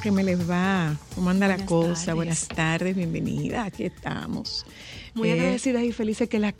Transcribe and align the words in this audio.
que 0.00 0.10
me 0.10 0.24
les 0.24 0.48
va? 0.48 0.96
¿Cómo 1.14 1.30
anda 1.30 1.46
la 1.48 1.64
cosa? 1.66 1.94
tardes. 1.94 2.14
Buenas 2.14 2.48
tardes, 2.48 2.96
bienvenida. 2.96 3.64
Aquí 3.64 3.84
estamos. 3.84 4.64
Muy 5.14 5.28
Eh, 5.28 5.32
agradecidas 5.32 5.82
y 5.82 5.92
felices 5.92 6.28
que 6.28 6.38
la, 6.38 6.54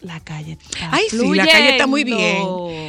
la 0.00 0.20
calle 0.20 0.52
está 0.52 0.90
Ay, 0.92 1.04
sí, 1.10 1.34
la 1.34 1.46
calle 1.46 1.70
está 1.70 1.86
muy 1.86 2.04
bien. 2.04 2.42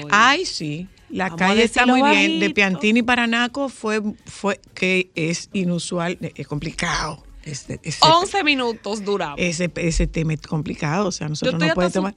Ay, 0.09 0.45
sí. 0.45 0.87
La 1.09 1.25
Vamos 1.25 1.39
calle 1.39 1.63
está 1.63 1.85
muy 1.85 2.01
bien. 2.01 2.39
De. 2.39 2.51
Piantini 2.51 3.01
para 3.01 3.25
Naco 3.27 3.67
fue, 3.69 4.01
fue 4.25 4.61
que 4.73 5.09
es 5.15 5.49
inusual, 5.53 6.17
es 6.21 6.47
complicado. 6.47 7.23
Ese, 7.43 7.79
ese, 7.83 7.99
11 8.05 8.43
minutos 8.43 9.03
duramos. 9.03 9.39
ese, 9.39 9.71
ese 9.75 10.05
tema 10.07 10.33
es 10.33 10.41
complicado. 10.41 11.07
O 11.07 11.11
sea, 11.11 11.27
nosotros 11.27 11.59
no 11.59 11.73
podemos 11.73 11.93
tomar. 11.93 12.13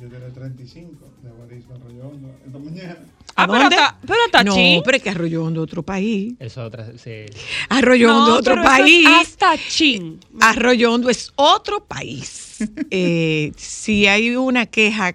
Yo 0.00 0.08
tenía 0.08 0.28
35 0.32 0.90
de 1.22 1.30
Barizo 1.30 1.74
Arroyondo 1.74 2.28
esta 2.46 2.58
mañana. 2.58 2.98
Ah, 3.42 3.46
pero 3.48 3.68
está- 3.68 3.98
pero 4.06 4.44
no, 4.44 4.82
pero 4.84 4.96
es 4.96 5.02
que 5.02 5.10
Arroyo 5.10 5.44
Hondo 5.44 5.62
otro 5.62 5.82
país. 5.82 6.34
Eso 6.38 6.64
otra, 6.64 6.86
sí. 7.02 7.26
Arroyo 7.68 8.14
Hondo 8.16 8.34
otro 8.36 8.54
pero 8.54 8.62
eso 8.62 8.72
es 8.74 8.80
país. 8.80 9.06
hasta 9.08 9.56
chin. 9.68 10.20
Arroyo 10.40 10.92
Hondo 10.92 11.08
es 11.10 11.32
otro 11.36 11.84
país. 11.84 12.49
Eh, 12.90 13.52
si 13.56 14.06
hay 14.06 14.36
una 14.36 14.66
queja 14.66 15.14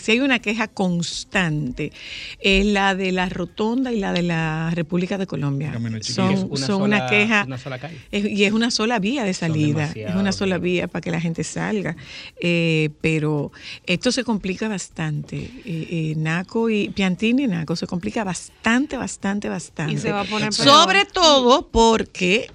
si 0.00 0.12
hay 0.12 0.20
una 0.20 0.38
queja 0.38 0.68
constante 0.68 1.92
es 2.40 2.64
la 2.66 2.94
de 2.94 3.12
la 3.12 3.28
Rotonda 3.28 3.92
y 3.92 3.98
la 4.00 4.12
de 4.12 4.22
la 4.22 4.70
República 4.74 5.18
de 5.18 5.26
Colombia. 5.26 5.72
Son, 6.02 6.82
una 6.82 7.06
queja 7.06 7.44
una 7.46 7.58
sola 7.58 7.78
calle. 7.78 7.98
es- 8.10 8.24
y 8.24 8.44
es 8.44 8.52
una 8.52 8.70
sola 8.70 8.98
vía 8.98 9.24
de 9.24 9.34
salida. 9.34 9.92
Es 10.10 10.14
una 10.16 10.32
sola 10.32 10.58
vía 10.58 10.88
para 10.88 11.00
que 11.02 11.10
la 11.10 11.20
gente 11.20 11.44
salga. 11.44 11.96
Eh, 12.40 12.90
pero 13.00 13.52
esto 13.86 14.10
se 14.12 14.24
complica 14.24 14.68
bastante. 14.68 15.36
Eh, 15.36 15.50
eh, 15.66 16.14
Naco 16.16 16.70
y 16.70 16.88
Piantini 16.90 17.44
y 17.44 17.46
Naco 17.48 17.76
se 17.76 17.86
complica 17.86 18.24
bastante, 18.24 18.96
bastante, 18.96 19.48
bastante. 19.48 19.92
Y 19.94 19.98
se 19.98 20.12
va 20.12 20.20
a 20.20 20.24
poner. 20.24 20.52
Sobre 20.52 21.04
todo 21.04 21.68
porque 21.68 22.50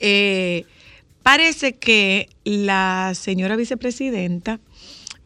eh, 0.00 0.64
parece 1.24 1.72
que 1.74 2.28
la 2.44 3.12
señora 3.14 3.56
vicepresidenta 3.56 4.60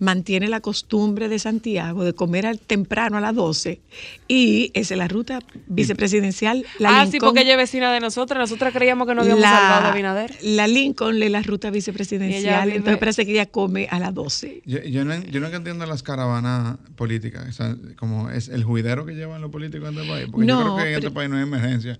mantiene 0.00 0.47
la 0.47 0.60
costumbre 0.60 1.28
de 1.28 1.41
Santiago 1.41 2.04
de 2.04 2.12
comer 2.12 2.47
al 2.47 2.60
temprano 2.60 3.16
a 3.16 3.20
las 3.20 3.34
12 3.34 3.81
y 4.28 4.70
esa 4.75 4.94
es 4.94 4.98
la 4.98 5.09
ruta 5.09 5.41
vicepresidencial. 5.66 6.64
La 6.78 7.00
ah, 7.00 7.06
sí, 7.09 7.19
porque 7.19 7.41
ella 7.41 7.53
es 7.53 7.56
vecina 7.56 7.92
de 7.92 7.98
nosotras. 7.98 8.38
Nosotras 8.38 8.72
creíamos 8.72 9.09
que 9.09 9.16
nos 9.16 9.22
habíamos 9.25 9.42
salvado 9.42 9.82
de 9.86 9.88
Abinader. 9.88 10.36
la 10.42 10.69
Lincoln 10.69 11.20
es 11.20 11.31
la 11.32 11.42
ruta 11.42 11.70
vicepresidencial, 11.70 12.66
vive- 12.69 12.76
entonces 12.76 12.98
parece 13.00 13.26
que 13.26 13.32
ella 13.32 13.47
come 13.47 13.88
a 13.91 13.98
las 13.98 14.15
12. 14.15 14.62
Yo, 14.66 14.78
yo, 14.84 15.04
no, 15.04 15.20
yo 15.25 15.41
nunca 15.41 15.56
entiendo 15.56 15.84
las 15.84 16.04
caravanas 16.04 16.76
políticas, 16.94 17.48
o 17.48 17.53
sea, 17.53 17.76
como 17.97 18.30
es 18.30 18.47
el 18.48 18.62
juidero 18.62 19.04
que 19.04 19.15
llevan 19.15 19.41
los 19.41 19.50
políticos 19.50 19.88
en 19.88 19.98
este 19.98 20.09
país. 20.09 20.28
Porque 20.30 20.47
yo 20.47 20.54
No, 20.54 20.62
creo 20.62 20.76
que 20.76 20.82
en 20.82 20.88
este 20.91 21.00
pero- 21.00 21.15
país 21.15 21.28
no 21.30 21.36
hay 21.38 21.42
emergencia 21.42 21.98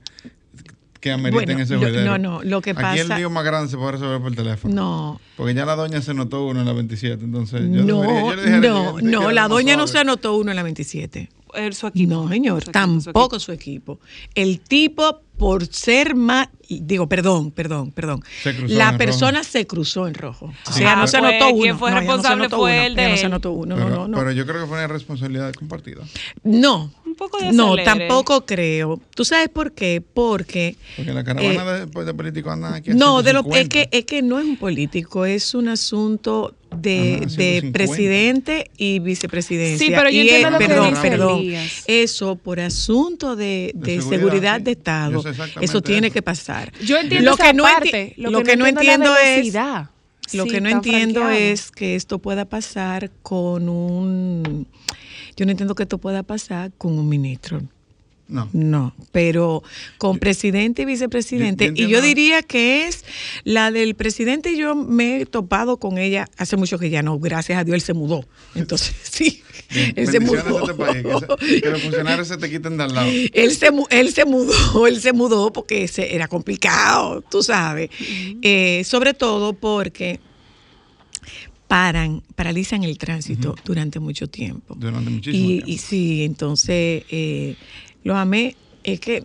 que 1.09 1.13
ameriten 1.15 1.45
Bueno, 1.57 1.63
ese 1.63 2.05
no, 2.05 2.19
no, 2.19 2.43
lo 2.43 2.61
que 2.61 2.71
Aquí 2.71 2.99
el 3.01 3.07
pasa- 3.09 3.19
lío 3.19 3.31
más 3.31 3.45
grande 3.45 3.71
se 3.71 3.77
puede 3.77 3.93
resolver 3.93 4.21
por 4.21 4.35
teléfono. 4.35 4.75
No, 4.75 5.21
Porque 5.37 5.55
ya 5.55 5.65
la 5.67 5.75
doña 5.77 6.01
se 6.03 6.15
notó 6.15 6.45
uno 6.47 6.61
en 6.61 6.67
la 6.67 6.73
27, 6.73 7.25
entonces 7.25 7.63
yo 7.63 7.83
no, 7.85 8.03
debería- 8.03 8.21
yo 8.31 8.37
le 8.37 8.43
dije 8.45 8.59
no, 8.61 9.01
no, 9.01 9.23
era 9.25 9.33
la 9.33 9.49
doña 9.49 9.77
no 9.77 9.87
se 9.87 9.99
anotó 9.99 10.37
uno 10.37 10.51
en 10.51 10.57
la 10.57 10.63
27. 10.63 11.29
Eh, 11.55 11.73
su 11.73 11.87
equipo. 11.87 12.13
No, 12.13 12.29
señor, 12.29 12.63
Su 12.63 12.71
equipo, 12.71 13.01
su 13.01 13.05
tampoco 13.13 13.37
equipo. 13.37 13.41
su 13.41 13.53
equipo. 13.53 14.01
El 14.35 14.61
tipo, 14.61 15.23
por 15.39 15.67
ser 15.67 16.15
más, 16.17 16.49
digo, 16.69 17.09
perdón, 17.09 17.53
perdón, 17.53 17.93
perdón. 17.93 18.23
Se 18.43 18.55
cruzó 18.57 18.75
La 18.75 18.99
persona 18.99 19.45
se 19.45 19.67
cruzó 19.67 20.07
en 20.09 20.15
rojo. 20.15 20.53
O 20.67 20.73
sea, 20.73 20.97
no 20.97 21.03
Ah, 21.05 21.07
se 21.07 21.19
pues, 21.19 21.33
anotó 21.33 21.49
uno. 21.55 21.63
quien 21.63 21.79
fue 21.79 21.91
no, 21.91 21.95
no 21.97 22.01
se 22.03 22.07
responsable 22.09 22.49
fue 22.51 22.59
uno, 22.59 22.83
el 22.87 22.95
de 22.97 23.03
ella 23.03 23.11
no 23.11 23.17
se 23.17 23.21
él. 23.23 23.27
anotó 23.33 23.53
uno, 23.53 23.75
pero, 23.77 23.89
no, 23.89 23.97
no, 23.97 24.09
no. 24.09 24.19
pero 24.19 24.33
yo 24.33 24.45
creo 24.47 24.61
que 24.63 24.67
fue 24.67 24.77
una 24.79 24.87
responsabilidad 24.89 25.53
compartida. 25.55 26.03
no, 26.43 26.93
Un 27.07 27.15
poco 27.15 27.39
de 27.39 27.53
no, 27.53 27.69
acelere. 27.75 27.85
tampoco 27.85 28.45
creo. 28.45 29.01
¿Tú 29.15 29.25
sabes 29.25 29.49
por 29.49 29.73
qué? 29.73 30.03
Porque 30.13 30.77
Porque 30.97 31.13
la 31.13 31.25
caravana 31.25 31.73
de, 31.75 31.87
pues, 31.87 32.05
de 32.07 32.15
políticos 32.15 32.53
andan 32.53 32.75
aquí 32.75 32.91
a 32.91 32.93
Eh, 32.93 32.97
no, 32.97 33.23
de 33.23 33.33
lo, 33.33 33.41
es 33.41 33.47
150. 33.47 33.69
que 33.91 33.99
es 33.99 34.05
que 34.05 34.23
no 34.23 34.39
es 34.39 34.45
un 34.45 34.57
político, 34.57 35.25
es 35.25 35.55
un 35.55 35.69
asunto 35.69 36.55
de, 36.77 37.15
Ajá, 37.17 37.21
de 37.25 37.31
150. 37.31 37.73
presidente 37.73 38.71
y 38.77 38.99
vicepresidencia. 38.99 39.87
Sí, 39.87 39.91
pero 39.95 40.11
yo 40.11 40.17
Y 40.19 40.29
entiendo 40.29 40.49
es- 40.49 40.53
lo 40.53 40.59
que 40.59 40.67
perdón, 40.69 40.91
dice 40.91 41.01
perdón. 41.11 41.43
Eso 41.87 42.37
por 42.37 42.61
asunto 42.61 43.37
de, 43.37 43.73
de 43.75 43.95
De 43.97 44.03
seguridad, 44.03 44.11
seguridad, 44.19 44.61
de. 44.61 44.71
Estado. 44.73 45.23
Eso 45.61 45.81
tiene 45.83 46.09
eso. 46.09 46.15
que 46.15 46.23
pasar. 46.23 46.73
Yo 46.81 46.97
entiendo 46.99 47.31
lo 47.31 47.35
esa 47.35 47.45
que 47.45 47.55
no 47.55 47.63
parte, 47.65 48.15
lo 48.17 48.31
lo 48.31 48.39
que 48.43 48.51
que 48.51 48.57
no 48.57 48.67
entiendo 48.67 49.17
es 49.17 49.53
la 49.55 49.79
entiendo 49.81 49.91
es 50.27 50.35
lo 50.35 50.45
Sí, 50.45 50.51
que 50.51 50.61
no 50.61 50.69
entiendo 50.69 51.21
franqueado. 51.21 51.53
es 51.53 51.71
que 51.71 51.95
esto 51.97 52.19
pueda 52.19 52.45
pasar 52.45 53.11
con 53.23 53.69
un 53.69 54.67
yo 55.37 55.47
no 55.47 55.53
entiendo 55.53 55.75
que 55.75 55.85
esto 55.85 55.99
pueda 55.99 56.23
pasar 56.23 56.73
con 56.77 56.99
un 56.99 57.09
ministro. 57.09 57.63
No. 58.29 58.49
No, 58.53 58.95
pero 59.11 59.63
con 59.97 60.19
presidente 60.19 60.83
y 60.83 60.85
vicepresidente. 60.85 61.69
Yo- 61.69 61.73
yo 61.75 61.87
y 61.87 61.91
yo 61.91 62.03
diría 62.03 62.43
que 62.43 62.87
es 62.87 63.05
la 63.45 63.71
del 63.71 63.95
presidente. 63.95 64.55
Yo 64.57 64.75
me 64.75 65.21
he 65.23 65.27
topado 65.27 65.79
con 65.79 65.97
ella 65.97 66.29
hace 66.37 66.57
mucho 66.59 66.79
que 66.79 66.91
ya 66.91 67.03
no, 67.03 67.19
gracias 67.19 67.59
a 67.59 67.65
Dios 67.65 67.75
él 67.77 67.81
se 67.81 67.95
mudó. 67.95 68.27
Entonces, 68.55 68.95
sí, 69.11 69.43
Bien, 69.71 69.95
él 69.97 70.09
se 70.09 70.21
mudó. 70.21 70.61
este 70.61 70.75
país, 70.75 71.03
que, 71.03 71.47
se- 71.55 71.61
que 71.63 71.71
los 71.71 71.83
funcionarios 71.83 72.29
se 72.29 72.37
te 72.37 72.51
quiten 72.51 72.77
de 72.77 72.85
al 72.85 72.95
lado. 72.95 73.11
Él 73.33 73.51
se, 73.55 73.71
él 73.91 74.13
se 74.13 74.25
mudó, 74.27 74.87
él 74.87 75.01
se 75.01 75.13
mudó 75.15 75.53
porque 75.53 75.85
ese 75.85 76.15
era 76.15 76.29
complicado, 76.29 77.23
tú 77.31 77.43
sabes. 77.43 77.89
Eh, 78.43 78.83
sobre 78.85 79.15
todo 79.15 79.55
porque 79.55 80.21
paran, 81.67 82.23
paralizan 82.35 82.83
el 82.85 82.97
tránsito 82.97 83.55
durante 83.65 84.01
mucho 84.01 84.27
tiempo. 84.29 84.75
Durante 84.75 85.11
muchísimo 85.11 85.45
y, 85.45 85.49
tiempo. 85.49 85.69
y 85.71 85.79
sí, 85.79 86.25
entonces 86.25 87.05
eh, 87.11 87.57
los 88.09 88.17
amé, 88.17 88.57
es 88.85 89.01
que 89.01 89.25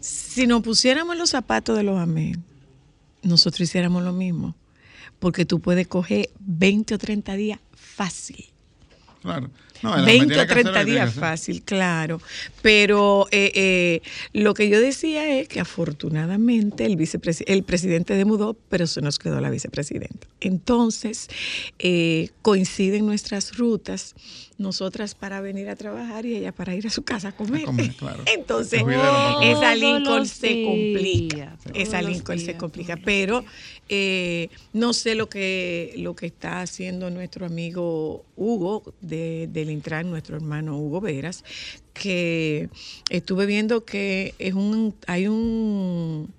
si 0.00 0.48
nos 0.48 0.62
pusiéramos 0.62 1.16
los 1.16 1.30
zapatos 1.30 1.76
de 1.76 1.84
los 1.84 1.98
amé, 1.98 2.36
nosotros 3.22 3.60
hiciéramos 3.60 4.02
lo 4.02 4.12
mismo. 4.12 4.56
Porque 5.20 5.44
tú 5.44 5.60
puedes 5.60 5.86
coger 5.86 6.28
20 6.40 6.96
o 6.96 6.98
30 6.98 7.34
días 7.34 7.60
fácil. 7.74 8.44
Claro. 9.22 9.50
No, 9.82 9.96
el 9.96 10.04
20 10.04 10.26
tiene 10.26 10.42
o 10.42 10.46
que 10.46 10.52
hacer 10.52 10.56
lo 10.66 10.72
30 10.72 10.78
que 10.80 10.84
tiene 10.84 10.84
que 10.84 11.04
días 11.06 11.14
fácil, 11.14 11.62
claro. 11.62 12.20
Pero 12.62 13.26
eh, 13.30 13.52
eh, 13.54 14.02
lo 14.32 14.54
que 14.54 14.68
yo 14.68 14.80
decía 14.80 15.38
es 15.38 15.48
que 15.48 15.60
afortunadamente 15.60 16.84
el, 16.84 16.96
vicepresi- 16.96 17.44
el 17.46 17.62
presidente 17.62 18.14
demudó, 18.14 18.56
pero 18.68 18.86
se 18.86 19.00
nos 19.00 19.18
quedó 19.18 19.40
la 19.40 19.50
vicepresidenta. 19.50 20.26
Entonces, 20.40 21.28
eh, 21.78 22.30
coinciden 22.42 23.06
nuestras 23.06 23.56
rutas, 23.56 24.14
nosotras 24.58 25.14
para 25.14 25.40
venir 25.40 25.68
a 25.68 25.76
trabajar 25.76 26.26
y 26.26 26.34
ella 26.34 26.50
para 26.52 26.74
ir 26.74 26.86
a 26.86 26.90
su 26.90 27.02
casa 27.04 27.28
a 27.28 27.32
comer. 27.32 27.62
A 27.62 27.66
comer, 27.66 27.94
claro. 27.94 28.24
Entonces, 28.26 28.82
esa 29.42 29.74
Lincoln 29.76 30.26
se 30.26 30.64
complica. 30.64 31.56
Esa 31.74 32.02
Lincoln 32.02 32.38
se 32.40 32.56
complica. 32.56 32.96
Pero 32.96 33.44
eh, 33.88 34.48
no 34.72 34.92
sé 34.92 35.14
lo 35.14 35.28
que, 35.28 35.94
lo 35.98 36.16
que 36.16 36.26
está 36.26 36.60
haciendo 36.62 37.08
nuestro 37.10 37.46
amigo 37.46 38.24
Hugo 38.36 38.94
de, 39.00 39.48
del 39.68 39.76
Intran, 39.76 40.10
nuestro 40.10 40.36
hermano 40.36 40.78
Hugo 40.78 41.00
Veras, 41.00 41.44
que 41.92 42.68
estuve 43.10 43.46
viendo 43.46 43.84
que 43.84 44.34
es 44.38 44.54
un, 44.54 44.94
hay 45.06 45.28
un, 45.28 46.32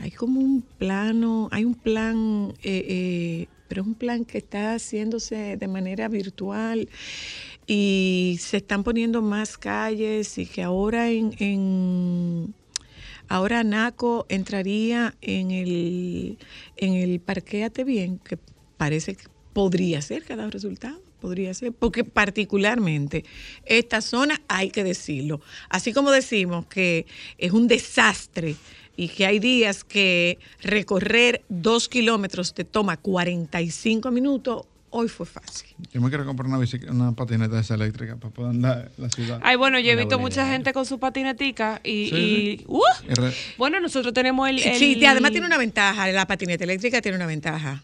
hay 0.00 0.10
como 0.12 0.40
un 0.40 0.62
plano, 0.62 1.48
hay 1.50 1.64
un 1.64 1.74
plan, 1.74 2.54
eh, 2.62 2.86
eh, 2.88 3.48
pero 3.68 3.82
es 3.82 3.88
un 3.88 3.94
plan 3.94 4.24
que 4.24 4.38
está 4.38 4.74
haciéndose 4.74 5.56
de 5.56 5.68
manera 5.68 6.08
virtual 6.08 6.88
y 7.66 8.36
se 8.40 8.58
están 8.58 8.84
poniendo 8.84 9.22
más 9.22 9.58
calles 9.58 10.38
y 10.38 10.46
que 10.46 10.62
ahora 10.62 11.10
en, 11.10 11.34
en 11.38 12.54
ahora 13.28 13.64
Naco 13.64 14.24
entraría 14.28 15.16
en 15.20 15.50
el 15.50 16.38
en 16.76 16.94
el 16.94 17.18
parquéate 17.20 17.82
bien, 17.82 18.18
que 18.18 18.38
parece 18.76 19.16
que 19.16 19.24
podría 19.52 20.00
ser 20.02 20.22
que 20.22 20.34
ha 20.34 20.36
dado 20.36 20.50
resultado. 20.50 21.05
Podría 21.26 21.52
ser, 21.54 21.72
porque 21.72 22.04
particularmente 22.04 23.24
esta 23.64 24.00
zona, 24.00 24.40
hay 24.46 24.70
que 24.70 24.84
decirlo, 24.84 25.40
así 25.68 25.92
como 25.92 26.12
decimos 26.12 26.66
que 26.66 27.04
es 27.36 27.50
un 27.50 27.66
desastre 27.66 28.54
y 28.96 29.08
que 29.08 29.26
hay 29.26 29.40
días 29.40 29.82
que 29.82 30.38
recorrer 30.62 31.42
dos 31.48 31.88
kilómetros 31.88 32.54
te 32.54 32.62
toma 32.62 32.96
45 32.96 34.12
minutos, 34.12 34.66
hoy 34.90 35.08
fue 35.08 35.26
fácil. 35.26 35.68
Yo 35.92 36.00
me 36.00 36.10
quiero 36.10 36.24
comprar 36.24 36.46
una, 36.46 36.58
bicic- 36.58 36.88
una 36.88 37.10
patineta 37.10 37.58
esa 37.58 37.74
eléctrica 37.74 38.14
para 38.14 38.32
poder 38.32 38.50
andar 38.52 38.92
en 38.96 39.02
la 39.02 39.10
ciudad. 39.10 39.40
Ay, 39.42 39.56
bueno, 39.56 39.80
yo 39.80 39.90
he 39.90 39.96
visto 39.96 40.20
mucha 40.20 40.42
idea. 40.42 40.52
gente 40.52 40.72
con 40.72 40.86
su 40.86 41.00
patinetica 41.00 41.80
y... 41.82 42.08
Sí, 42.08 42.14
y- 42.14 42.56
sí. 42.58 42.64
¡Uh! 42.68 42.80
Y 43.10 43.14
re- 43.14 43.32
Bueno, 43.58 43.80
nosotros 43.80 44.14
tenemos 44.14 44.48
el... 44.48 44.60
el- 44.62 44.76
Sí, 44.78 45.04
además 45.04 45.32
tiene 45.32 45.48
una 45.48 45.58
ventaja, 45.58 46.06
la 46.12 46.24
patineta 46.28 46.62
eléctrica 46.62 47.02
tiene 47.02 47.16
una 47.16 47.26
ventaja. 47.26 47.82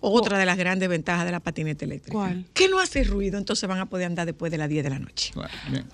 Otra 0.00 0.38
de 0.38 0.46
las 0.46 0.56
grandes 0.56 0.88
ventajas 0.88 1.26
de 1.26 1.32
la 1.32 1.40
patineta 1.40 1.84
eléctrica. 1.84 2.12
¿Cuál? 2.16 2.44
Que 2.54 2.68
no 2.68 2.80
hace 2.80 3.04
ruido, 3.04 3.36
entonces 3.38 3.68
van 3.68 3.78
a 3.80 3.86
poder 3.86 4.06
andar 4.06 4.24
después 4.26 4.50
de 4.50 4.58
las 4.58 4.68
10 4.68 4.84
de 4.84 4.90
la 4.90 4.98
noche. 4.98 5.30
claro, 5.34 5.50
bien. 5.70 5.84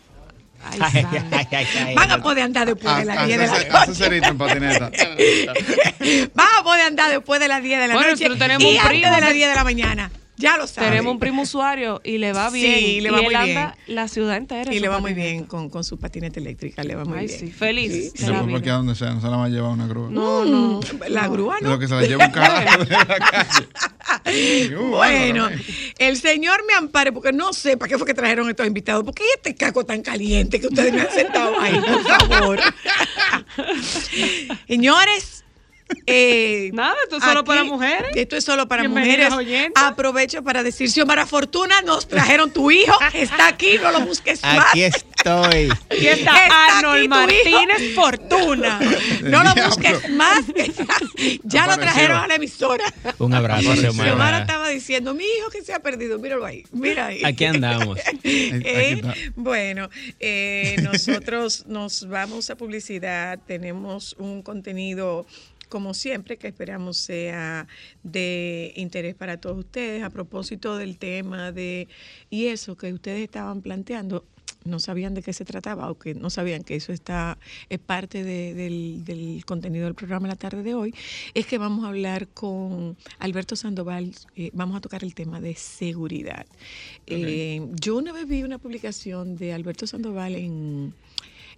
Ay, 0.69 1.95
Van 1.95 2.11
a 2.11 2.23
poder 2.23 2.45
andar 2.45 2.67
después 2.67 2.93
Ah, 2.93 2.99
de 3.01 3.05
las 3.05 3.19
Hace 3.19 3.27
10 3.27 3.39
de 3.39 3.47
la 3.47 3.87
noche. 3.87 3.95
cerito 3.95 4.27
en 4.29 4.39
patineta. 4.39 4.91
Van 6.35 6.47
a 6.59 6.63
poder 6.65 6.87
andar 6.87 7.11
después 7.11 7.39
de 7.41 7.49
las 7.49 7.63
10 7.63 7.79
de 7.81 7.89
la 7.89 7.95
Bueno, 7.95 8.11
noche. 8.11 8.25
nosotros 8.29 8.39
tenemos 8.39 8.63
y 8.65 8.75
un 8.77 8.81
antes 8.81 9.01
de 9.03 9.21
las 9.21 9.29
que- 9.29 9.35
10 9.35 9.49
de 9.51 9.55
la 9.55 9.65
mañana. 9.65 10.11
Ya 10.39 10.57
lo 10.59 10.67
saben. 10.67 10.91
Tenemos 10.91 11.13
un 11.13 11.19
primo 11.19 11.43
usuario 11.43 12.01
y 12.05 12.19
le 12.19 12.33
va 12.33 12.51
bien. 12.51 12.79
Sí, 12.79 13.01
le 13.01 13.11
va 13.11 13.21
y 13.21 13.25
muy 13.25 13.35
él 13.35 13.43
bien. 13.45 13.57
anda 13.59 13.77
la 13.87 14.07
ciudad 14.09 14.37
entera. 14.37 14.71
en 14.71 14.77
Y 14.77 14.81
le 14.81 14.89
va 14.89 14.99
muy 15.01 15.15
bien 15.15 15.45
con, 15.45 15.71
con 15.71 15.83
su 15.83 15.99
patineta 15.99 16.39
eléctrica, 16.41 16.83
le 16.85 16.95
va 16.95 17.05
muy 17.05 17.19
Ay, 17.21 17.27
bien. 17.27 17.39
sí, 17.41 17.51
feliz. 17.51 18.13
Sí. 18.15 18.25
de 18.25 18.31
la 18.33 18.39
Después 18.41 18.53
porque 18.53 18.71
a 18.71 18.73
vida. 18.73 18.77
donde 18.77 18.95
sea, 18.95 19.11
no 19.15 19.21
se 19.21 19.29
la 19.29 19.37
va 19.37 19.45
a 19.47 19.49
llevar 19.49 19.71
una 19.71 19.87
grúa. 19.87 20.11
No, 20.11 20.45
no. 20.45 20.81
La 21.09 21.29
grúa 21.29 21.57
Es 21.57 21.63
no. 21.63 21.71
lo 21.71 21.79
que 21.79 21.89
se 21.89 21.95
la 21.95 22.03
lleva 22.03 22.27
un 22.27 22.33
carajo 22.33 22.85
de 22.85 22.91
la 22.91 23.07
calle. 23.07 23.69
Uh, 24.77 24.91
Bueno, 24.91 25.49
el 25.99 26.17
señor 26.17 26.63
me 26.67 26.75
ampare, 26.75 27.11
porque 27.13 27.33
no 27.33 27.53
sé 27.53 27.77
para 27.77 27.89
qué 27.89 27.99
fue 27.99 28.07
que 28.07 28.15
trajeron 28.15 28.49
estos 28.49 28.65
invitados, 28.67 29.03
porque 29.05 29.25
este 29.35 29.55
caco 29.57 29.85
tan 29.85 30.01
caliente 30.03 30.61
que 30.61 30.69
ustedes 30.69 30.93
me 30.93 31.01
han 31.01 31.11
sentado 31.11 31.59
ahí, 31.61 31.75
por 31.81 32.03
favor. 32.29 32.61
Señores, 34.69 35.36
eh, 36.07 36.71
Nada, 36.73 36.95
esto 37.05 37.17
es 37.19 37.25
solo 37.25 37.41
aquí- 37.41 37.47
para 37.47 37.65
mujeres. 37.65 38.11
Esto 38.15 38.37
es 38.37 38.45
solo 38.45 38.67
para 38.69 38.89
mujeres. 38.89 39.33
oyentes. 39.33 39.83
Aprovecho 39.83 40.43
para 40.43 40.63
decir, 40.63 40.91
Xiomara 40.91 41.27
Fortuna, 41.27 41.83
nos 41.83 42.09
trajeron 42.09 42.51
tu 42.51 42.71
hijo, 42.71 42.97
está 43.15 43.49
aquí, 43.49 43.79
no 43.83 43.93
lo 43.93 44.01
busques 44.01 44.43
más. 44.43 44.67
Aquí 44.71 44.83
estoy. 44.83 45.69
Aquí 45.91 46.07
está, 46.09 46.45
Está 46.45 46.79
Arnold 46.79 47.13
aquí 47.13 47.43
tu 47.43 47.49
hijo. 47.49 47.59
Martínez 47.61 47.95
Fortuna. 47.95 48.81
No 49.23 49.43
lo 49.45 49.55
busques 49.67 50.11
más, 50.11 50.45
que 50.55 50.69
ya, 50.73 50.87
ya 51.45 51.67
lo 51.67 51.77
trajeron 51.79 52.19
a 52.19 52.27
la 52.27 52.35
emisora. 52.37 52.85
Un 53.19 53.35
abrazo. 53.35 53.75
Xiomara 53.75 53.93
Xiomara. 54.11 54.39
estaba 54.41 54.69
diciendo, 54.69 55.15
mi 55.15 55.25
hijo 55.25 55.51
que 55.51 55.63
se 55.63 55.73
ha 55.75 55.81
perdido, 55.81 56.19
míralo 56.19 56.45
ahí, 56.47 56.65
mira 56.73 57.07
ahí. 57.07 57.23
Aquí 57.25 57.45
andamos. 57.45 57.99
Eh, 58.69 59.01
bueno, 59.37 59.89
eh, 60.21 60.77
nosotros 60.83 61.65
nos 61.67 62.09
vamos 62.09 62.51
a 62.51 62.57
publicidad, 62.57 63.39
tenemos 63.47 64.15
un 64.19 64.43
contenido 64.43 65.27
como 65.69 65.95
siempre 65.95 66.37
que 66.37 66.49
esperamos 66.49 66.97
sea 66.97 67.67
de 68.03 68.73
interés 68.77 69.15
para 69.15 69.39
todos 69.41 69.59
ustedes 69.59 70.03
a 70.03 70.11
propósito 70.11 70.77
del 70.77 70.97
tema 70.99 71.53
de 71.53 71.89
y 72.31 72.47
eso 72.47 72.77
que 72.77 72.93
ustedes 72.93 73.23
estaban 73.23 73.63
planteando 73.63 74.25
no 74.65 74.81
sabían 74.81 75.15
de 75.15 75.23
qué 75.23 75.33
se 75.33 75.45
trataba 75.45 75.89
o 75.91 75.97
que 75.99 76.15
no 76.15 76.29
sabían 76.29 76.65
que 76.65 76.75
eso 76.75 76.93
está 76.93 77.39
es 77.69 77.79
parte 77.79 78.25
de- 78.25 78.53
del, 78.55 79.05
del 79.05 79.45
contenido 79.45 79.85
del 79.85 79.95
programa 79.95 80.27
la 80.27 80.35
tarde 80.37 80.63
de 80.65 80.75
hoy, 80.75 80.93
es 81.35 81.47
que 81.47 81.57
vamos 81.59 81.85
a 81.85 81.89
hablar 81.89 82.27
con 82.29 82.97
Alberto 83.21 83.55
Sandoval, 83.55 84.13
eh, 84.35 84.51
vamos 84.55 84.77
a 84.77 84.81
tocar 84.81 85.05
el 85.05 85.15
tema 85.15 85.41
de 85.41 85.55
seguridad. 85.55 86.47
Eh, 87.07 87.65
yo 87.81 87.97
una 87.97 88.13
vez 88.13 88.27
vi 88.27 88.43
una 88.43 88.59
publicación 88.59 89.37
de 89.37 89.53
Alberto 89.53 89.87
Sandoval 89.87 90.35
en, 90.35 90.93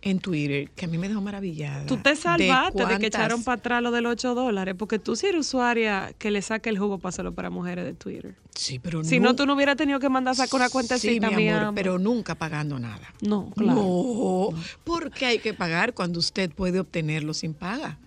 en 0.00 0.20
Twitter 0.20 0.70
que 0.70 0.84
a 0.84 0.88
mí 0.88 0.96
me 0.96 1.08
dejó 1.08 1.20
maravillada. 1.20 1.84
Tú 1.86 1.96
te 1.96 2.14
salvaste 2.14 2.86
de, 2.86 2.98
que 2.98 3.06
echaron 3.06 3.42
para 3.42 3.58
atrás 3.58 3.82
lo 3.82 3.90
de 3.90 4.00
los 4.00 4.12
8 4.12 4.34
dólares, 4.34 4.76
porque 4.78 4.98
tú 5.00 5.16
sí 5.16 5.26
eres 5.26 5.40
usuaria 5.40 6.12
que 6.18 6.30
le 6.30 6.40
saque 6.40 6.68
el 6.70 6.78
jugo 6.78 6.98
para 6.98 7.08
hacerlo 7.10 7.32
para 7.34 7.50
mujeres 7.50 7.84
de 7.84 7.94
Twitter. 7.94 8.36
Sí, 8.54 8.78
pero 8.78 9.02
Si 9.02 9.18
no, 9.18 9.34
tú 9.34 9.44
no 9.44 9.54
hubieras 9.54 9.76
tenido 9.76 9.98
que 9.98 10.08
mandar 10.08 10.32
a 10.32 10.34
sacar 10.36 10.54
una 10.60 10.66
Sí, 10.68 10.72
cuentecita, 10.72 11.30
mi 11.30 11.36
mi 11.36 11.48
amor, 11.48 11.74
pero 11.74 11.98
nunca 11.98 12.34
pagando 12.36 12.78
nada. 12.78 13.12
No, 13.22 13.50
claro. 13.56 13.74
No, 13.74 14.48
porque 14.84 15.26
hay 15.26 15.38
que 15.40 15.52
pagar 15.52 15.94
cuando 15.94 16.20
usted 16.20 16.50
puede 16.52 16.78
obtenerlo 16.78 17.34
sin 17.34 17.52
paga. 17.54 17.98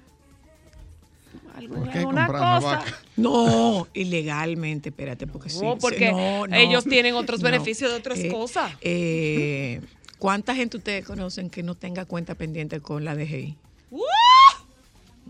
Algo- 1.55 1.75
¿Por 1.75 1.89
qué 1.89 2.05
una 2.05 2.27
cosa. 2.27 2.83
No, 3.17 3.87
ilegalmente, 3.93 4.89
espérate, 4.89 5.27
porque 5.27 5.49
sí. 5.49 5.59
No, 5.61 5.73
sí, 5.73 5.77
porque 5.81 6.11
no, 6.11 6.47
no, 6.47 6.55
ellos 6.55 6.85
tienen 6.85 7.15
otros 7.15 7.41
no. 7.41 7.49
beneficios 7.51 7.91
de 7.91 7.97
otras 7.97 8.19
Eh, 8.19 8.29
cosas. 8.29 8.71
eh, 8.81 9.81
¿Cuánta 10.21 10.53
gente 10.53 10.77
ustedes 10.77 11.03
conocen 11.03 11.49
que 11.49 11.63
no 11.63 11.73
tenga 11.73 12.05
cuenta 12.05 12.35
pendiente 12.35 12.79
con 12.79 13.03
la 13.03 13.15
DGI? 13.15 13.57
¡Uh! 13.89 14.03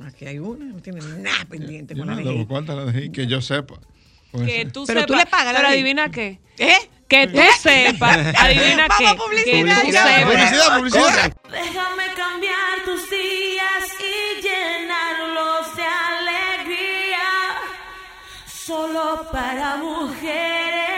Aquí 0.06 0.26
hay 0.26 0.38
una, 0.40 0.66
no 0.66 0.82
tiene 0.82 1.00
nada 1.00 1.46
pendiente 1.46 1.96
Yo 1.96 2.02
con 2.02 2.10
la 2.14 2.22
no 2.22 2.30
DGI. 2.30 2.46
cuántas 2.46 2.76
la 2.76 2.84
dejé, 2.84 3.10
que 3.10 3.26
yo 3.26 3.40
sepa. 3.42 3.76
Que 4.34 4.46
ser. 4.64 4.72
tú 4.74 4.84
Pero 4.86 5.06
tú 5.06 5.14
sepas. 5.14 5.26
le 5.26 5.32
pagas 5.32 5.54
la 5.54 5.60
Pero 5.60 5.70
adivina 5.70 6.12
qué. 6.12 6.42
¿Eh? 6.58 6.76
Que 7.08 7.26
tú 7.28 7.40
sepas. 7.62 8.18
Adivina 8.38 8.88
Vamos 8.90 8.98
qué. 9.00 9.08
a 9.08 9.16
publicidad, 9.16 9.82
que 9.82 9.86
tú 9.86 9.92
sepas. 9.94 10.24
Publicidad, 10.26 10.78
publicidad. 10.78 11.38
Déjame 11.52 12.04
cambiar 12.14 12.84
tus 12.84 13.10
días 13.10 13.84
y 13.98 14.42
llenarlos 14.44 15.76
de 15.78 15.84
alegría. 15.84 17.30
Solo 18.46 19.26
para 19.32 19.78
mujeres. 19.78 20.91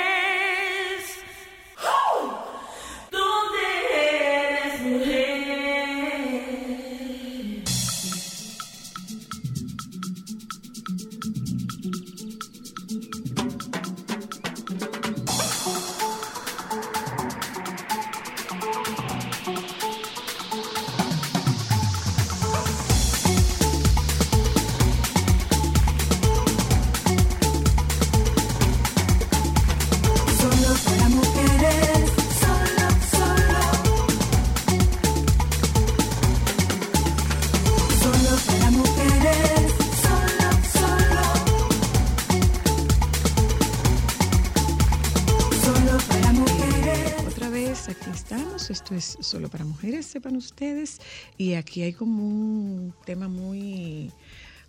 Sepan 50.03 50.35
ustedes. 50.35 50.99
Y 51.37 51.53
aquí 51.53 51.81
hay 51.81 51.93
como 51.93 52.23
un 52.23 52.93
tema 53.05 53.27
muy 53.27 54.11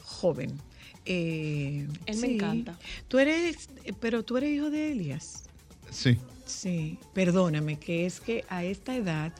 joven. 0.02 0.52
Eh, 1.06 1.86
Él 2.06 2.16
me 2.18 2.34
encanta. 2.34 2.78
Tú 3.08 3.18
eres, 3.18 3.68
pero 4.00 4.24
tú 4.24 4.36
eres 4.36 4.50
hijo 4.50 4.70
de 4.70 4.92
Elias. 4.92 5.44
Sí. 5.90 6.18
Sí, 6.46 6.98
perdóname, 7.14 7.78
que 7.78 8.04
es 8.04 8.20
que 8.20 8.44
a 8.48 8.64
esta 8.64 8.94
edad 8.94 9.32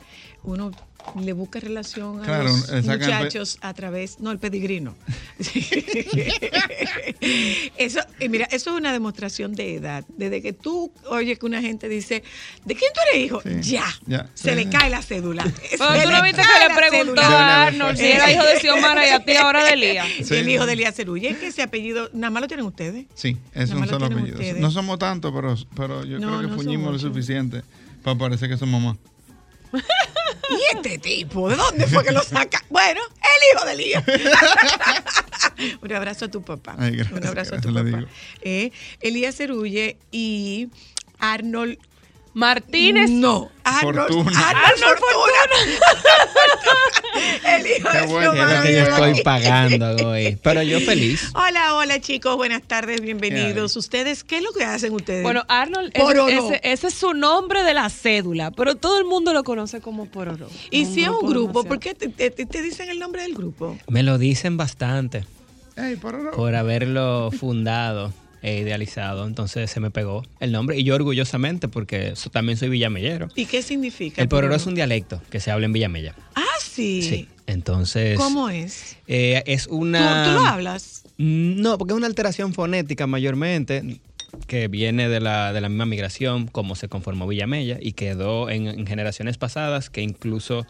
uno 0.43 0.71
le 1.23 1.33
busca 1.33 1.59
relación 1.59 2.21
a 2.21 2.23
Claro, 2.25 2.43
los 2.49 2.71
muchachos 2.85 3.57
a 3.61 3.73
través, 3.73 4.19
no, 4.19 4.31
el 4.31 4.39
pedigrino. 4.39 4.95
eso, 7.77 7.99
y 8.19 8.29
mira, 8.29 8.45
eso 8.51 8.71
es 8.71 8.77
una 8.77 8.91
demostración 8.91 9.53
de 9.55 9.75
edad. 9.75 10.03
Desde 10.17 10.41
que 10.41 10.53
tú 10.53 10.91
oyes 11.09 11.39
que 11.39 11.45
una 11.45 11.61
gente 11.61 11.87
dice, 11.89 12.23
¿de 12.65 12.75
quién 12.75 12.91
tú 12.93 12.99
eres 13.11 13.25
hijo? 13.25 13.41
Sí, 13.41 13.71
Ya, 13.75 13.85
ya. 14.05 14.29
se 14.33 14.55
le 14.55 14.69
cae 14.69 14.89
la 14.89 15.01
cédula. 15.01 15.43
Pero 15.77 16.03
tú 16.03 16.09
no 16.11 16.23
viste 16.23 16.41
que 16.41 16.67
le 16.67 16.75
preguntó 16.75 17.21
a 17.21 17.63
Arnold 17.67 17.97
si 17.97 18.05
era 18.05 18.31
hijo 18.31 18.43
de 18.43 18.59
Xiomara 18.59 19.07
y 19.07 19.09
a 19.09 19.23
ti 19.23 19.35
ahora 19.35 19.63
de 19.63 19.73
Elías. 19.73 20.07
El 20.31 20.49
hijo 20.49 20.65
de 20.65 20.73
Elías 20.73 20.95
Cerulle, 20.95 21.29
es 21.29 21.37
que 21.37 21.47
ese 21.47 21.61
apellido, 21.61 22.09
nada 22.13 22.31
más 22.31 22.41
lo 22.41 22.47
tienen 22.47 22.65
ustedes. 22.65 23.05
Sí, 23.13 23.37
es 23.53 23.69
Nada 23.69 23.73
un 23.75 23.79
más 23.81 23.89
lo 23.89 23.93
solo 23.95 24.05
apellido. 24.07 24.35
ustedes. 24.39 24.61
No 24.61 24.71
somos 24.71 24.99
tantos, 24.99 25.31
pero, 25.33 25.55
pero 25.75 26.03
yo 26.05 26.19
No, 26.19 26.27
creo 26.27 26.41
que 26.41 26.47
no 26.47 26.55
fuñimos 26.55 26.93
lo 26.93 26.99
suficiente 26.99 27.63
para 28.03 28.17
parecer 28.17 28.49
que 28.49 28.57
somos 28.57 28.81
mamá. 28.81 28.97
¿Y 30.49 30.75
este 30.77 30.97
tipo? 30.97 31.49
¿De 31.49 31.55
dónde 31.55 31.87
fue 31.87 32.03
que 32.03 32.11
lo 32.11 32.21
saca? 32.23 32.63
Bueno, 32.69 33.01
el 33.21 33.57
hijo 33.57 33.65
de 33.65 33.71
Elías. 33.73 34.03
Un 35.81 35.93
abrazo 35.93 36.25
a 36.25 36.27
tu 36.27 36.41
papá. 36.41 36.75
Ay, 36.77 36.97
gracias, 36.97 37.19
Un 37.19 37.27
abrazo 37.27 37.55
a 37.55 37.61
tu 37.61 37.73
papá. 37.73 38.05
Eh, 38.41 38.71
Elías 39.01 39.35
Cerulle 39.35 39.97
y 40.11 40.69
Arnold 41.19 41.77
Martínez. 42.35 43.09
No, 43.09 43.49
Arnold 43.63 43.97
Fortuna. 44.09 44.49
Arnold, 44.49 44.99
Fortuna. 44.99 45.95
el 47.57 47.65
hijo 47.67 47.89
Qué 47.89 47.97
de 47.99 48.05
bueno. 48.07 48.33
Es 48.33 48.57
lo 48.57 48.61
que 48.63 48.73
yo 48.73 48.79
estoy 48.83 49.23
pagando 49.23 50.07
hoy. 50.09 50.37
Pero 50.43 50.61
yo 50.61 50.81
feliz. 50.81 51.29
Hola, 51.33 51.75
hola 51.75 52.01
chicos, 52.01 52.35
buenas 52.35 52.61
tardes, 52.63 52.99
bienvenidos. 52.99 53.77
¿Ustedes 53.77 54.25
qué 54.25 54.37
es 54.39 54.43
lo 54.43 54.51
que 54.51 54.65
hacen 54.65 54.91
ustedes? 54.93 55.23
Bueno, 55.23 55.43
Arnold, 55.47 55.91
ese, 55.93 56.03
Pororo. 56.05 56.27
ese- 56.27 56.59
ese 56.61 56.87
es 56.87 56.93
su 56.93 57.13
nombre 57.13 57.63
de 57.63 57.73
la 57.73 57.89
cédula, 57.89 58.51
pero 58.51 58.75
todo 58.75 58.99
el 58.99 59.05
mundo 59.05 59.31
lo 59.33 59.45
conoce 59.45 59.79
como 59.79 60.05
Pororo. 60.07 60.49
y 60.71 60.85
si 60.87 61.03
es 61.03 61.09
un 61.09 61.25
grupo. 61.29 61.63
¿por 61.63 61.79
qué 61.79 61.95
te, 61.95 62.09
te- 62.09 62.31
te 62.31 62.61
dicen 62.61 62.89
el 62.89 62.99
nombre 62.99 63.21
del 63.21 63.33
grupo? 63.33 63.77
Me 63.87 64.03
lo 64.03 64.17
dicen 64.17 64.57
bastante 64.57 65.23
Ey, 65.77 65.95
por 65.95 66.31
por 66.31 66.53
haberlo 66.53 67.31
fundado 67.31 68.13
e 68.45 68.59
idealizado. 68.59 69.25
Entonces 69.25 69.71
se 69.71 69.79
me 69.79 69.89
pegó 69.89 70.23
el 70.39 70.51
nombre. 70.51 70.77
Y 70.77 70.83
yo 70.83 70.93
orgullosamente, 70.95 71.67
porque 71.67 72.15
so- 72.15 72.29
también 72.29 72.57
soy 72.57 72.69
villamellero. 72.69 73.27
¿Y 73.35 73.45
qué 73.47 73.61
significa? 73.63 74.21
El 74.21 74.27
pororo 74.27 74.53
es 74.55 74.65
un 74.67 74.75
dialecto 74.75 75.21
que 75.31 75.39
se 75.39 75.49
habla 75.51 75.65
en 75.65 75.73
Villamella. 75.73 76.13
Ah, 76.35 76.43
sí. 76.61 77.01
Sí. 77.01 77.27
Entonces. 77.47 78.17
¿Cómo 78.17 78.49
es? 78.49 78.97
eh, 79.07 79.41
es 79.47 79.67
¿Tú, 79.67 79.77
una. 79.77 80.25
tú 80.25 80.31
lo 80.33 80.45
hablas? 80.47 81.03
Mm, 81.17 81.61
No, 81.61 81.77
porque 81.77 81.93
es 81.93 81.97
una 81.97 82.07
alteración 82.07 82.53
fonética 82.53 83.07
mayormente 83.07 83.99
que 84.47 84.67
viene 84.67 85.07
de 85.09 85.21
la, 85.21 85.53
de 85.53 85.61
la 85.61 85.69
misma 85.69 85.85
migración, 85.85 86.47
como 86.47 86.75
se 86.75 86.87
conformó 86.89 87.25
Villamella 87.25 87.77
y 87.81 87.93
quedó 87.93 88.49
en, 88.49 88.67
en 88.67 88.85
generaciones 88.85 89.37
pasadas 89.37 89.89
que 89.89 90.01
incluso 90.01 90.67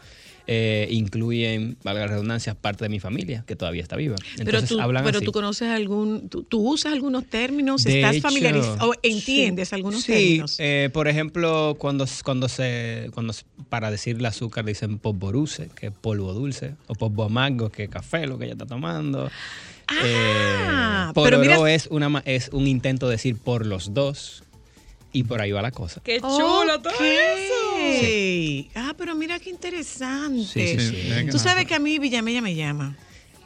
eh, 0.48 0.86
incluyen, 0.90 1.76
valga 1.82 2.02
la 2.02 2.06
redundancia, 2.06 2.54
parte 2.54 2.84
de 2.84 2.88
mi 2.88 3.00
familia 3.00 3.42
que 3.46 3.56
todavía 3.56 3.82
está 3.82 3.96
viva. 3.96 4.16
Pero, 4.44 4.62
tú, 4.62 4.80
hablan 4.80 5.04
pero 5.04 5.18
así. 5.18 5.24
tú 5.24 5.32
conoces 5.32 5.68
algún, 5.68 6.28
tú, 6.28 6.42
tú 6.44 6.60
usas 6.60 6.92
algunos 6.92 7.24
términos, 7.26 7.82
De 7.84 7.96
estás 8.00 8.14
hecho, 8.16 8.22
familiarizado 8.28 8.90
o 8.90 8.94
entiendes 9.02 9.72
algunos 9.72 10.02
sí, 10.02 10.12
términos. 10.12 10.56
eh, 10.58 10.90
por 10.92 11.08
ejemplo, 11.08 11.74
cuando, 11.78 12.06
cuando 12.24 12.48
se, 12.48 13.10
cuando 13.12 13.32
se- 13.32 13.44
para 13.68 13.90
decirle 13.90 14.28
azúcar 14.28 14.64
dicen 14.64 14.98
polvoruse, 14.98 15.68
que 15.74 15.86
es 15.88 15.92
polvo 15.92 16.32
dulce, 16.32 16.74
o 16.86 16.94
polvo 16.94 17.24
amargo, 17.24 17.70
que 17.70 17.84
es 17.84 17.88
café, 17.90 18.26
lo 18.26 18.38
que 18.38 18.44
ella 18.44 18.54
está 18.54 18.66
tomando. 18.66 19.28
Ah, 19.88 20.00
eh, 20.04 21.12
pero 21.14 21.38
mira- 21.38 21.58
es, 21.74 21.86
una, 21.90 22.08
ma- 22.08 22.22
es 22.24 22.50
un 22.52 22.66
intento 22.66 23.06
de 23.06 23.12
decir 23.12 23.36
por 23.36 23.66
los 23.66 23.94
dos, 23.94 24.42
y 25.12 25.24
por 25.24 25.40
ahí 25.40 25.50
va 25.50 25.62
la 25.62 25.70
cosa. 25.70 26.00
Qué 26.04 26.20
chulo 26.20 26.80
todo 26.82 26.92
Ok. 26.92 27.00
Ah, 28.74 28.94
pero 28.96 29.14
mira 29.14 29.38
qué 29.38 29.50
interesante. 29.50 30.44
Sí, 30.44 30.78
sí, 30.78 30.78
sí. 30.78 31.02
Sí, 31.02 31.08
de 31.08 31.24
Tú 31.30 31.38
sabes 31.38 31.66
que 31.66 31.74
a 31.74 31.78
mí 31.78 31.98
Villamella 31.98 32.40
me 32.42 32.54
llama. 32.54 32.96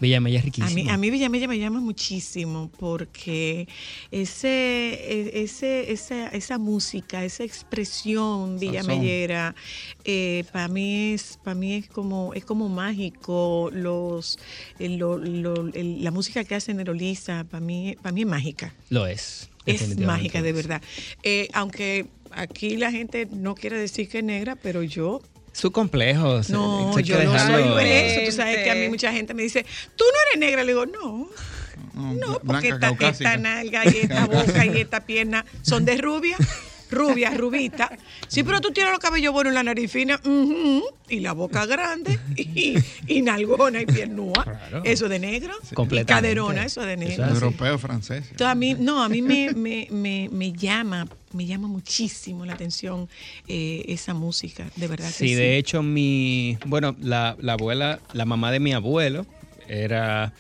Villamella 0.01 0.39
es 0.39 0.43
A 0.43 0.47
riquísimo. 0.47 0.83
mí, 0.85 0.89
a 0.89 0.97
mí 0.97 1.11
Villamella 1.11 1.47
me 1.47 1.59
llama 1.59 1.79
muchísimo 1.81 2.71
porque 2.79 3.69
ese, 4.11 4.49
e- 4.49 5.43
ese, 5.43 5.93
esa, 5.93 6.29
esa 6.29 6.57
música, 6.59 7.23
esa 7.23 7.45
expresión 7.45 8.59
villamellera, 8.59 9.55
para 10.53 10.69
mí 10.69 11.13
es, 11.13 11.39
para 11.45 11.55
mí 11.55 11.75
es 11.75 11.89
como, 11.89 12.33
es 12.33 12.47
como 12.47 12.71
mágico. 12.71 13.69
Los, 13.75 14.39
el- 14.79 14.97
lo- 14.97 15.19
lo- 15.19 15.69
el- 15.75 16.03
la 16.03 16.11
música 16.11 16.45
que 16.45 16.55
hace 16.55 16.73
Nerolisa, 16.73 17.45
para 17.45 17.61
mí, 17.61 17.95
para 18.01 18.13
mí 18.13 18.23
es 18.23 18.27
mágica. 18.27 18.75
Lo 18.89 19.07
es. 19.07 19.51
Es 19.67 19.99
mágica, 19.99 20.41
de 20.41 20.53
verdad. 20.55 20.81
Eh, 21.23 21.49
aunque 21.53 22.07
aquí 22.33 22.77
la 22.77 22.91
gente 22.91 23.29
no 23.31 23.55
quiere 23.55 23.79
decir 23.79 24.09
que 24.09 24.19
es 24.19 24.25
negra, 24.25 24.57
pero 24.57 24.83
yo 24.83 25.21
Su 25.53 25.71
complejo. 25.73 26.41
no, 26.51 26.99
yo 27.01 27.23
no 27.25 27.39
soy 27.39 27.63
por 27.65 27.83
eso. 27.83 28.21
Tú 28.27 28.33
sabes 28.33 28.59
que 28.65 28.71
a 28.71 28.75
mí 28.75 28.89
mucha 28.89 29.13
gente 29.13 29.35
me 29.35 29.43
dice, 29.43 29.65
tú 29.97 30.05
no 30.05 30.19
eres 30.31 30.41
negra. 30.41 30.63
Le 30.65 30.73
digo, 30.73 30.87
no, 30.87 31.29
No, 31.95 32.15
no, 32.15 32.41
porque 32.41 32.69
esta, 32.69 32.91
esta 33.01 33.37
nalga 33.37 33.85
y 33.85 33.97
esta 34.03 34.27
boca 34.27 34.65
y 34.67 34.81
esta 34.81 35.01
pierna 35.01 35.45
son 35.63 35.85
de 35.85 35.97
rubia. 35.97 36.37
Rubia, 36.91 37.31
rubita. 37.31 37.91
Sí, 38.29 38.43
pero 38.43 38.61
tú 38.61 38.71
tienes 38.73 38.93
los 38.93 39.01
cabellos 39.01 39.33
buenos, 39.33 39.53
la 39.53 39.63
nariz 39.63 39.91
fina 39.91 40.21
y 41.09 41.21
la 41.21 41.33
boca 41.33 41.67
grande 41.67 42.19
y, 42.37 42.75
y 43.07 43.23
nalgona 43.23 43.81
y 43.83 43.87
piernúa. 43.87 44.43
Claro. 44.45 44.83
Eso 44.85 45.09
de 45.09 45.19
negro. 45.19 45.55
Y 45.71 45.75
Completamente. 45.75 46.13
caderona, 46.29 46.65
eso 46.65 46.83
de 46.83 46.95
Eso 46.95 47.01
negro. 47.03 47.25
es 47.25 47.31
así. 47.31 47.35
Europeo, 47.45 47.79
francés. 47.79 48.25
Entonces, 48.31 48.47
a 48.47 48.55
mí, 48.55 48.75
no, 48.79 49.03
a 49.03 49.09
mí 49.09 49.23
me, 49.23 49.53
me, 49.55 49.89
me, 49.91 50.29
me 50.33 50.53
llama, 50.53 51.07
me 51.33 51.47
llama 51.47 51.69
muchísimo 51.69 52.45
la 52.45 52.55
atención 52.55 53.09
eh, 53.49 53.85
esa 53.89 54.15
música, 54.15 54.67
de 54.77 54.87
verdad 54.89 55.07
que 55.07 55.13
Sí, 55.13 55.29
sí. 55.29 55.35
de 55.35 55.57
hecho, 55.59 55.83
mi. 55.83 56.59
Bueno, 56.67 56.97
la, 57.01 57.37
la 57.41 57.53
abuela, 57.55 58.01
la 58.13 58.25
mamá 58.25 58.51
de 58.53 58.61
mi 58.61 58.73
abuelo, 58.73 59.27
era. 59.69 60.33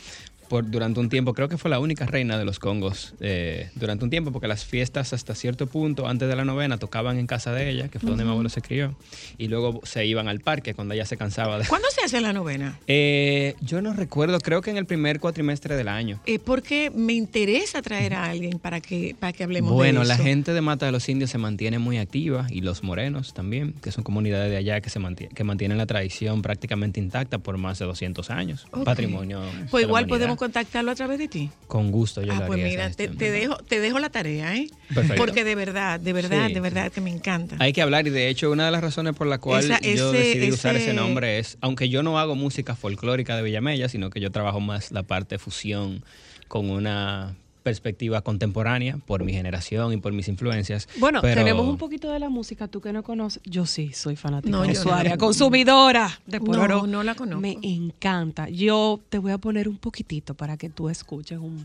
Por, 0.51 0.69
durante 0.69 0.99
un 0.99 1.09
tiempo, 1.09 1.33
creo 1.33 1.49
que 1.49 1.57
fue 1.57 1.71
la 1.71 1.79
única 1.79 2.07
reina 2.07 2.37
de 2.37 2.45
los 2.45 2.59
congos 2.59 3.15
eh, 3.21 3.71
durante 3.77 4.03
un 4.03 4.11
tiempo, 4.11 4.33
porque 4.33 4.49
las 4.49 4.65
fiestas 4.65 5.13
hasta 5.13 5.37
cierto 5.37 5.69
punto, 5.69 6.09
antes 6.09 6.29
de 6.29 6.35
la 6.35 6.45
novena, 6.45 6.77
tocaban 6.77 7.19
en 7.21 7.29
casa 7.29 7.53
de 7.53 7.71
ella, 7.71 7.87
que 7.87 8.01
fue 8.01 8.11
donde 8.11 8.25
mi 8.25 8.31
abuelo 8.31 8.49
se 8.49 8.61
crió, 8.61 8.97
y 9.39 9.47
luego 9.47 9.81
se 9.85 10.05
iban 10.07 10.27
al 10.27 10.41
parque 10.41 10.75
cuando 10.75 10.95
ella 10.95 11.07
se 11.07 11.17
cansaba 11.17 11.57
de... 11.61 11.67
¿Cuándo 11.67 11.87
se 11.95 12.05
hace 12.05 12.21
la 12.21 12.33
novena? 12.33 12.81
Eh, 12.89 13.55
yo 13.61 13.81
no 13.81 13.93
recuerdo, 13.93 14.41
creo 14.41 14.61
que 14.61 14.71
en 14.71 14.77
el 14.77 14.87
primer 14.87 15.21
cuatrimestre 15.21 15.77
del 15.77 15.87
año. 15.87 16.19
Eh, 16.27 16.41
porque 16.41 16.91
me 16.93 17.13
interesa 17.13 17.81
traer 17.81 18.15
a 18.15 18.25
alguien 18.25 18.59
para 18.59 18.81
que, 18.81 19.15
para 19.17 19.33
que 19.33 19.45
hablemos 19.45 19.71
Bueno, 19.71 20.01
de 20.01 20.07
la 20.09 20.15
eso. 20.15 20.25
gente 20.25 20.53
de 20.53 20.61
Mata 20.61 20.85
de 20.85 20.91
los 20.91 21.09
Indios 21.09 21.31
se 21.31 21.39
mantiene 21.39 21.79
muy 21.79 21.99
activa 21.99 22.49
y 22.51 22.63
los 22.63 22.83
morenos 22.83 23.35
también, 23.35 23.73
que 23.75 23.93
son 23.93 24.03
comunidades 24.03 24.51
de 24.51 24.57
allá 24.57 24.81
que 24.81 24.91
se 24.91 24.99
mantienen, 24.99 25.33
que 25.33 25.45
mantienen 25.45 25.79
la 25.79 25.87
tradición 25.87 26.43
prácticamente 26.43 26.99
intacta 26.99 27.39
por 27.39 27.57
más 27.57 27.79
de 27.79 27.85
200 27.85 28.31
años. 28.31 28.67
Patrimonio. 28.85 29.43
Pues 29.71 29.85
la 29.85 29.89
igual 29.89 30.07
podemos 30.09 30.40
contactarlo 30.41 30.91
a 30.91 30.95
través 30.95 31.19
de 31.19 31.29
ti. 31.29 31.51
Con 31.69 31.93
gusto, 31.93 32.23
yo 32.23 32.33
ah, 32.33 32.41
lo 32.41 32.47
pues 32.47 32.59
haría 32.61 32.71
mira, 32.89 32.91
te, 32.91 33.09
dejo, 33.09 33.57
te 33.59 33.79
dejo 33.79 33.99
la 34.01 34.09
tarea, 34.09 34.57
¿eh? 34.57 34.69
Perfecto. 34.95 35.17
Porque 35.23 35.45
de 35.45 35.55
verdad, 35.55 36.01
de 36.01 36.13
verdad, 36.13 36.49
Sí. 36.49 36.55
de 36.55 36.61
verdad 36.61 36.91
que 36.91 37.01
me 37.01 37.11
encanta. 37.11 37.57
Hay 37.61 37.73
que 37.73 37.83
hablar 37.83 38.07
y 38.07 38.11
de 38.11 38.29
hecho 38.29 38.51
una 38.51 38.65
de 38.65 38.71
las 38.71 38.81
razones 38.81 39.15
por 39.15 39.27
la 39.27 39.39
cual 39.39 39.65
Esa- 39.65 39.81
yo 39.81 40.13
ese- 40.13 40.19
decidí 40.19 40.51
usar 40.51 40.75
ese 40.77 40.95
nombre 40.95 41.39
es, 41.39 41.59
aunque 41.61 41.89
yo 41.91 42.03
no 42.03 42.19
hago 42.19 42.35
música 42.35 42.75
folclórica 42.75 43.37
de 43.37 43.43
Villamella, 43.43 43.89
sino 43.91 44.09
que 44.11 44.19
yo 44.21 44.31
trabajo 44.33 44.61
más 44.61 44.91
la 44.91 45.03
parte 45.03 45.39
fusión 45.39 46.03
con 46.49 46.71
una 46.71 47.37
perspectiva 47.63 48.23
contemporánea 48.23 48.99
por 49.07 49.25
mi 49.25 49.33
generación 49.33 49.93
y 49.93 49.97
por 49.99 50.13
mis 50.13 50.29
influencias. 50.29 50.89
Bueno, 50.99 51.21
pero- 51.23 51.41
tenemos 51.43 51.67
un 51.69 51.77
poquito 51.79 52.11
de 52.13 52.19
la 52.19 52.29
música, 52.29 52.69
tú 52.69 52.81
que 52.81 52.93
no 52.93 53.03
conoces. 53.03 53.43
Yo 53.45 53.67
sí, 53.67 53.93
soy 53.93 54.17
fanática, 54.17 54.51
No, 54.51 54.65
yo 54.65 54.73
no. 54.73 54.79
usuaria, 54.81 55.17
consumidora 55.17 56.21
de 56.27 56.41
pororo. 56.41 56.87
no 56.87 57.03
la 57.03 57.15
conozco. 57.15 57.41
Me 57.41 57.57
encanta. 57.63 58.49
Yo 58.49 59.01
te 59.09 59.19
voy 59.19 59.33
a 59.33 59.39
poner 59.39 59.69
un 59.69 59.77
poquitito 59.77 60.35
para 60.35 60.57
que 60.57 60.69
tú 60.71 60.89
escuches 60.89 61.39
un, 61.39 61.65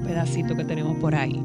un 0.00 0.06
pedacito 0.06 0.56
que 0.56 0.64
tenemos 0.64 0.96
por 0.98 1.14
ahí. 1.14 1.40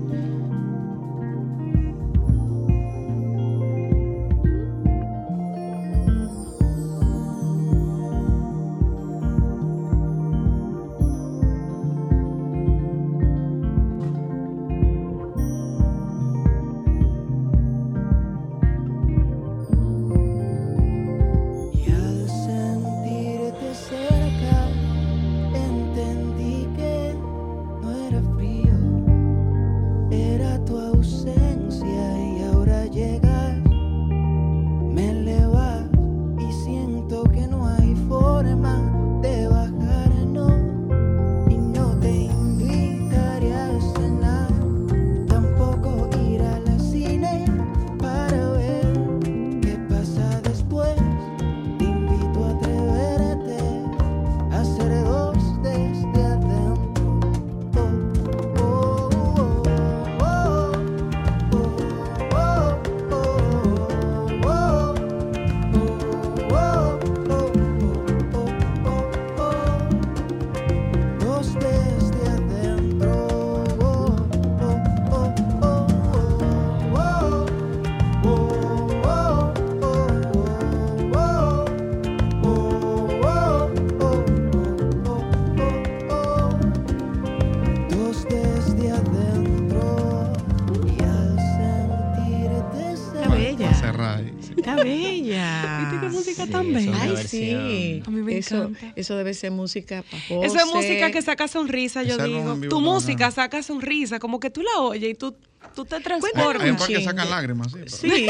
Eso, 98.96 99.18
debe 99.18 99.34
ser 99.34 99.52
música 99.52 100.04
para 100.04 100.46
Eso 100.46 100.58
es 100.58 100.66
música 100.66 101.12
que 101.12 101.22
saca 101.22 101.48
sonrisa, 101.48 102.04
yo 102.04 102.18
digo. 102.18 102.60
Tu 102.70 102.82
música 102.82 103.32
saca 103.32 103.64
sonrisa, 103.64 104.20
como 104.20 104.40
que 104.40 104.50
tú 104.50 104.62
la 104.62 104.82
oyes 104.82 105.12
y 105.12 105.16
tú, 105.16 105.36
tú 105.76 105.86
te 105.86 106.00
transformas. 106.00 106.64
hay 106.64 106.70
un 106.72 106.78
par 106.78 106.88
que 106.88 106.94
chingue. 106.94 107.06
sacan 107.06 107.30
lágrimas, 107.30 107.72
sí. 107.72 108.10
Sí. 108.10 108.28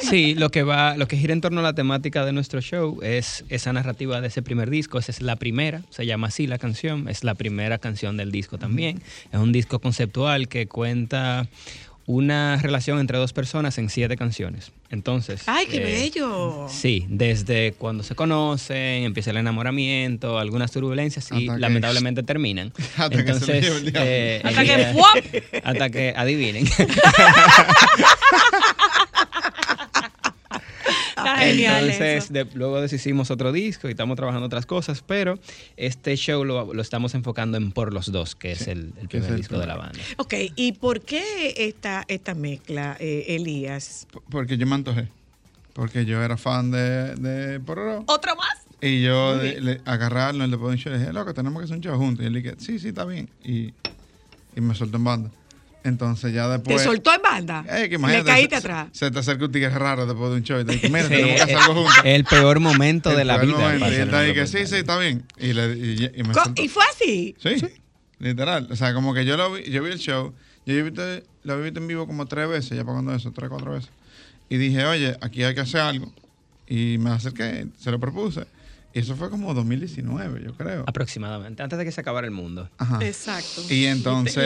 Sí, 0.00 0.34
lo 0.34 0.50
que 0.50 0.62
va, 0.62 0.96
lo 0.96 1.08
que 1.08 1.16
gira 1.16 1.32
en 1.32 1.40
torno 1.40 1.60
a 1.60 1.62
la 1.62 1.74
temática 1.74 2.24
de 2.24 2.32
nuestro 2.32 2.60
show 2.60 2.98
es 3.02 3.44
esa 3.48 3.72
narrativa 3.72 4.20
de 4.20 4.28
ese 4.28 4.42
primer 4.42 4.70
disco. 4.70 4.98
Esa 4.98 5.12
es 5.12 5.22
la 5.22 5.36
primera, 5.36 5.82
se 5.90 6.06
llama 6.06 6.28
así 6.28 6.46
la 6.46 6.58
canción. 6.58 7.08
Es 7.08 7.24
la 7.24 7.34
primera 7.34 7.78
canción 7.78 8.16
del 8.16 8.30
disco 8.30 8.58
también. 8.58 9.02
Es 9.32 9.38
un 9.38 9.52
disco 9.52 9.80
conceptual 9.80 10.48
que 10.48 10.66
cuenta 10.66 11.48
una 12.06 12.56
relación 12.56 12.98
entre 12.98 13.18
dos 13.18 13.32
personas 13.32 13.78
en 13.78 13.88
siete 13.88 14.16
canciones. 14.16 14.72
Entonces. 14.92 15.42
Ay, 15.46 15.66
qué 15.66 15.78
eh, 15.78 15.84
bello. 15.84 16.66
Sí, 16.68 17.06
desde 17.08 17.72
cuando 17.72 18.02
se 18.04 18.14
conocen, 18.14 19.04
empieza 19.04 19.30
el 19.30 19.38
enamoramiento, 19.38 20.38
algunas 20.38 20.70
turbulencias 20.70 21.30
y 21.32 21.48
Hasta 21.48 21.54
que- 21.54 21.60
lamentablemente 21.60 22.22
terminan. 22.32 22.72
Hasta 22.98 23.24
que 23.24 23.34
se 23.34 23.60
eh, 23.94 24.42
Hasta 24.44 24.60
el 24.60 24.66
que 24.68 24.84
¡fuap! 24.92 25.16
hasta 25.64 25.88
que 25.90 26.12
adivinen. 26.14 26.66
Genial 31.50 31.84
Entonces, 31.90 32.24
eso. 32.24 32.32
de- 32.32 32.44
luego 32.54 32.80
deshicimos 32.80 33.30
otro 33.30 33.52
disco 33.52 33.88
y 33.88 33.90
estamos 33.92 34.16
trabajando 34.16 34.46
otras 34.46 34.66
cosas, 34.66 35.02
pero 35.06 35.38
este 35.76 36.16
show 36.16 36.44
lo, 36.44 36.72
lo 36.74 36.82
estamos 36.82 37.14
enfocando 37.14 37.56
en 37.56 37.72
Por 37.72 37.92
los 37.92 38.10
Dos, 38.12 38.34
que 38.34 38.52
es 38.52 38.68
el, 38.68 38.92
el 39.00 39.08
que 39.08 39.18
es 39.18 39.22
primer 39.24 39.30
el 39.32 39.36
disco 39.36 39.58
de 39.58 39.66
la 39.66 39.76
banda. 39.76 39.98
Ok, 40.18 40.34
¿y 40.56 40.72
por 40.72 41.00
qué 41.02 41.54
esta, 41.56 42.04
esta 42.08 42.34
mezcla, 42.34 42.96
eh, 43.00 43.24
Elías? 43.28 44.06
P- 44.12 44.20
Porque 44.30 44.56
yo 44.56 44.66
me 44.66 44.74
antojé. 44.74 45.08
Porque 45.74 46.04
yo 46.04 46.22
era 46.22 46.36
fan 46.36 46.70
de, 46.70 47.14
de 47.14 47.58
Pororo. 47.60 48.04
¿Otro 48.06 48.36
más? 48.36 48.48
Y 48.82 49.00
yo 49.02 49.36
le, 49.36 49.80
agarrarlo, 49.86 50.46
le 50.46 50.56
pongo 50.56 50.70
un 50.70 50.76
show 50.76 50.92
y 50.92 50.96
le 50.96 51.00
dije, 51.00 51.12
loco, 51.14 51.32
tenemos 51.32 51.60
que 51.60 51.64
hacer 51.64 51.76
un 51.76 51.82
show 51.82 51.96
juntos. 51.96 52.24
Y 52.24 52.26
él 52.26 52.34
dije, 52.34 52.54
sí, 52.58 52.78
sí, 52.78 52.88
está 52.88 53.04
bien. 53.06 53.30
Y, 53.42 53.72
y 54.54 54.60
me 54.60 54.74
soltó 54.74 54.98
en 54.98 55.04
banda. 55.04 55.30
Entonces 55.84 56.32
ya 56.32 56.44
¿Te 56.46 56.52
después... 56.52 56.82
soltó 56.82 57.12
en 57.12 57.22
banda? 57.22 57.64
Eh, 57.68 57.82
que 57.84 57.88
¿Le 57.90 57.94
imagínate, 57.96 58.26
caíste 58.30 58.50
se- 58.54 58.58
atrás? 58.58 58.88
Se 58.92 59.10
te 59.10 59.18
acerca 59.18 59.44
un 59.46 59.52
tigre 59.52 59.68
raro 59.70 60.06
después 60.06 60.30
de 60.30 60.36
un 60.36 60.42
show 60.44 60.60
y 60.60 60.64
te 60.64 60.72
dice, 60.74 60.88
mira, 60.88 61.02
Sí, 61.04 61.08
tenemos 61.08 61.34
que 61.36 61.42
hacer 61.42 61.56
algo 61.56 61.74
juntos. 61.74 61.94
el 62.04 62.24
peor 62.24 62.60
momento 62.60 63.10
de 63.10 63.22
El 63.22 63.26
la 63.28 63.34
peor 63.40 63.46
vida. 63.48 63.58
momento. 63.58 63.86
Y 63.90 63.94
él 63.94 64.00
está 64.02 64.18
ahí 64.20 64.32
que 64.34 64.46
sí, 64.46 64.66
sí, 64.66 64.76
está 64.76 64.96
bien. 64.98 65.24
Y, 65.38 65.52
le, 65.52 65.76
y, 65.76 66.10
y 66.14 66.22
me 66.22 66.34
Co- 66.34 66.44
soltó. 66.44 66.62
¿Y 66.62 66.68
fue 66.68 66.84
así? 66.92 67.34
Sí, 67.42 67.56
literal. 68.18 68.68
O 68.70 68.76
sea, 68.76 68.94
como 68.94 69.12
que 69.14 69.24
yo 69.24 69.36
lo 69.36 69.52
vi, 69.52 69.64
yo 69.70 69.82
vi 69.82 69.90
el 69.90 69.98
show, 69.98 70.32
yo 70.66 70.74
he 70.74 70.82
visto, 70.82 71.02
lo 71.42 71.60
visto 71.60 71.80
en 71.80 71.88
vivo 71.88 72.06
como 72.06 72.26
tres 72.26 72.48
veces, 72.48 72.76
ya 72.76 72.84
pagando 72.84 73.12
eso, 73.14 73.32
tres, 73.32 73.48
cuatro 73.50 73.72
veces. 73.72 73.90
Y 74.48 74.58
dije, 74.58 74.84
oye, 74.84 75.16
aquí 75.20 75.42
hay 75.42 75.54
que 75.54 75.62
hacer 75.62 75.80
algo. 75.80 76.12
Y 76.68 76.96
me 76.98 77.10
acerqué, 77.10 77.66
se 77.78 77.90
lo 77.90 77.98
propuse. 77.98 78.44
Y 78.94 79.00
eso 79.00 79.16
fue 79.16 79.30
como 79.30 79.54
2019, 79.54 80.42
yo 80.44 80.54
creo. 80.54 80.84
Aproximadamente, 80.86 81.62
antes 81.62 81.78
de 81.78 81.84
que 81.84 81.92
se 81.92 82.00
acabara 82.00 82.26
el 82.26 82.32
mundo. 82.32 82.68
Ajá. 82.78 82.98
Exacto. 83.02 83.62
Y 83.70 83.86
entonces 83.86 84.36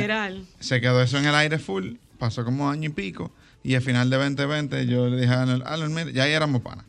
Literal. 0.00 0.44
se 0.58 0.80
quedó 0.80 1.00
eso 1.02 1.18
en 1.18 1.26
el 1.26 1.34
aire 1.34 1.58
full, 1.58 1.94
pasó 2.18 2.44
como 2.44 2.68
año 2.68 2.90
y 2.90 2.92
pico. 2.92 3.30
Y 3.62 3.76
al 3.76 3.82
final 3.82 4.10
de 4.10 4.16
2020 4.16 4.86
yo 4.86 5.08
le 5.08 5.20
dije 5.20 5.32
a 5.32 5.42
Arnold, 5.42 5.62
Arnold, 5.64 5.94
mira, 5.94 6.10
ya 6.10 6.24
ahí 6.24 6.32
éramos 6.32 6.62
panas, 6.62 6.84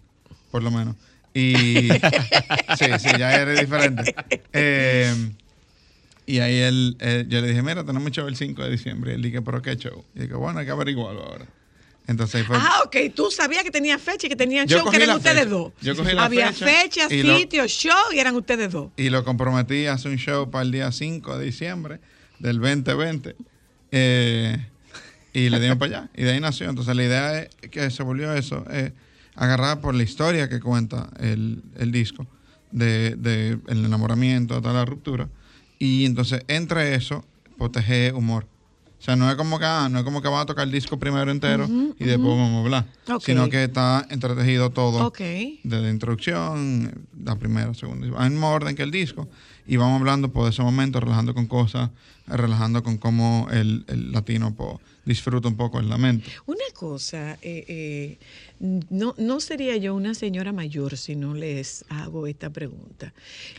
por 0.49 0.63
lo 0.63 0.71
menos. 0.71 0.95
Y 1.35 1.53
sí, 2.77 2.85
sí, 2.99 3.09
ya 3.17 3.35
era 3.35 3.51
diferente. 3.53 4.15
Eh, 4.53 5.31
y 6.25 6.39
ahí 6.39 6.57
él, 6.59 6.95
eh, 6.99 7.25
yo 7.27 7.41
le 7.41 7.47
dije, 7.47 7.61
mira, 7.61 7.83
tenemos 7.83 8.11
show 8.11 8.27
el 8.27 8.35
5 8.35 8.63
de 8.63 8.69
diciembre. 8.71 9.11
Y 9.11 9.15
él 9.15 9.21
dije, 9.21 9.41
¿pero 9.41 9.61
qué 9.61 9.75
show? 9.75 10.03
Y 10.15 10.21
dije, 10.21 10.33
bueno, 10.33 10.59
hay 10.59 10.65
que 10.65 10.71
averiguarlo 10.71 11.23
ahora. 11.23 11.45
Entonces 12.07 12.45
fue. 12.45 12.57
Ah, 12.59 12.81
ok. 12.85 12.95
Tú 13.15 13.31
sabías 13.31 13.63
que 13.63 13.71
tenía 13.71 13.97
fecha 13.97 14.27
y 14.27 14.29
que 14.29 14.35
tenían 14.35 14.67
Yo 14.67 14.79
show, 14.79 14.89
que 14.91 14.97
eran 14.97 15.15
ustedes 15.15 15.39
fecha. 15.39 15.49
dos. 15.49 15.73
Yo 15.81 15.95
cogí 15.95 16.13
la 16.13 16.25
Había 16.25 16.51
fecha 16.51 16.65
fecha, 17.09 17.23
lo- 17.23 17.37
sitio, 17.37 17.67
show 17.67 18.11
y 18.13 18.19
eran 18.19 18.35
ustedes 18.35 18.71
dos. 18.71 18.91
Y 18.97 19.09
lo 19.09 19.23
comprometí 19.23 19.85
a 19.85 19.93
hacer 19.93 20.11
un 20.11 20.17
show 20.17 20.51
para 20.51 20.63
el 20.63 20.71
día 20.71 20.91
5 20.91 21.37
de 21.37 21.45
diciembre 21.45 21.99
del 22.39 22.59
2020. 22.59 23.35
Eh, 23.91 24.57
y 25.33 25.49
le 25.49 25.59
dimos 25.59 25.77
para 25.77 25.97
allá. 25.99 26.09
Y 26.15 26.23
de 26.23 26.31
ahí 26.31 26.39
nació. 26.39 26.69
Entonces 26.69 26.95
la 26.95 27.03
idea 27.03 27.39
es 27.39 27.49
que 27.71 27.89
se 27.89 28.03
volvió 28.03 28.33
eso, 28.33 28.65
eh, 28.69 28.91
agarrar 29.35 29.81
por 29.81 29.95
la 29.95 30.03
historia 30.03 30.49
que 30.49 30.59
cuenta 30.59 31.09
el, 31.19 31.63
el 31.77 31.91
disco, 31.91 32.27
de, 32.71 33.15
de 33.15 33.59
el 33.67 33.85
enamoramiento, 33.85 34.61
toda 34.61 34.73
la 34.73 34.85
ruptura. 34.85 35.29
Y 35.79 36.05
entonces 36.05 36.43
entre 36.47 36.95
eso, 36.95 37.25
proteger 37.57 38.13
humor. 38.13 38.47
O 39.03 39.05
sea, 39.05 39.17
no 39.17 39.29
es 39.29 39.35
como 39.35 39.59
que, 39.59 39.65
ah, 39.65 39.89
no 39.91 39.97
es 39.99 40.05
como 40.05 40.21
que 40.21 40.29
vamos 40.29 40.43
a 40.43 40.45
tocar 40.45 40.63
el 40.65 40.71
disco 40.71 40.97
primero 40.97 41.29
entero 41.29 41.67
y 41.99 42.05
después 42.05 42.37
vamos 42.37 42.53
a 42.53 42.59
hablar. 42.59 42.85
Sino 43.19 43.49
que 43.49 43.65
está 43.65 44.07
entretejido 44.09 44.69
todo 44.69 45.05
Ok. 45.07 45.17
de 45.19 45.81
la 45.81 45.89
introducción, 45.89 47.05
la 47.21 47.35
primera, 47.35 47.73
segunda, 47.73 48.07
en 48.25 48.31
mismo 48.31 48.49
orden 48.49 48.77
que 48.77 48.83
el 48.83 48.91
disco, 48.91 49.27
y 49.67 49.75
vamos 49.75 49.99
hablando 49.99 50.31
por 50.31 50.49
ese 50.49 50.61
momento, 50.61 51.01
relajando 51.01 51.33
con 51.33 51.47
cosas, 51.47 51.89
relajando 52.27 52.81
con 52.81 52.97
cómo 52.97 53.49
el, 53.51 53.83
el 53.89 54.13
latino 54.13 54.55
pues, 54.55 54.77
disfruta 55.05 55.47
un 55.47 55.57
poco 55.57 55.79
el 55.79 55.89
lamento. 55.89 56.29
Una 56.45 56.63
cosa, 56.73 57.37
eh, 57.41 57.65
eh, 57.67 58.17
no, 58.89 59.13
no 59.17 59.39
sería 59.39 59.75
yo 59.77 59.93
una 59.95 60.13
señora 60.13 60.53
mayor 60.53 60.97
si 60.97 61.15
no 61.15 61.33
les 61.33 61.83
hago 61.89 62.27
esta 62.27 62.49
pregunta. 62.49 63.13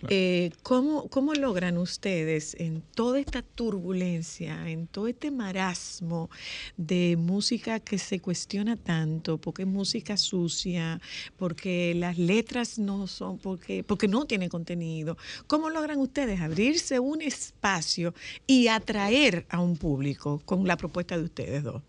Eh, 0.08 0.50
¿cómo, 0.62 1.08
¿Cómo 1.08 1.34
logran 1.34 1.76
ustedes 1.76 2.56
en 2.58 2.82
toda 2.94 3.20
esta 3.20 3.42
turbulencia, 3.42 4.70
en 4.70 4.86
todo 4.86 5.08
este 5.08 5.30
marasmo 5.30 6.30
de 6.76 7.16
música 7.18 7.80
que 7.80 7.98
se 7.98 8.20
cuestiona 8.20 8.76
tanto, 8.76 9.38
porque 9.38 9.62
es 9.62 9.68
música 9.68 10.16
sucia, 10.16 11.00
porque 11.36 11.94
las 11.94 12.16
letras 12.16 12.78
no 12.78 13.06
son, 13.06 13.38
porque, 13.38 13.84
porque 13.84 14.08
no 14.08 14.24
tienen 14.24 14.48
contenido? 14.48 15.18
¿Cómo 15.46 15.68
logran 15.68 15.98
ustedes 15.98 16.40
abrirse 16.40 16.98
un 16.98 17.20
espacio 17.20 18.14
y 18.46 18.68
atraer 18.68 19.44
a 19.50 19.60
un 19.60 19.76
público 19.76 20.40
con 20.46 20.66
la 20.66 20.76
propuesta 20.76 21.18
de 21.18 21.24
ustedes 21.24 21.33
dos? 21.62 21.82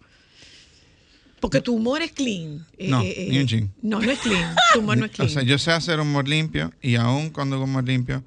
Porque 1.40 1.62
tu 1.62 1.74
humor 1.76 2.02
es 2.02 2.12
clean. 2.12 2.66
Eh, 2.78 2.90
No, 2.90 3.02
eh, 3.04 3.28
ni 3.30 3.38
un 3.38 3.44
eh, 3.44 3.46
chin. 3.46 3.72
No, 3.82 4.00
no 4.02 4.10
es 4.12 4.20
clean. 4.20 4.56
Tu 4.74 4.80
humor 4.80 4.98
no 4.98 5.06
es 5.06 5.12
O 5.14 5.16
clean. 5.16 5.30
sea, 5.30 5.44
yo 5.44 5.58
sé 5.60 5.72
hacer 5.72 6.00
humor 6.00 6.28
limpio 6.28 6.72
y 6.82 6.96
aún 6.96 7.30
cuando 7.30 7.56
hago 7.56 7.66
humor 7.66 7.84
limpio, 7.84 8.24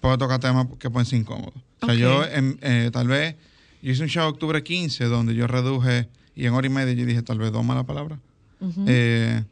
puedo 0.00 0.16
tocar 0.18 0.40
temas 0.40 0.66
que 0.78 0.88
pueden 0.90 1.06
ser 1.06 1.18
incómodos. 1.18 1.54
O 1.80 1.86
sea, 1.86 1.94
yo 1.94 2.22
eh, 2.24 2.90
tal 2.92 3.08
vez, 3.08 3.34
yo 3.82 3.92
hice 3.92 4.02
un 4.02 4.08
show 4.08 4.28
octubre 4.28 4.62
15 4.62 5.04
donde 5.06 5.34
yo 5.34 5.46
reduje 5.46 6.08
y 6.34 6.46
en 6.46 6.54
hora 6.54 6.66
y 6.66 6.70
media 6.70 6.92
yo 6.94 7.04
dije 7.04 7.22
tal 7.22 7.38
vez 7.38 7.52
dos 7.52 7.64
malas 7.64 7.84
palabras. 7.84 8.18
Eh, 8.86 9.42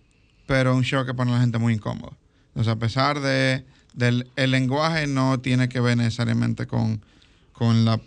pero 0.47 0.75
un 0.77 0.85
show 0.85 1.05
que 1.05 1.13
pone 1.15 1.33
a 1.33 1.35
la 1.35 1.41
gente 1.41 1.59
muy 1.59 1.75
incómoda. 1.75 2.13
O 2.55 2.63
sea, 2.65 2.75
a 2.75 2.79
pesar 2.79 3.21
de 3.21 3.65
del 3.93 4.29
el 4.37 4.53
lenguaje 4.53 5.09
no 5.09 5.41
tiene 5.41 5.69
que 5.69 5.81
ver 5.81 5.97
necesariamente 5.97 6.67
con, 6.69 7.01
con 7.53 7.85
la 7.85 8.01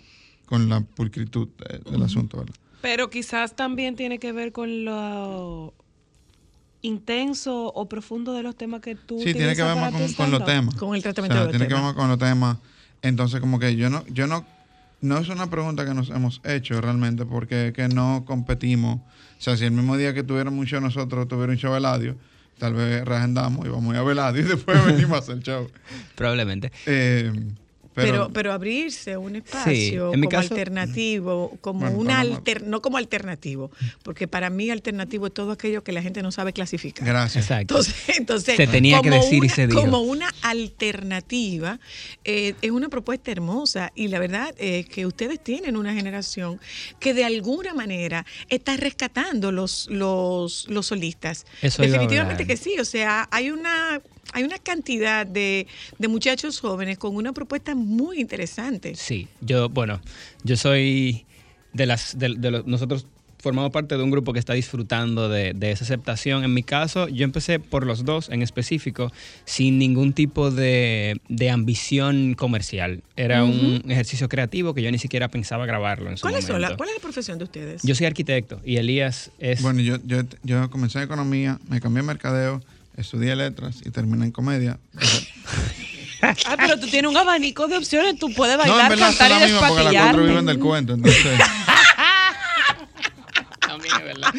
con 0.46 0.70
la 0.70 0.80
pulcritud 0.82 1.50
de- 1.60 1.92
del 1.92 2.04
asunto, 2.04 2.38
¿verdad? 2.38 2.56
Pero 2.84 3.10
quizás 3.10 3.56
también 3.56 3.96
tiene 3.96 4.20
que 4.20 4.34
ver 4.34 4.52
con 4.52 4.84
lo 4.84 5.74
intenso 6.82 7.68
o 7.68 7.88
profundo 7.88 8.34
de 8.34 8.44
los 8.44 8.58
temas 8.58 8.82
que 8.82 8.94
tú 8.94 9.20
Sí, 9.20 9.32
tiene 9.34 9.56
que 9.56 9.64
ver 9.64 9.78
más 9.78 9.94
con, 10.16 10.30
los 10.30 10.44
temas. 10.44 10.76
Con 10.76 10.94
el 10.94 11.00
O 11.00 11.02
tratamiento 11.02 11.34
sea, 11.34 11.46
de 11.46 11.48
los 11.48 11.52
tiene 11.54 11.68
que 11.70 11.74
ver 11.76 11.82
más 11.82 11.94
con 11.94 12.10
los 12.10 12.20
temas. 12.20 12.58
Entonces, 13.02 13.40
como 13.40 13.58
que 13.58 13.78
yo 13.78 13.90
no, 13.90 14.06
yo 14.08 14.28
no, 14.28 14.46
no 15.00 15.18
es 15.18 15.30
una 15.30 15.50
pregunta 15.50 15.86
que 15.86 15.94
nos 15.94 16.10
hemos 16.10 16.42
hecho 16.44 16.82
realmente, 16.82 17.26
porque 17.26 17.68
es 17.68 17.74
que 17.74 17.88
no 17.88 18.26
competimos. 18.26 18.98
O 18.98 19.42
sea, 19.42 19.56
si 19.56 19.64
el 19.64 19.72
mismo 19.72 19.96
día 19.96 20.14
que 20.14 20.24
tuviéramos 20.24 20.60
un 20.60 20.66
show 20.66 20.82
nosotros 20.82 21.26
tuviera 21.30 21.54
un 21.54 21.58
show 21.58 21.74
Eladio, 21.74 22.18
tal 22.58 22.74
vez 22.74 23.06
reagendamos 23.06 23.66
y 23.66 23.70
vamos 23.70 23.94
a 23.94 23.96
ir 23.96 24.02
a 24.02 24.04
ver 24.04 24.12
Eladio 24.12 24.42
y 24.42 24.44
después 24.50 24.86
venimos 24.86 25.14
a 25.14 25.20
hacer 25.20 25.36
el 25.36 25.44
show. 25.44 25.72
Probablemente. 26.16 26.70
Eh, 26.86 27.32
Pero, 27.96 28.12
pero, 28.12 28.30
pero 28.34 28.54
abrirse 28.54 29.18
un 29.18 29.36
espacio 29.36 30.14
en 30.14 30.20
mi 30.20 30.28
como 30.28 30.30
caso- 30.42 30.54
alternativo, 30.54 31.58
como 31.62 31.82
Bueno, 31.82 31.98
un 31.98 32.10
alter, 32.12 32.64
no 32.64 32.82
como 32.82 32.98
alternativo, 32.98 33.72
porque 34.04 34.28
para 34.28 34.50
mí 34.50 34.70
alternativo 34.70 35.28
es 35.28 35.34
todo 35.34 35.52
aquello 35.52 35.84
que 35.84 35.92
la 35.92 36.02
gente 36.02 36.22
no 36.22 36.32
sabe 36.32 36.54
clasificar. 36.54 37.08
gracias. 37.08 37.46
Exacto. 37.46 37.76
Entonces, 37.78 37.96
entonces 38.18 38.56
Se 38.56 38.68
tenía 38.68 39.02
que 39.02 39.10
como 39.10 39.22
decir 39.22 39.38
y 39.44 39.46
una- 39.48 39.56
se 39.56 39.68
dijo. 39.68 39.80
Como 39.82 40.02
una 40.02 40.30
alternativa, 40.42 41.80
eh, 42.24 42.54
es 42.62 42.72
una 42.72 42.90
propuesta 42.90 43.32
hermosa 43.32 43.92
y 43.96 44.08
la 44.08 44.20
verdad 44.20 44.54
es 44.58 44.86
que 44.88 45.06
ustedes 45.06 45.44
tienen 45.44 45.76
una 45.78 45.94
generación 45.94 46.60
que 47.00 47.14
de 47.14 47.26
alguna 47.26 47.74
manera 47.74 48.26
está 48.50 48.78
rescatando 48.78 49.52
los, 49.52 49.88
los, 49.90 50.68
los 50.70 50.88
solistas. 50.88 51.46
Eso 51.62 51.82
Definitivamente 51.82 52.46
que 52.48 52.58
sí, 52.58 52.76
o 52.80 52.86
sea, 52.86 53.28
hay 53.32 53.52
una... 53.52 54.02
Hay 54.32 54.44
una 54.44 54.58
cantidad 54.58 55.26
de, 55.28 55.68
de 56.00 56.08
muchachos 56.08 56.60
jóvenes 56.60 56.98
con 56.98 57.16
una 57.16 57.34
propuesta 57.34 57.76
muy 57.76 58.20
interesante. 58.20 58.96
Sí, 58.96 59.28
yo, 59.42 59.70
bueno, 59.70 60.02
yo 60.44 60.56
soy 60.58 61.26
de 61.74 61.86
las, 61.86 62.18
de, 62.18 62.36
de 62.38 62.52
los- 62.52 62.66
nosotros 62.66 63.06
formamos 63.40 63.72
parte 63.72 63.98
de 63.98 64.02
un 64.04 64.10
grupo 64.10 64.32
que 64.32 64.40
está 64.40 64.54
disfrutando 64.54 65.28
de, 65.28 65.52
de 65.54 65.72
esa 65.72 65.84
aceptación. 65.84 66.46
En 66.46 66.54
mi 66.54 66.64
caso, 66.64 67.10
yo 67.10 67.26
empecé 67.26 67.60
por 67.60 67.86
los 67.86 68.06
dos 68.06 68.30
en 68.30 68.42
específico, 68.42 69.12
sin 69.44 69.78
ningún 69.78 70.14
tipo 70.14 70.50
de, 70.50 71.20
de 71.28 71.50
ambición 71.50 72.36
comercial. 72.36 73.04
Era 73.18 73.44
un 73.44 73.84
ejercicio 73.90 74.30
creativo 74.30 74.74
que 74.74 74.82
yo 74.82 74.90
ni 74.92 74.98
siquiera 74.98 75.28
pensaba 75.28 75.66
grabarlo 75.66 76.10
en 76.10 76.16
su 76.18 76.22
¿Cuál 76.22 76.36
es, 76.36 76.48
momento. 76.48 76.70
la, 76.70 76.78
¿Cuál 76.78 76.88
es 76.90 76.96
la 76.96 77.02
profesión 77.02 77.38
de 77.38 77.44
ustedes? 77.44 77.82
Yo 77.84 77.94
soy 77.96 78.06
arquitecto 78.08 78.62
y 78.64 78.78
Elías 78.78 79.30
es... 79.40 79.62
Bueno, 79.62 79.82
yo, 79.82 79.98
yo, 80.06 80.22
yo 80.44 80.70
comencé 80.70 81.00
en 81.00 81.04
economía, 81.04 81.60
me 81.68 81.82
cambié 81.82 82.00
a 82.00 82.04
mercadeo, 82.04 82.62
estudié 82.98 83.36
letras 83.36 83.82
y 83.86 83.92
terminé 83.92 84.26
en 84.26 84.32
comedia. 84.32 84.80
Ah, 86.26 86.56
pero 86.58 86.80
tú 86.80 86.88
tienes 86.88 87.12
un 87.12 87.18
abanico 87.18 87.68
de 87.68 87.76
opciones. 87.76 88.18
Tú 88.18 88.34
puedes 88.34 88.56
no, 88.56 88.64
en 88.64 88.70
bailar, 88.70 88.90
verdad 88.92 89.08
cantar 89.10 89.30
la 89.30 89.40
y 89.42 89.52
misma 89.52 89.68
porque 89.68 89.84
las 89.84 89.94
cuatro 89.94 90.24
viven 90.24 90.46
del 90.46 90.58
cuento. 90.60 90.94
Entonces, 90.94 91.22
También 93.60 93.96
es 93.98 94.04
verdad. 94.04 94.34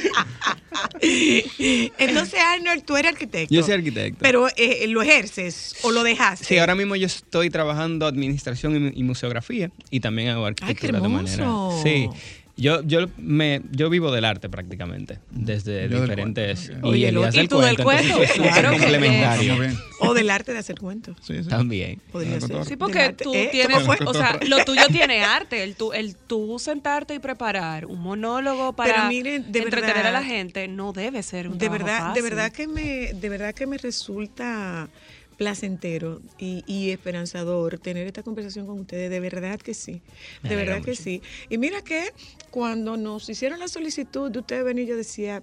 Entonces, 1.99 2.41
Arnold, 2.41 2.85
tú 2.85 2.97
eres 2.97 3.13
arquitecto. 3.13 3.55
Yo 3.55 3.63
soy 3.63 3.75
arquitecto. 3.75 4.19
Pero 4.21 4.49
eh, 4.57 4.87
lo 4.89 5.03
ejerces 5.03 5.77
o 5.83 5.93
lo 5.93 6.03
dejaste. 6.03 6.47
Sí, 6.47 6.59
ahora 6.59 6.75
mismo 6.75 6.97
yo 6.97 7.07
estoy 7.07 7.51
trabajando 7.51 8.07
administración 8.07 8.93
y, 8.95 9.03
museografía 9.03 9.71
y 9.91 10.01
también 10.01 10.31
hago 10.31 10.47
arquitectura 10.47 11.01
de 11.01 11.09
manera. 11.09 11.47
Sí. 11.83 12.09
Yo, 12.57 12.83
yo, 12.85 13.07
me, 13.17 13.63
yo 13.73 13.91
vivo 13.91 14.13
del 14.13 14.25
arte 14.25 14.49
prácticamente, 14.49 15.19
desde 15.31 15.89
Yo 15.89 16.01
diferentes... 16.03 16.69
cuento. 16.71 16.87
Oye, 16.87 16.99
¿y 17.09 17.13
del 17.13 17.49
tú 17.49 17.59
del 17.59 17.71
entonces 17.71 17.85
cuento? 17.85 18.23
es 18.23 18.31
súper 18.31 18.53
Claro 18.53 18.71
que 18.71 18.79
complementario. 18.79 19.55
O 19.99 20.15
del 20.15 20.31
arte 20.31 20.53
de 20.53 20.59
hacer 20.59 20.79
cuentos. 20.79 21.17
Sí, 21.21 21.43
sí. 21.43 21.49
También. 21.49 22.01
Podría 22.13 22.33
ser. 22.41 22.43
cotorra. 22.43 22.65
Sí, 22.65 22.77
porque 22.77 23.13
tú 23.13 23.35
¿Eh? 23.35 23.49
tienes, 23.51 23.79
¿Cómo 23.79 23.87
fue? 23.95 24.07
o 24.07 24.15
sea, 24.15 24.39
lo 24.47 24.65
tuyo 24.65 24.87
tiene 24.93 25.25
arte, 25.25 25.65
el 25.65 25.75
tú, 25.75 25.93
el 25.93 26.15
tú 26.15 26.59
sentarte 26.61 27.15
y 27.15 27.19
preparar 27.19 27.87
un 27.87 28.01
monólogo 28.01 28.73
para 28.73 28.95
Pero 28.95 29.09
miren, 29.09 29.51
de 29.51 29.59
entretener 29.59 29.97
verdad- 29.97 30.15
a 30.15 30.21
la 30.21 30.25
gente 30.25 30.69
no 30.69 30.93
debe 30.93 31.25
ser 31.25 31.49
un 31.49 31.59
de 31.59 31.69
verdad, 31.69 32.15
de 32.15 32.23
verdad 32.23 32.53
que 32.53 32.69
me, 32.69 33.13
de 33.15 33.29
verdad 33.31 33.53
que 33.53 33.67
me 33.67 33.79
resulta 33.79 34.89
placentero 35.37 36.21
y, 36.39 36.63
y 36.67 36.91
esperanzador 36.91 37.79
tener 37.79 38.07
esta 38.07 38.23
conversación 38.23 38.67
con 38.67 38.81
ustedes, 38.81 39.11
de 39.11 39.21
verdad 39.21 39.61
que 39.61 39.75
sí, 39.75 40.01
de 40.43 40.57
verdad 40.57 40.83
que 40.83 40.95
sí. 40.95 41.23
Y 41.49 41.59
mira 41.59 41.83
que 41.83 42.13
cuando 42.51 42.97
nos 42.97 43.29
hicieron 43.29 43.59
la 43.59 43.69
solicitud 43.69 44.31
de 44.31 44.39
ustedes 44.39 44.65
venir, 44.65 44.87
yo 44.87 44.97
decía, 44.97 45.43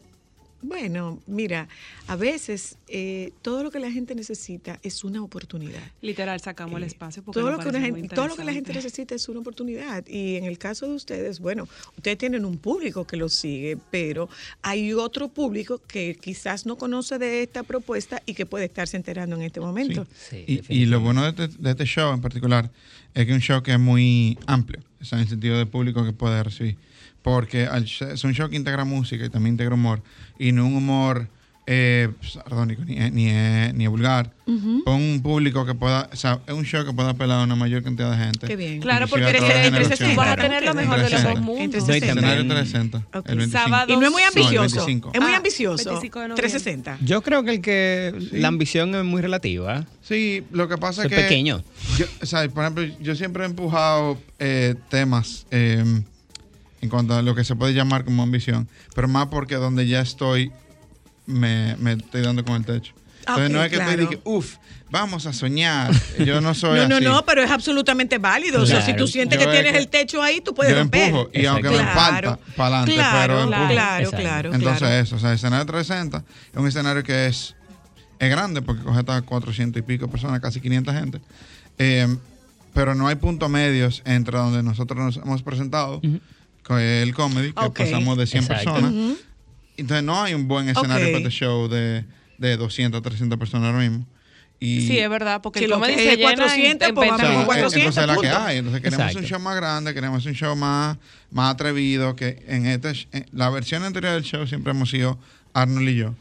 bueno, 0.61 1.19
mira, 1.27 1.67
a 2.07 2.15
veces 2.15 2.77
eh, 2.87 3.31
todo 3.41 3.63
lo 3.63 3.71
que 3.71 3.79
la 3.79 3.91
gente 3.91 4.15
necesita 4.15 4.79
es 4.83 5.03
una 5.03 5.21
oportunidad. 5.23 5.81
Literal, 6.01 6.39
sacamos 6.39 6.77
el 6.77 6.83
Eh, 6.83 6.87
espacio 6.87 7.23
porque 7.23 7.39
todo 7.39 7.51
lo, 7.51 7.57
que 7.57 7.63
una 7.69 7.73
parece 7.73 7.91
muy 7.91 8.01
gente, 8.01 8.15
todo 8.15 8.27
lo 8.27 8.35
que 8.35 8.43
la 8.43 8.53
gente 8.53 8.73
necesita 8.73 9.15
es 9.15 9.27
una 9.29 9.39
oportunidad. 9.39 10.05
Y 10.07 10.35
en 10.35 10.45
el 10.45 10.57
caso 10.57 10.87
de 10.87 10.93
ustedes, 10.95 11.39
bueno, 11.39 11.67
ustedes 11.97 12.17
tienen 12.17 12.45
un 12.45 12.57
público 12.57 13.05
que 13.05 13.17
los 13.17 13.33
sigue, 13.33 13.77
pero 13.89 14.29
hay 14.61 14.93
otro 14.93 15.29
público 15.29 15.81
que 15.87 16.17
quizás 16.21 16.65
no 16.65 16.77
conoce 16.77 17.17
de 17.17 17.43
esta 17.43 17.63
propuesta 17.63 18.21
y 18.25 18.33
que 18.33 18.45
puede 18.45 18.65
estarse 18.65 18.97
enterando 18.97 19.35
en 19.35 19.41
este 19.43 19.59
momento. 19.59 20.05
Sí, 20.29 20.45
Y, 20.47 20.81
y 20.81 20.85
lo 20.85 20.99
bueno 20.99 21.23
de 21.23 21.29
este, 21.29 21.47
de 21.57 21.71
este 21.71 21.85
show 21.85 22.13
en 22.13 22.21
particular 22.21 22.69
es 23.13 23.25
que 23.25 23.31
es 23.31 23.35
un 23.35 23.41
show 23.41 23.61
que 23.63 23.73
es 23.73 23.79
muy 23.79 24.37
amplio, 24.45 24.81
o 25.01 25.05
sea, 25.05 25.17
en 25.17 25.23
el 25.23 25.29
sentido 25.29 25.57
de 25.57 25.65
público 25.65 26.05
que 26.05 26.13
puede 26.13 26.41
recibir. 26.43 26.77
Porque 27.21 27.67
es 28.13 28.23
un 28.23 28.33
show 28.33 28.49
que 28.49 28.55
integra 28.55 28.83
música 28.85 29.25
y 29.25 29.29
también 29.29 29.53
integra 29.53 29.75
humor, 29.75 30.01
y 30.39 30.51
no 30.51 30.65
un 30.65 30.75
humor 30.75 31.27
eh, 31.67 32.09
sardónico 32.21 32.83
ni, 32.83 32.95
ni, 33.11 33.29
es- 33.29 33.73
ni 33.75 33.83
es 33.85 33.89
vulgar. 33.89 34.31
Pon 34.83 34.95
un 35.01 35.21
público 35.21 35.65
que 35.65 35.73
pueda, 35.75 36.09
o 36.11 36.15
sea, 36.15 36.39
es 36.45 36.53
un 36.53 36.65
show 36.65 36.83
que 36.83 36.91
pueda 36.91 37.11
apelar 37.11 37.39
a 37.39 37.43
una 37.43 37.55
mayor 37.55 37.83
cantidad 37.83 38.11
de 38.11 38.17
gente. 38.17 38.47
Qué 38.47 38.55
bien. 38.57 38.81
Claro, 38.81 39.07
porque 39.07 39.29
entre 39.29 39.39
generaciones. 39.63 39.99
tú 39.99 40.15
vas 40.19 40.27
a 40.29 40.35
tener 40.35 40.65
lo 40.65 40.73
mejor 40.73 40.97
de 40.97 41.03
los 41.03 41.11
dos 41.11 41.21
360. 41.21 41.41
mundos. 41.41 41.85
Sesenta. 41.85 42.05
Escenario 42.07 42.37
también- 42.47 42.47
360, 42.91 43.17
Ok. 43.19 43.29
el 43.29 43.37
25. 43.37 43.63
Sábado. 43.63 43.93
Y 43.93 43.97
no 43.97 44.05
es 44.07 44.11
muy 44.11 44.21
el 44.23 44.27
ambicioso. 44.27 44.75
25. 44.85 45.11
es 45.13 45.21
muy 45.21 45.31
Ah, 45.31 45.37
ambicioso. 45.37 45.89
25 45.91 46.19
de 46.19 46.27
noviembre. 46.29 46.49
360. 46.49 46.97
Yo 47.05 47.21
creo 47.21 47.43
que 47.43 47.51
el 47.51 47.61
que 47.61 48.27
la 48.33 48.47
ambición 48.49 48.93
es 48.95 49.05
muy 49.05 49.21
relativa. 49.21 49.85
Sí, 50.01 50.43
lo 50.51 50.67
que 50.67 50.77
pasa 50.77 51.03
Soy 51.03 51.11
es 51.11 51.15
que... 51.15 51.21
pequeño. 51.23 51.63
Yo, 51.97 52.05
o 52.21 52.25
sea, 52.25 52.49
por 52.49 52.63
ejemplo, 52.63 52.83
yo 52.99 53.15
siempre 53.15 53.43
he 53.43 53.45
empujado 53.45 54.17
eh, 54.39 54.75
temas 54.89 55.45
eh, 55.51 55.83
en 56.81 56.89
cuanto 56.89 57.15
a 57.15 57.21
lo 57.21 57.35
que 57.35 57.43
se 57.43 57.55
puede 57.55 57.73
llamar 57.73 58.03
como 58.05 58.23
ambición, 58.23 58.67
pero 58.95 59.07
más 59.07 59.27
porque 59.27 59.55
donde 59.55 59.87
ya 59.87 60.01
estoy 60.01 60.51
me, 61.25 61.75
me 61.77 61.93
estoy 61.93 62.21
dando 62.21 62.43
con 62.43 62.55
el 62.55 62.65
techo. 62.65 62.93
Entonces 63.19 63.45
Ok, 63.47 63.51
no 63.53 63.63
es 63.63 63.69
que 63.69 63.75
claro. 63.75 63.91
te 63.91 63.97
diga, 63.97 64.21
uff, 64.23 64.55
vamos 64.89 65.27
a 65.27 65.33
soñar. 65.33 65.91
Yo 66.25 66.41
no 66.41 66.55
soy 66.55 66.79
No, 66.79 66.87
no, 66.87 66.95
así. 66.95 67.05
no, 67.05 67.23
pero 67.23 67.43
es 67.43 67.51
absolutamente 67.51 68.17
válido. 68.17 68.63
O 68.63 68.65
sea, 68.65 68.79
si 68.81 68.87
Claro. 68.93 69.05
tú 69.05 69.07
sientes 69.07 69.37
Yo 69.39 69.45
que 69.45 69.51
es 69.51 69.55
tienes 69.61 69.73
que- 69.73 69.77
el 69.77 69.87
techo 69.89 70.23
ahí, 70.23 70.41
tú 70.41 70.55
puedes 70.55 70.73
yo 70.73 70.79
romper. 70.79 71.09
empujo 71.09 71.29
y 71.31 71.45
aunque 71.45 71.69
me 71.69 71.75
Exacto. 71.75 71.99
falta 71.99 72.39
para 72.55 72.77
adelante, 72.79 72.93
claro, 72.95 73.33
pero 73.35 73.41
empujo. 73.43 73.67
claro, 73.71 74.03
Exacto. 74.05 74.23
claro, 74.23 74.53
Entonces 74.55 74.79
claro. 74.79 74.95
eso, 74.95 75.15
o 75.15 75.19
sea, 75.19 75.29
el 75.29 75.35
escenario 75.35 75.65
360 75.67 76.23
es 76.51 76.57
un 76.59 76.67
escenario 76.67 77.03
que 77.03 77.27
es, 77.27 77.55
es 78.17 78.29
grande 78.31 78.63
porque 78.63 78.81
coge 78.81 78.99
hasta 78.99 79.21
400 79.21 79.79
y 79.79 79.83
pico 79.83 80.07
personas, 80.09 80.39
casi 80.39 80.59
500 80.59 80.93
gente. 80.95 81.21
Eh, 81.77 82.07
pero 82.73 82.95
no 82.95 83.07
hay 83.07 83.15
puntos 83.17 83.49
medios 83.51 84.01
entre 84.05 84.37
donde 84.37 84.63
nosotros 84.63 84.97
nos 84.97 85.17
hemos 85.17 85.43
presentado, 85.43 86.01
el 86.69 87.13
comedy, 87.13 87.53
que 87.53 87.69
pasamos 87.69 88.17
de 88.17 88.27
100 88.27 88.43
Exacto. 88.43 88.73
personas. 88.73 89.17
Entonces 89.77 90.03
no 90.03 90.21
hay 90.21 90.33
un 90.33 90.47
buen 90.47 90.69
escenario 90.69 91.07
para 91.07 91.17
este 91.17 91.29
show 91.31 91.67
de, 91.67 92.05
de 92.37 92.57
200, 92.57 93.01
300 93.01 93.37
personas 93.39 93.67
ahora 93.73 93.79
mismo. 93.87 94.05
Y, 94.59 94.85
Sí, 94.85 94.99
es 94.99 95.09
verdad, 95.09 95.41
porque 95.41 95.57
Si 95.59 95.65
el 95.65 95.71
lo 95.71 95.79
comedy 95.79 95.93
en- 96.07 96.21
400, 96.21 96.89
en 96.89 96.93
pues 96.95 97.09
o 97.09 97.13
20 97.15 97.23
sea, 97.25 97.31
vamos 97.31 97.45
con 97.47 97.55
minutos. 97.55 97.73
eh, 97.75 97.79
entonces 97.79 98.03
es 98.03 98.07
la 98.07 98.17
que 98.21 98.29
hay. 98.29 98.57
Entonces 98.59 98.81
queremos 98.81 98.99
Exacto. 99.07 99.19
un 99.19 99.25
show 99.25 99.39
más 99.39 99.55
grande, 99.55 99.93
queremos 99.95 100.25
un 100.25 100.33
show 100.33 100.55
más, 100.55 100.97
más 101.31 101.53
atrevido. 101.55 102.15
Que 102.15 102.43
en 102.47 102.67
este, 102.67 102.93
en 103.11 103.25
la 103.31 103.49
versión 103.49 103.83
anterior 103.83 104.13
del 104.13 104.23
show 104.23 104.45
siempre 104.45 104.71
hemos 104.71 104.91
sido 104.91 105.17
Arnold 105.53 105.89
y 105.89 105.95
yo. 105.95 106.13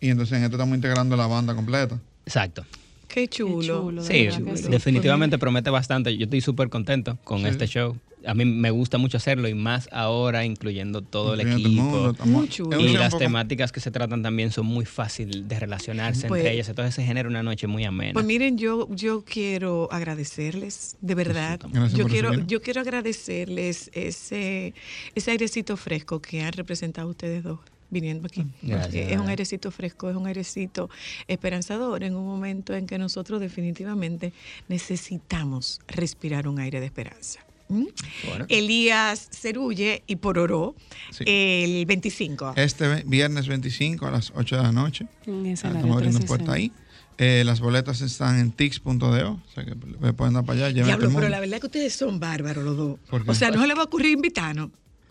Y 0.00 0.08
entonces 0.08 0.38
en 0.38 0.42
esto 0.44 0.56
estamos 0.56 0.74
integrando 0.74 1.16
la 1.16 1.28
banda 1.28 1.54
completa. 1.54 2.00
Exacto. 2.26 2.64
Qué 3.06 3.28
chulo. 3.28 3.60
Qué 3.60 3.66
chulo, 3.66 4.02
de 4.02 4.56
Sí, 4.56 4.68
definitivamente 4.68 5.38
promete 5.38 5.70
bastante. 5.70 6.16
Yo 6.16 6.24
estoy 6.24 6.40
súper 6.40 6.70
contento 6.70 7.18
con 7.22 7.40
Sí. 7.42 7.46
este 7.46 7.66
show. 7.68 7.96
A 8.26 8.34
mí 8.34 8.44
me 8.44 8.70
gusta 8.70 8.98
mucho 8.98 9.16
hacerlo 9.16 9.48
y 9.48 9.54
más 9.54 9.88
ahora 9.92 10.44
incluyendo 10.44 11.02
todo 11.02 11.34
el 11.34 11.40
equipo. 11.40 12.14
Muy 12.24 12.48
chulo. 12.48 12.78
Y 12.80 12.92
las 12.92 13.10
poco- 13.12 13.18
temáticas 13.24 13.72
que 13.72 13.80
se 13.80 13.90
tratan 13.90 14.22
también 14.22 14.50
son 14.50 14.66
muy 14.66 14.84
fáciles 14.84 15.48
de 15.48 15.58
relacionarse 15.58 16.28
Pues- 16.28 16.40
entre 16.40 16.54
ellas. 16.54 16.68
Entonces 16.68 16.94
se 16.94 17.02
genera 17.04 17.28
una 17.28 17.42
noche 17.42 17.66
muy 17.66 17.84
amena. 17.84 18.12
Pues 18.12 18.26
miren, 18.26 18.58
yo, 18.58 18.88
yo 18.94 19.24
quiero 19.24 19.88
agradecerles, 19.90 20.96
de 21.00 21.14
verdad. 21.14 21.60
Gracias 21.72 21.98
Yo 21.98 22.06
quiero, 22.06 22.34
yo 22.46 22.60
quiero 22.60 22.80
agradecerles 22.80 23.90
ese, 23.94 24.74
ese 25.14 25.30
airecito 25.30 25.76
fresco 25.76 26.20
que 26.20 26.42
han 26.42 26.52
representado 26.52 27.08
ustedes 27.08 27.42
dos 27.42 27.58
viniendo 27.92 28.26
aquí. 28.26 28.46
Gracias, 28.62 29.10
es 29.10 29.18
un 29.18 29.28
airecito 29.28 29.70
fresco, 29.72 30.08
es 30.10 30.14
un 30.14 30.26
airecito 30.26 30.88
esperanzador 31.26 32.04
en 32.04 32.14
un 32.14 32.24
momento 32.24 32.72
en 32.74 32.86
que 32.86 32.98
nosotros 32.98 33.40
definitivamente 33.40 34.32
necesitamos 34.68 35.80
respirar 35.88 36.46
un 36.48 36.58
aire 36.60 36.78
de 36.80 36.86
esperanza. 36.86 37.40
¿Mm? 37.70 37.86
Bueno. 38.28 38.46
Elías 38.48 39.28
Cerulle 39.30 40.02
y 40.06 40.16
Pororó 40.16 40.74
Sí. 41.10 41.24
el 41.26 41.86
25. 41.86 42.54
Este 42.56 43.02
viernes 43.06 43.46
25 43.48 44.06
a 44.06 44.10
las 44.10 44.32
8 44.34 44.56
de 44.56 44.62
la 44.62 44.72
noche. 44.72 45.06
En 45.26 45.46
Ah, 45.46 45.50
Estamos 45.52 45.76
abriendo 45.76 46.18
360. 46.18 46.26
puerta 46.26 46.52
ahí. 46.52 46.72
Eh, 47.18 47.42
las 47.44 47.60
boletas 47.60 48.00
están 48.00 48.38
en 48.40 48.50
tix.do. 48.50 48.98
O 48.98 49.40
sea 49.54 49.64
que 49.64 49.74
me 50.00 50.12
pueden 50.14 50.34
dar 50.34 50.44
para 50.44 50.66
allá. 50.66 50.84
Diablo, 50.84 51.10
pero 51.14 51.28
la 51.28 51.38
verdad 51.38 51.56
es 51.56 51.60
que 51.60 51.66
ustedes 51.66 51.92
son 51.94 52.18
bárbaros 52.18 52.64
los 52.64 52.76
dos. 52.76 52.98
O 53.26 53.34
sea, 53.34 53.50
no 53.50 53.60
se 53.60 53.66
les 53.68 53.76
va 53.76 53.82
a 53.82 53.84
ocurrir 53.84 54.12
invitarnos. 54.12 54.70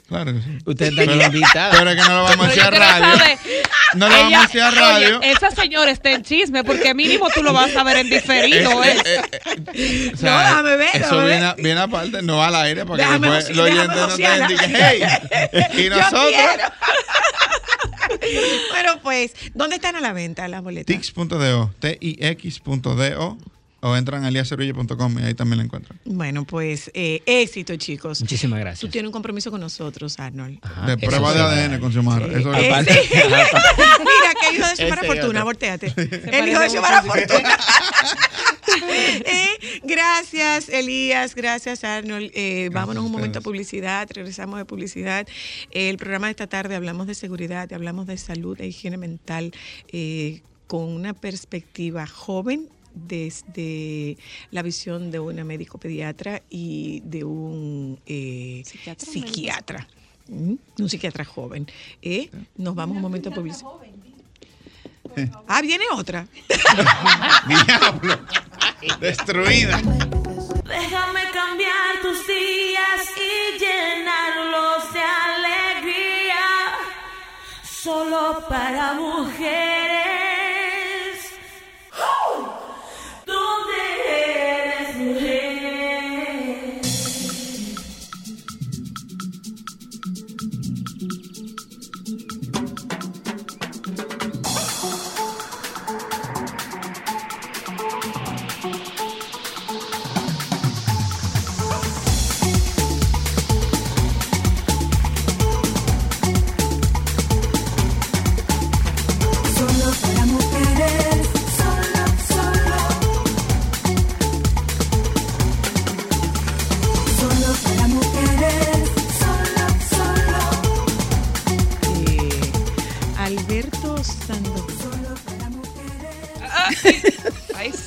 Claro 0.10 0.34
que 0.34 0.40
sí. 0.42 0.58
Ustedes 0.66 0.92
están 0.98 1.06
Pero- 1.08 1.24
invitados. 1.24 1.78
Pero 1.78 1.90
es 1.92 1.96
que 1.96 2.10
no 2.10 2.16
lo 2.18 2.24
vamos 2.24 2.48
a 2.48 2.52
quiero 2.52 2.72
radio. 2.72 3.08
No 3.96 4.10
lo 4.10 4.16
vamos 4.16 4.56
a 4.56 4.68
a 4.68 4.72
radio. 4.72 5.20
Oye, 5.20 5.32
esa 5.32 5.52
señora 5.52 5.92
está 5.92 6.12
en 6.12 6.24
chisme 6.24 6.64
porque 6.64 6.94
mínimo 6.94 7.28
tú 7.34 7.42
lo 7.44 7.54
vas 7.54 7.76
a 7.76 7.84
ver 7.84 7.98
en 7.98 8.10
diferido, 8.10 8.84
¿eh? 8.84 8.98
O 10.14 10.26
No, 10.26 10.40
déjame 10.40 10.76
ver, 10.78 10.90
Eso 10.96 11.02
déjame 11.22 11.26
viene, 11.26 11.40
ver. 11.42 11.44
a- 11.46 11.54
viene 11.56 11.80
aparte, 11.80 12.22
no 12.22 12.44
al 12.44 12.56
aire, 12.56 12.86
para 12.86 12.98
que 12.98 13.04
Déjame 13.04 13.30
después 13.32 13.56
los 13.58 13.66
oyentes 13.66 13.98
no 13.98 14.08
tengan 14.16 14.48
que, 14.48 14.56
hey, 14.68 15.86
y 15.86 15.90
nosotros, 15.90 16.32
bueno, 18.72 19.00
pues, 19.04 19.34
¿dónde 19.54 19.76
están 19.78 19.96
a 19.96 20.02
la 20.02 20.14
venta 20.14 20.48
las 20.48 20.62
boletas? 20.64 20.86
tix.do, 20.96 21.72
T-I-X.do, 21.80 23.38
o 23.82 23.96
entran 23.96 24.24
a 24.24 24.28
eliacerulle.com 24.30 25.20
y 25.20 25.24
ahí 25.24 25.34
también 25.34 25.58
la 25.60 25.64
encuentran. 25.64 26.00
Bueno, 26.06 26.46
pues, 26.46 26.92
eh, 26.94 27.22
éxito, 27.26 27.76
chicos. 27.78 28.22
Muchísimas 28.22 28.60
Tú 28.60 28.62
gracias. 28.62 28.92
tienes 28.92 29.08
un 29.08 29.14
compromiso 29.14 29.52
con 29.52 29.62
nosotros, 29.62 30.20
Arnold. 30.20 30.60
Ajá, 30.62 30.86
de 30.88 30.98
prueba 30.98 31.32
sí. 31.32 31.38
de 31.38 31.44
ADN 31.44 31.80
con 31.80 31.92
Xiomara. 31.92 32.26
Eso 32.28 32.54
es 32.54 32.64
Eh, 32.64 32.70
Aparte- 32.72 32.94
sí. 32.94 33.10
Mira, 33.14 34.34
que 34.42 34.56
hijo 34.56 34.68
de 34.68 34.76
Xiomara 34.76 35.04
Fortuna, 35.04 35.44
volteate. 35.44 35.94
El 36.32 36.48
hijo 36.50 36.60
de 36.60 36.70
Xiomara 36.70 37.02
sí. 37.02 37.08
Fortuna. 37.10 37.58
Eh, 39.26 39.80
gracias, 39.84 40.70
Elías. 40.70 41.34
Gracias, 41.36 41.84
Arnold. 41.84 42.32
Eh, 42.36 42.70
vámonos 42.72 43.04
un 43.04 43.12
momento 43.12 43.40
a 43.40 43.42
publicidad. 43.42 44.08
Regresamos 44.14 44.60
de 44.60 44.66
publicidad. 44.66 45.28
Eh, 45.72 45.90
el 45.90 45.98
programa 45.98 46.28
de 46.28 46.32
esta 46.32 46.48
tarde 46.48 46.76
hablamos 46.76 47.08
de 47.08 47.16
seguridad, 47.16 47.72
hablamos 47.74 48.06
de 48.08 48.18
salud 48.18 48.60
e 48.62 48.68
higiene 48.68 48.98
mental 48.98 49.52
eh, 49.92 50.42
con 50.68 50.84
una 50.84 51.14
perspectiva 51.14 52.06
joven 52.06 52.70
desde 52.94 54.18
la 54.52 54.62
visión 54.62 55.12
de 55.12 55.20
una 55.20 55.44
médico 55.44 55.78
pediatra 55.78 56.42
y 56.50 57.02
de 57.06 57.24
un 57.24 58.00
eh, 58.06 58.64
Psiquiatra, 58.66 59.06
psiquiatra. 59.08 59.88
¿Mm? 60.28 60.54
Un 60.80 60.90
psiquiatra 60.90 61.26
joven. 61.26 61.68
Eh, 62.02 62.30
Nos 62.58 62.76
vamos 62.76 62.98
un 62.98 63.02
momento 63.02 63.30
a 63.30 63.34
publicidad. 63.34 63.70
Ah, 65.48 65.62
viene 65.62 65.86
otra. 65.92 66.28
Diablo, 67.48 68.20
destruida. 69.00 69.78
Déjame 69.78 71.22
cambiar 71.34 72.02
tus 72.02 72.28
días 72.28 73.02
y 73.18 73.60
llenarlos 73.60 74.94
de 74.94 75.00
alegría. 75.02 76.46
Solo 77.64 78.46
para 78.48 78.94
mujeres. 78.94 79.79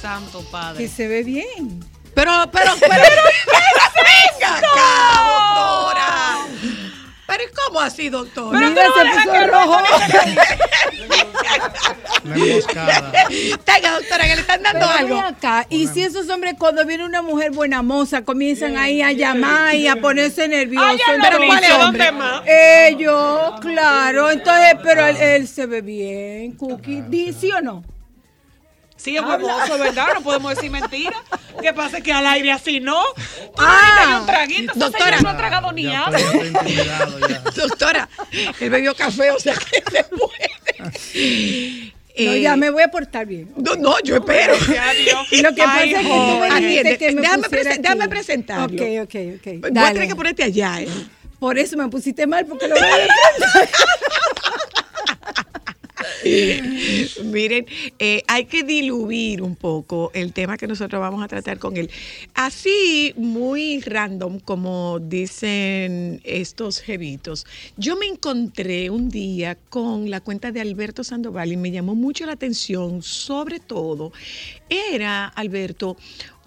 Santo, 0.02 0.44
padre. 0.50 0.78
Que 0.82 0.88
se 0.88 1.06
ve 1.08 1.22
bien. 1.22 1.80
Pero, 2.14 2.30
pero, 2.52 2.72
pero, 2.78 2.90
venga 2.92 4.58
acá, 4.58 5.22
doctora. 5.24 6.36
Pero 7.26 7.44
¿y 7.44 7.46
¿cómo 7.54 7.80
así, 7.80 8.08
doctora? 8.10 8.58
Mira, 8.68 8.84
se 8.84 9.30
puso 9.30 9.46
rojo. 9.46 9.78
La 12.24 12.34
emboscada. 12.36 13.12
Tenga, 13.64 13.92
doctora, 13.92 14.24
que 14.24 14.34
le 14.34 14.40
están 14.42 14.62
dando 14.62 14.86
Pero 14.86 14.98
algo. 15.16 15.18
acá, 15.20 15.66
y 15.70 15.86
si 15.88 16.02
esos 16.02 16.28
hombres 16.28 16.54
cuando 16.58 16.84
viene 16.84 17.04
una 17.04 17.22
mujer 17.22 17.50
buena 17.52 17.82
moza 17.82 18.22
comienzan 18.24 18.76
ahí 18.76 19.00
a 19.02 19.12
llamar 19.12 19.74
y 19.74 19.88
a 19.88 19.96
ponerse 19.96 20.46
nerviosos. 20.48 21.00
No, 21.08 21.14
entonces- 21.14 21.46
¿cuál 21.46 22.00
es 22.00 22.12
más? 22.12 22.42
Ellos, 22.46 23.60
claro, 23.60 24.30
entonces, 24.30 24.74
pero 24.82 25.06
él, 25.06 25.16
él 25.16 25.48
se 25.48 25.66
ve 25.66 25.80
bien, 25.80 26.52
Cookie, 26.52 27.02
¿Di 27.08 27.32
sí 27.32 27.50
o 27.52 27.60
no? 27.60 27.82
Sí, 29.02 29.16
es 29.16 29.22
huevoso, 29.22 29.78
¿verdad? 29.78 30.08
No 30.14 30.20
podemos 30.22 30.54
decir 30.54 30.70
mentiras. 30.70 31.18
¿Qué 31.60 31.72
pasa? 31.72 32.00
Que 32.00 32.12
al 32.12 32.24
aire 32.26 32.52
así, 32.52 32.78
¿no? 32.80 33.02
Tú 33.14 33.52
Ah, 33.58 33.96
ah, 33.98 34.18
un 34.20 34.26
traguito, 34.26 34.72
doctora. 34.76 35.04
señor 35.18 35.22
no 35.24 35.28
ha 35.30 35.36
tragado 35.36 35.72
ni 35.72 35.82
Ya 35.84 36.04
agua. 36.04 36.18
ya. 37.28 37.38
Doctora, 37.56 38.08
él 38.60 38.70
bebió 38.70 38.94
café, 38.94 39.30
o 39.32 39.38
sea 39.40 39.54
que 39.54 39.82
se 39.90 40.04
puede. 40.04 40.50
No, 40.78 40.90
Eh, 42.14 42.42
ya 42.42 42.56
me 42.56 42.68
voy 42.70 42.82
a 42.82 42.88
portar 42.88 43.24
bien. 43.26 43.50
No, 43.56 43.74
no, 43.74 43.94
yo 44.04 44.16
espero. 44.16 44.54
A 44.54 44.92
Dios. 44.92 45.32
Lo 45.42 45.54
que 45.54 45.62
pasa 45.62 45.78
Ay, 45.80 45.92
es 45.94 45.98
que 45.98 46.04
tú 46.04 46.38
me 46.40 46.60
dijiste 46.60 46.98
que 46.98 47.12
me 47.12 47.20
déjame 47.22 47.48
presen- 47.48 47.80
déjame 47.80 48.08
presentarlo. 48.08 48.76
Ok, 48.82 48.88
ok, 49.02 49.14
ok. 49.36 49.60
Voy 49.60 49.70
a 49.70 49.72
Dale. 49.72 49.92
tener 49.94 50.08
que 50.08 50.16
ponerte 50.16 50.42
allá, 50.44 50.80
¿eh? 50.82 50.88
Por 51.40 51.58
eso 51.58 51.76
me 51.76 51.88
pusiste 51.88 52.26
mal, 52.26 52.44
porque 52.46 52.68
lo 52.68 52.74
voy 52.76 52.84
a 52.84 52.96
Miren, 57.24 57.66
eh, 57.98 58.22
hay 58.28 58.44
que 58.44 58.62
diluir 58.62 59.42
un 59.42 59.56
poco 59.56 60.11
el 60.14 60.32
tema 60.32 60.56
que 60.56 60.66
nosotros 60.66 61.00
vamos 61.00 61.22
a 61.22 61.28
tratar 61.28 61.58
con 61.58 61.76
él. 61.76 61.90
Así, 62.35 63.12
muy 63.16 63.80
random, 63.80 64.40
como 64.40 64.98
dicen 65.00 66.20
estos 66.24 66.80
jevitos. 66.80 67.46
Yo 67.76 67.96
me 67.96 68.06
encontré 68.06 68.90
un 68.90 69.08
día 69.08 69.56
con 69.68 70.11
la 70.11 70.20
cuenta 70.20 70.52
de 70.52 70.61
Alberto 70.61 71.04
Sandoval 71.04 71.52
y 71.52 71.56
me 71.56 71.70
llamó 71.70 71.94
mucho 71.94 72.26
la 72.26 72.32
atención, 72.32 73.02
sobre 73.02 73.61
todo, 73.61 74.12
era, 74.68 75.26
Alberto, 75.26 75.96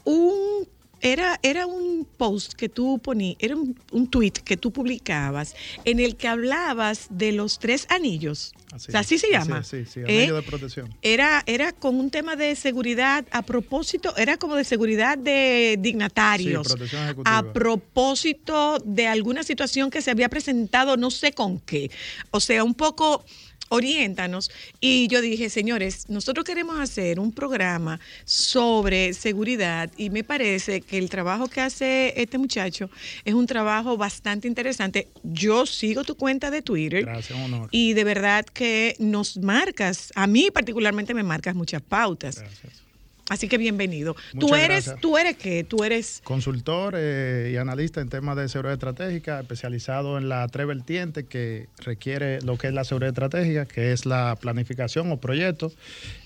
un 0.03 0.67
era, 1.05 1.39
era 1.43 1.65
un 1.67 2.07
post 2.17 2.53
que 2.53 2.67
tú 2.67 2.99
ponías, 2.99 3.37
era 3.39 3.55
un, 3.55 3.77
un 3.91 4.07
tweet 4.07 4.31
que 4.43 4.57
tú 4.57 4.71
publicabas 4.71 5.55
en 5.83 5.99
el 5.99 6.15
que 6.15 6.27
hablabas 6.27 7.07
de 7.09 7.31
los 7.31 7.59
tres 7.59 7.85
anillos. 7.89 8.53
Así 8.71 8.89
o 8.89 8.91
sea, 8.91 8.99
así 9.01 9.17
se 9.19 9.31
llama. 9.31 9.59
así 9.59 9.77
es, 9.77 9.89
sí, 9.89 9.93
sí, 9.93 10.11
¿Eh? 10.11 10.19
anillo 10.19 10.35
de 10.35 10.41
protección. 10.41 10.93
Era, 11.01 11.43
era 11.45 11.71
con 11.71 11.95
un 11.95 12.09
tema 12.09 12.35
de 12.35 12.55
seguridad 12.55 13.25
a 13.31 13.43
propósito, 13.43 14.17
era 14.17 14.37
como 14.37 14.55
de 14.55 14.63
seguridad 14.63 15.17
de 15.17 15.77
dignatarios. 15.79 16.67
Sí, 16.67 16.73
protección 16.73 17.03
ejecutiva. 17.03 17.37
a 17.37 17.53
propósito 17.53 18.79
de 18.83 19.07
alguna 19.07 19.43
situación 19.43 19.89
que 19.89 20.01
se 20.01 20.11
había 20.11 20.27
presentado, 20.27 20.97
no 20.97 21.11
sé 21.11 21.31
con 21.33 21.59
qué. 21.59 21.91
O 22.31 22.39
sea, 22.39 22.63
un 22.63 22.73
poco 22.73 23.23
oriéntanos. 23.69 24.51
Y 24.79 25.07
yo 25.07 25.21
dije, 25.21 25.49
señores, 25.49 26.09
nosotros 26.09 26.45
queremos 26.45 26.79
hacer 26.79 27.19
un 27.19 27.31
programa 27.31 27.99
sobre 28.25 29.13
seguridad 29.13 29.91
y 29.97 30.09
me 30.09 30.23
parece 30.23 30.81
que 30.81 30.97
el 30.97 31.09
trabajo 31.09 31.47
que 31.47 31.61
hace 31.61 32.13
este 32.21 32.37
muchacho 32.37 32.89
es 33.23 33.33
un 33.33 33.47
trabajo 33.47 33.97
bastante 33.97 34.47
interesante. 34.47 35.07
Yo 35.23 35.65
sigo 35.65 36.03
tu 36.03 36.15
cuenta 36.15 36.51
de 36.51 36.61
Twitter. 36.61 37.05
Gracias, 37.05 37.37
honor. 37.39 37.69
Y 37.71 37.93
de 37.93 38.03
verdad 38.03 38.45
que 38.45 38.95
nos 38.99 39.37
marcas, 39.37 40.11
a 40.15 40.27
mí 40.27 40.49
particularmente 40.51 41.13
me 41.13 41.23
marcas 41.23 41.55
muchas 41.55 41.81
pautas. 41.81 42.39
Gracias. 42.39 42.84
Así 43.29 43.47
que 43.47 43.57
bienvenido. 43.57 44.15
Muchas 44.33 44.49
tú 44.49 44.55
eres, 44.55 44.67
gracias. 44.67 45.01
tú 45.01 45.17
eres 45.17 45.37
qué? 45.37 45.63
Tú 45.63 45.83
eres 45.83 46.21
Consultor 46.23 46.93
eh, 46.95 47.49
y 47.53 47.57
analista 47.57 47.99
en 47.99 48.09
temas 48.09 48.37
de 48.37 48.47
seguridad 48.47 48.73
estratégica, 48.73 49.39
especializado 49.39 50.19
en 50.19 50.29
la 50.29 50.47
tres 50.47 50.67
vertientes 50.67 51.25
que 51.25 51.67
requiere 51.79 52.39
lo 52.41 52.57
que 52.57 52.67
es 52.67 52.73
la 52.73 52.83
seguridad 52.83 53.09
estratégica, 53.09 53.65
que 53.65 53.93
es 53.93 54.05
la 54.05 54.37
planificación 54.39 55.11
o 55.11 55.17
proyecto, 55.17 55.71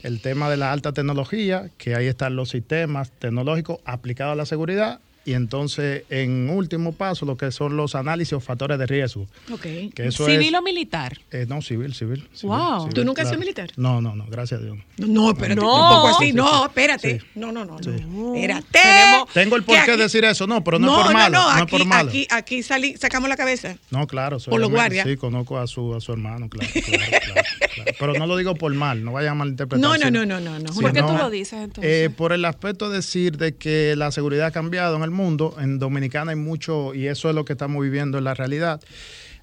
el 0.04 0.22
tema 0.22 0.50
de 0.50 0.58
la 0.58 0.74
alta 0.74 0.92
tecnología, 0.92 1.70
que 1.78 1.96
ahí 1.96 2.08
están 2.08 2.36
los 2.36 2.50
sistemas 2.50 3.12
tecnológicos 3.12 3.80
aplicados 3.86 4.34
a 4.34 4.36
la 4.36 4.46
seguridad, 4.46 5.00
y 5.30 5.34
entonces 5.34 6.04
en 6.10 6.50
último 6.50 6.94
paso 6.94 7.26
lo 7.26 7.38
que 7.38 7.52
son 7.52 7.78
los 7.78 7.94
análisis 7.96 8.34
o 8.34 8.40
factores 8.40 8.80
de 8.80 8.86
riesgo, 8.88 9.28
Ok. 9.52 9.62
que 9.94 10.08
eso 10.08 10.26
¿Civil 10.26 10.54
es... 10.56 10.60
o 10.60 10.64
militar? 10.64 11.18
eh, 11.32 11.46
no, 11.48 11.62
civil, 11.62 11.94
civil. 11.94 12.28
Wow. 12.42 12.80
civil, 12.82 12.94
¿Tú 12.96 13.06
nunca 13.06 13.22
has 13.22 13.28
sido 13.30 13.40
militar? 13.40 13.70
No, 13.78 14.02
no, 14.02 14.16
no, 14.16 14.26
gracias 14.28 14.60
a 14.62 14.64
Dios. 14.64 14.78
No, 14.98 15.08
no, 15.08 15.30
espérate, 15.32 15.62
No. 15.62 15.72
tampoco 15.80 16.08
así. 16.08 16.26
Sí, 16.26 16.32
sí, 16.32 16.34
no, 16.36 16.66
espérate. 16.66 17.20
Sí. 17.20 17.26
No, 17.36 17.52
no, 17.52 17.66
no, 17.66 17.78
Sí. 17.84 17.90
no. 18.08 18.34
Espérate. 18.36 18.66
Tenemos- 18.72 19.30
Tengo 19.34 19.56
el 19.56 19.64
por 19.64 19.76
qué 19.76 19.92
aquí- 19.92 20.02
decir 20.02 20.26
eso, 20.26 20.48
no, 20.48 20.64
pero 20.64 20.80
no, 20.80 20.98
es 21.00 21.06
por 21.06 21.14
malo. 21.14 21.38
No, 21.38 21.44
No, 21.44 21.50
aquí, 21.52 21.64
es 21.66 21.72
por 21.72 21.86
malo. 21.86 22.10
aquí, 22.10 22.28
aquí 22.32 22.64
salí, 22.64 22.96
sacamos 22.98 23.30
la 23.30 23.38
cabeza. 23.38 23.78
No, 23.92 24.08
claro. 24.08 24.40
soy 24.40 24.52
Por 24.52 24.62
los 24.62 24.70
guardias. 24.72 25.06
Sí, 25.08 25.16
conozco 25.18 25.58
a 25.60 25.68
su, 25.68 25.94
a 25.94 26.02
su 26.02 26.12
hermano, 26.12 26.50
claro, 26.50 26.72
claro, 26.74 26.98
claro, 26.98 27.26
claro. 27.34 27.92
Pero 28.00 28.14
no 28.14 28.28
lo 28.28 28.36
digo 28.38 28.56
por 28.56 28.74
mal, 28.74 29.04
no 29.04 29.12
vayan 29.14 29.32
a 29.34 29.36
malinterpretar. 29.36 29.80
No, 29.80 29.98
no, 29.98 30.10
no, 30.12 30.26
no, 30.26 30.40
no, 30.40 30.58
no. 30.60 30.74
¿Por 30.74 30.92
qué 30.92 31.02
tú 31.02 31.08
no. 31.12 31.18
lo 31.18 31.30
dices 31.30 31.60
entonces? 31.62 31.92
Eh, 31.92 32.10
por 32.10 32.34
el 32.34 32.46
aspecto 32.46 32.90
de 32.90 32.98
decir 32.98 33.38
de 33.38 33.56
que 33.56 33.96
la 33.96 34.12
seguridad 34.12 34.48
ha 34.48 34.52
cambiado 34.52 34.96
en 34.96 35.04
el 35.04 35.12
mundo, 35.12 35.19
en 35.60 35.80
Dominicana 35.80 36.32
hay 36.32 36.38
mucho, 36.38 36.94
y 36.94 37.08
eso 37.08 37.30
es 37.30 37.36
lo 37.36 37.46
que 37.46 37.54
estamos 37.54 37.84
viviendo 37.84 38.18
en 38.18 38.24
la 38.24 38.34
realidad. 38.34 38.82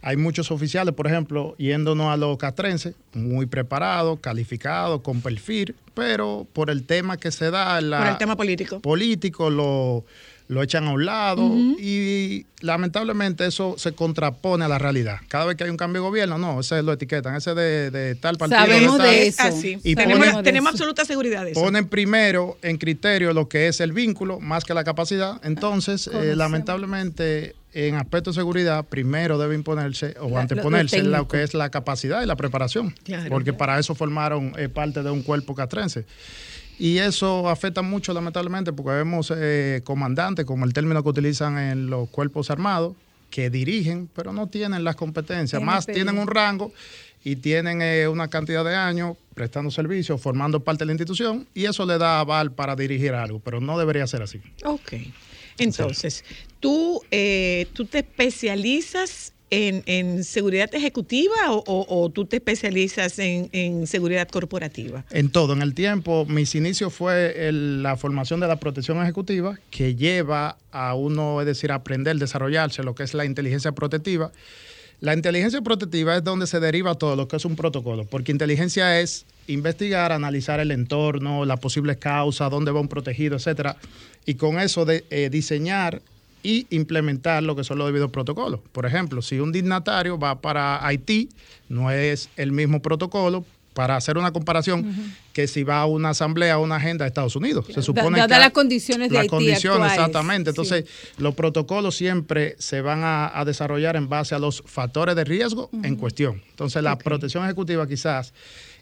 Hay 0.02 0.16
muchos 0.16 0.50
oficiales, 0.50 0.94
por 0.94 1.06
ejemplo, 1.06 1.54
yéndonos 1.58 2.08
a 2.12 2.16
los 2.16 2.38
castrenses, 2.38 2.94
muy 3.12 3.46
preparados, 3.46 4.20
calificados, 4.20 5.00
con 5.02 5.20
perfil, 5.20 5.74
pero 5.94 6.46
por 6.52 6.70
el 6.70 6.84
tema 6.84 7.16
que 7.16 7.30
se 7.30 7.50
da 7.50 7.80
la, 7.80 7.98
Por 7.98 8.06
el 8.08 8.18
tema 8.18 8.36
político. 8.36 8.80
político 8.80 9.50
lo, 9.50 10.04
lo 10.48 10.62
echan 10.62 10.84
a 10.86 10.92
un 10.92 11.04
lado 11.04 11.44
y 11.78 12.46
lamentablemente 12.60 13.46
eso 13.46 13.74
se 13.78 13.92
contrapone 13.92 14.64
a 14.64 14.68
la 14.68 14.78
realidad. 14.78 15.18
Cada 15.28 15.44
vez 15.44 15.56
que 15.56 15.64
hay 15.64 15.70
un 15.70 15.76
cambio 15.76 16.02
de 16.02 16.08
gobierno, 16.08 16.38
no, 16.38 16.60
ese 16.60 16.82
lo 16.82 16.92
etiquetan, 16.92 17.34
ese 17.34 17.54
de, 17.54 17.90
de 17.90 18.14
tal 18.14 18.36
partido. 18.38 18.60
Sabemos 18.60 18.96
tal. 18.98 19.06
de 19.08 19.26
Es 19.26 19.38
eso. 19.40 19.48
así. 19.48 19.78
Y 19.82 19.94
tenemos 19.96 20.26
ponen- 20.28 20.42
tenemos 20.44 20.70
absoluta 20.72 21.04
seguridad 21.04 21.44
de 21.44 21.50
eso. 21.52 21.60
Ponen 21.60 21.88
primero 21.88 22.58
en 22.62 22.78
criterio 22.78 23.32
lo 23.32 23.48
que 23.48 23.66
es 23.68 23.80
el 23.80 23.92
vínculo 23.92 24.38
más 24.38 24.64
que 24.64 24.72
la 24.74 24.84
capacidad. 24.84 25.40
Entonces, 25.44 26.06
eh, 26.12 26.36
lamentablemente, 26.36 27.54
en 27.72 27.96
aspecto 27.96 28.30
de 28.30 28.34
seguridad, 28.34 28.84
primero 28.84 29.38
debe 29.38 29.54
imponerse 29.54 30.14
o 30.20 30.30
La- 30.30 30.40
anteponerse 30.42 31.02
lo 31.02 31.26
que 31.28 31.42
es 31.42 31.54
la 31.54 31.70
capacidad 31.70 32.22
y 32.22 32.26
la 32.26 32.36
preparación. 32.36 32.94
Claro. 33.04 33.28
Porque 33.30 33.52
para 33.52 33.78
eso 33.78 33.94
formaron 33.94 34.52
eh, 34.56 34.68
parte 34.68 35.02
de 35.02 35.10
un 35.10 35.22
cuerpo 35.22 35.54
castrense. 35.54 36.04
Y 36.78 36.98
eso 36.98 37.48
afecta 37.48 37.82
mucho, 37.82 38.12
lamentablemente, 38.12 38.72
porque 38.72 38.92
vemos 38.92 39.32
eh, 39.34 39.80
comandantes, 39.84 40.44
como 40.44 40.64
el 40.64 40.72
término 40.72 41.02
que 41.02 41.08
utilizan 41.08 41.58
en 41.58 41.88
los 41.88 42.08
cuerpos 42.10 42.50
armados, 42.50 42.94
que 43.30 43.50
dirigen, 43.50 44.08
pero 44.14 44.32
no 44.32 44.46
tienen 44.48 44.84
las 44.84 44.96
competencias. 44.96 45.60
Tienen 45.60 45.66
Más 45.66 45.86
tienen 45.86 46.18
un 46.18 46.26
rango 46.26 46.72
y 47.24 47.36
tienen 47.36 47.82
eh, 47.82 48.06
una 48.08 48.28
cantidad 48.28 48.64
de 48.64 48.76
años 48.76 49.16
prestando 49.34 49.70
servicio, 49.70 50.16
formando 50.16 50.60
parte 50.60 50.80
de 50.80 50.86
la 50.86 50.92
institución, 50.92 51.46
y 51.54 51.64
eso 51.64 51.84
le 51.84 51.98
da 51.98 52.20
aval 52.20 52.52
para 52.52 52.76
dirigir 52.76 53.14
algo, 53.14 53.40
pero 53.40 53.60
no 53.60 53.78
debería 53.78 54.06
ser 54.06 54.22
así. 54.22 54.40
Ok. 54.64 54.92
Entonces, 55.58 56.24
tú, 56.60 57.02
eh, 57.10 57.66
tú 57.72 57.86
te 57.86 57.98
especializas 57.98 59.32
en, 59.50 60.24
seguridad 60.24 60.74
ejecutiva 60.74 61.34
o, 61.48 62.10
tú 62.12 62.26
te 62.26 62.36
especializas 62.36 63.18
en, 63.18 63.86
seguridad 63.86 64.28
corporativa? 64.28 65.04
En 65.10 65.30
todo, 65.30 65.52
en 65.52 65.62
el 65.62 65.74
tiempo, 65.74 66.26
mis 66.26 66.54
inicios 66.54 66.92
fue 66.92 67.50
la 67.52 67.96
formación 67.96 68.40
de 68.40 68.48
la 68.48 68.56
protección 68.56 69.00
ejecutiva, 69.02 69.58
que 69.70 69.94
lleva 69.94 70.58
a 70.72 70.94
uno, 70.94 71.40
es 71.40 71.46
decir, 71.46 71.72
aprender, 71.72 72.16
desarrollarse 72.16 72.82
lo 72.82 72.94
que 72.94 73.04
es 73.04 73.14
la 73.14 73.24
inteligencia 73.24 73.72
protectiva. 73.72 74.32
La 75.00 75.12
inteligencia 75.12 75.60
protectiva 75.60 76.16
es 76.16 76.24
donde 76.24 76.46
se 76.46 76.58
deriva 76.58 76.94
todo 76.94 77.16
lo 77.16 77.28
que 77.28 77.36
es 77.36 77.44
un 77.44 77.54
protocolo, 77.54 78.06
porque 78.06 78.32
inteligencia 78.32 78.98
es 79.00 79.26
investigar, 79.46 80.10
analizar 80.10 80.58
el 80.58 80.70
entorno, 80.70 81.44
las 81.44 81.60
posibles 81.60 81.98
causas, 81.98 82.50
dónde 82.50 82.72
va 82.72 82.80
un 82.80 82.88
protegido, 82.88 83.36
etcétera, 83.36 83.76
y 84.24 84.34
con 84.34 84.58
eso 84.58 84.86
de, 84.86 85.04
eh, 85.10 85.28
diseñar 85.30 86.00
y 86.46 86.66
implementar 86.70 87.42
lo 87.42 87.56
que 87.56 87.64
son 87.64 87.78
los 87.78 87.88
debidos 87.88 88.12
protocolos. 88.12 88.60
Por 88.70 88.86
ejemplo, 88.86 89.20
si 89.20 89.40
un 89.40 89.50
dignatario 89.50 90.16
va 90.16 90.40
para 90.40 90.86
Haití, 90.86 91.28
no 91.68 91.90
es 91.90 92.28
el 92.36 92.52
mismo 92.52 92.80
protocolo 92.80 93.44
para 93.74 93.96
hacer 93.96 94.16
una 94.16 94.32
comparación 94.32 95.12
que 95.32 95.48
si 95.48 95.64
va 95.64 95.80
a 95.80 95.86
una 95.86 96.10
asamblea 96.10 96.56
o 96.58 96.62
una 96.62 96.76
agenda 96.76 97.04
de 97.04 97.08
Estados 97.08 97.34
Unidos. 97.34 97.66
Se 97.74 97.82
supone 97.82 98.16
Dadas 98.16 98.38
que 98.38 98.44
las 98.44 98.52
condiciones 98.52 99.08
de 99.08 99.14
las 99.14 99.22
Haití 99.22 99.30
condiciones, 99.30 99.80
actuales, 99.80 99.92
exactamente. 99.92 100.50
Entonces, 100.50 100.84
los 101.18 101.34
protocolos 101.34 101.96
siempre 101.96 102.54
se 102.58 102.80
van 102.80 103.02
a, 103.02 103.38
a 103.38 103.44
desarrollar 103.44 103.96
en 103.96 104.08
base 104.08 104.36
a 104.36 104.38
los 104.38 104.62
factores 104.64 105.16
de 105.16 105.24
riesgo 105.24 105.68
en 105.82 105.96
cuestión. 105.96 106.42
Entonces, 106.50 106.80
la 106.82 106.96
protección 106.96 107.44
ejecutiva 107.44 107.88
quizás 107.88 108.32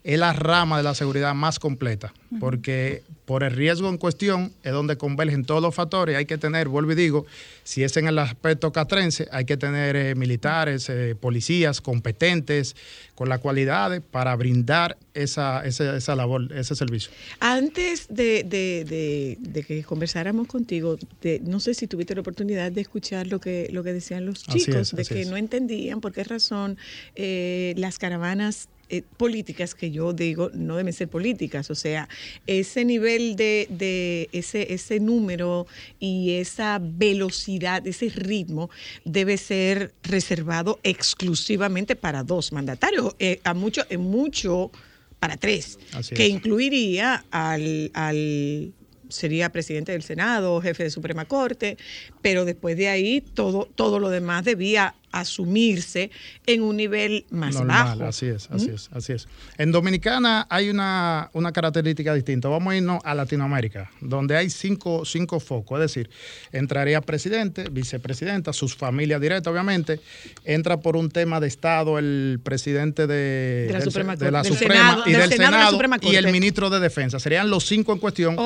es 0.05 0.19
la 0.19 0.35
rama 0.35 0.77
de 0.77 0.83
la 0.83 0.95
seguridad 0.95 1.35
más 1.35 1.59
completa, 1.59 2.13
porque 2.39 3.03
por 3.25 3.43
el 3.43 3.53
riesgo 3.53 3.89
en 3.89 3.97
cuestión 3.97 4.53
es 4.63 4.71
donde 4.73 4.99
convergen 4.99 5.47
todos 5.47 5.63
los 5.63 5.75
factores. 5.75 6.15
Hay 6.15 6.27
que 6.27 6.37
tener, 6.37 6.69
vuelvo 6.69 6.93
y 6.93 6.95
digo, 6.95 7.25
si 7.63 7.83
es 7.85 7.97
en 7.97 8.07
el 8.09 8.19
aspecto 8.19 8.71
catrense, 8.71 9.27
hay 9.33 9.47
que 9.47 9.57
tener 9.57 9.97
eh, 9.97 10.15
militares, 10.15 10.91
eh, 10.91 11.17
policías 11.19 11.81
competentes, 11.81 12.77
con 13.15 13.31
las 13.31 13.39
cualidades 13.39 14.03
para 14.11 14.37
brindar 14.37 14.99
esa, 15.15 15.65
esa, 15.65 15.97
esa 15.97 16.15
labor, 16.17 16.53
ese 16.53 16.75
servicio. 16.75 17.11
Antes 17.41 18.07
de, 18.11 18.45
de- 18.45 18.85
de- 18.85 19.39
de 19.41 19.63
que 19.63 19.85
conversáramos 19.85 20.49
contigo, 20.49 20.99
de- 21.23 21.41
no 21.45 21.61
sé 21.61 21.73
si 21.73 21.87
tuviste 21.87 22.15
la 22.15 22.21
oportunidad 22.21 22.71
de 22.73 22.81
escuchar 22.83 23.29
lo 23.29 23.41
que, 23.41 23.69
lo 23.73 23.83
que 23.83 23.95
decían 23.95 24.27
los 24.27 24.43
chicos, 24.43 24.93
es, 24.93 24.97
de 24.97 25.05
que 25.07 25.23
es. 25.23 25.29
no 25.31 25.39
entendían 25.39 26.03
por 26.03 26.13
qué 26.13 26.25
razón 26.25 26.77
eh, 27.15 27.73
las 27.79 27.99
caravanas 27.99 28.69
eh, 28.89 29.03
políticas 29.17 29.75
que 29.75 29.91
yo 29.91 30.13
digo 30.13 30.51
no 30.55 30.77
deben 30.77 30.93
ser 30.93 31.09
políticas, 31.09 31.71
o 31.71 31.75
sea, 31.75 32.09
ese 32.47 32.85
nivel 32.85 33.37
de, 33.37 33.67
de 33.71 34.29
ese, 34.33 34.73
ese 34.73 35.01
número 35.01 35.67
y 35.99 36.35
esa 36.35 36.79
velocidad, 36.83 37.87
ese 37.87 38.09
ritmo 38.11 38.71
debe 39.05 39.37
ser 39.37 39.95
reservado 40.03 40.81
exclusivamente 40.83 41.97
para 41.97 42.23
dos 42.23 42.53
mandatarios, 42.53 43.15
eh, 43.19 43.41
a 43.45 43.55
mucho, 43.55 43.83
en 43.89 44.01
mucho 44.01 44.71
para 45.19 45.37
tres, 45.37 45.79
Así 45.93 46.15
que 46.15 46.25
es. 46.25 46.31
incluiría 46.31 47.25
al, 47.31 47.91
al 47.95 48.75
sería 49.09 49.51
presidente 49.51 49.93
del 49.93 50.03
Senado, 50.03 50.61
jefe 50.61 50.85
de 50.85 50.91
Suprema 50.91 51.25
Corte, 51.25 51.77
pero 52.21 52.45
después 52.45 52.77
de 52.77 52.89
ahí 52.89 53.21
todo, 53.21 53.69
todo 53.75 53.99
lo 53.99 54.11
demás 54.11 54.45
debía 54.45 54.95
asumirse 55.21 56.11
en 56.47 56.63
un 56.63 56.77
nivel 56.77 57.25
más 57.31 57.55
Normal, 57.55 57.99
bajo. 57.99 58.09
así 58.09 58.27
es, 58.27 58.49
así 58.51 58.71
es, 58.71 58.89
así 58.93 59.13
es. 59.13 59.29
En 59.59 59.73
Dominicana 59.73 60.47
hay 60.51 60.71
una, 60.71 61.31
una 61.33 61.53
característica 61.53 62.15
distinta. 62.15 62.49
Vamos 62.49 62.73
a 62.73 62.77
irnos 62.77 63.01
a 63.05 63.15
Latinoamérica, 63.15 63.91
donde 64.01 64.37
hay 64.37 64.51
cinco, 64.51 65.05
cinco 65.05 65.41
focos. 65.41 65.81
Es 65.81 65.93
decir, 65.93 66.11
entraría 66.53 67.01
presidente, 67.01 67.69
vicepresidenta, 67.71 68.53
sus 68.53 68.75
familias 68.77 69.21
directas, 69.21 69.53
obviamente. 69.53 70.01
Entra 70.45 70.79
por 70.81 70.97
un 70.97 71.11
tema 71.11 71.41
de 71.41 71.49
Estado 71.49 71.99
el 71.99 72.41
presidente 72.43 73.07
de, 73.07 73.67
De 73.67 73.73
la 73.73 73.79
del- 73.81 73.85
Suprema 73.91 74.17
de 74.17 74.31
la 74.31 74.43
Corte, 74.43 74.49
del 74.51 74.59
Suprema 74.59 74.75
Senado, 74.89 75.03
y 75.07 75.13
del 75.13 75.21
del 75.21 75.31
Senado 75.31 75.49
y 75.49 75.51
la 75.51 75.57
Senado 75.57 75.71
Suprema 75.73 75.99
y 76.03 76.15
el 76.17 76.33
ministro 76.33 76.71
de 76.71 76.81
Defensa. 76.81 77.19
Serían 77.21 77.51
los 77.51 77.65
cinco 77.67 77.93
en 77.93 77.99
cuestión. 77.99 78.37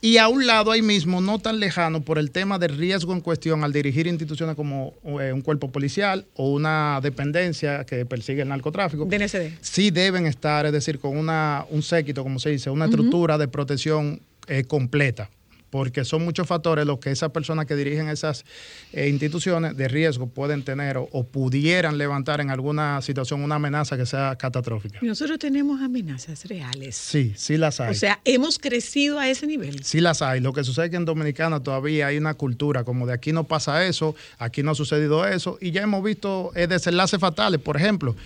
Y 0.00 0.16
a 0.18 0.28
un 0.28 0.46
lado 0.46 0.70
ahí 0.70 0.82
mismo, 0.82 1.20
no 1.20 1.38
tan 1.38 1.58
lejano, 1.60 2.00
por 2.02 2.18
el 2.18 2.30
tema 2.30 2.58
de 2.58 2.68
riesgo 2.68 3.12
en 3.12 3.20
cuestión 3.20 3.64
al 3.64 3.72
dirigir 3.72 4.06
instituciones 4.06 4.54
como 4.56 4.94
eh, 5.20 5.32
un 5.32 5.40
cuerpo 5.42 5.70
policial 5.70 6.05
o 6.34 6.52
una 6.52 7.00
dependencia 7.02 7.84
que 7.84 8.04
persigue 8.06 8.42
el 8.42 8.48
narcotráfico, 8.48 9.04
DNCD. 9.06 9.58
sí 9.60 9.90
deben 9.90 10.26
estar, 10.26 10.66
es 10.66 10.72
decir, 10.72 10.98
con 10.98 11.16
una, 11.16 11.64
un 11.70 11.82
séquito, 11.82 12.22
como 12.22 12.38
se 12.38 12.50
dice, 12.50 12.70
una 12.70 12.86
estructura 12.86 13.38
de 13.38 13.48
protección 13.48 14.20
eh, 14.48 14.64
completa. 14.64 15.30
Porque 15.76 16.06
son 16.06 16.24
muchos 16.24 16.46
factores 16.46 16.86
los 16.86 17.00
que 17.00 17.10
esas 17.10 17.32
personas 17.32 17.66
que 17.66 17.76
dirigen 17.76 18.08
esas 18.08 18.46
eh, 18.94 19.08
instituciones 19.08 19.76
de 19.76 19.88
riesgo 19.88 20.26
pueden 20.26 20.62
tener 20.62 20.96
o, 20.96 21.06
o 21.12 21.24
pudieran 21.24 21.98
levantar 21.98 22.40
en 22.40 22.48
alguna 22.48 23.02
situación 23.02 23.42
una 23.42 23.56
amenaza 23.56 23.98
que 23.98 24.06
sea 24.06 24.36
catastrófica. 24.36 25.00
Nosotros 25.02 25.38
tenemos 25.38 25.82
amenazas 25.82 26.46
reales. 26.46 26.96
Sí, 26.96 27.34
sí 27.36 27.58
las 27.58 27.78
hay. 27.78 27.90
O 27.90 27.94
sea, 27.94 28.20
hemos 28.24 28.58
crecido 28.58 29.18
a 29.18 29.28
ese 29.28 29.46
nivel. 29.46 29.84
Sí 29.84 30.00
las 30.00 30.22
hay. 30.22 30.40
Lo 30.40 30.54
que 30.54 30.64
sucede 30.64 30.86
es 30.86 30.90
que 30.92 30.96
en 30.96 31.04
Dominicana 31.04 31.62
todavía 31.62 32.06
hay 32.06 32.16
una 32.16 32.32
cultura 32.32 32.82
como 32.84 33.06
de 33.06 33.12
aquí 33.12 33.32
no 33.32 33.44
pasa 33.44 33.84
eso, 33.84 34.14
aquí 34.38 34.62
no 34.62 34.70
ha 34.70 34.74
sucedido 34.74 35.26
eso, 35.26 35.58
y 35.60 35.72
ya 35.72 35.82
hemos 35.82 36.02
visto 36.02 36.52
eh, 36.54 36.66
desenlaces 36.66 37.20
fatales. 37.20 37.60
Por 37.60 37.76
ejemplo, 37.76 38.16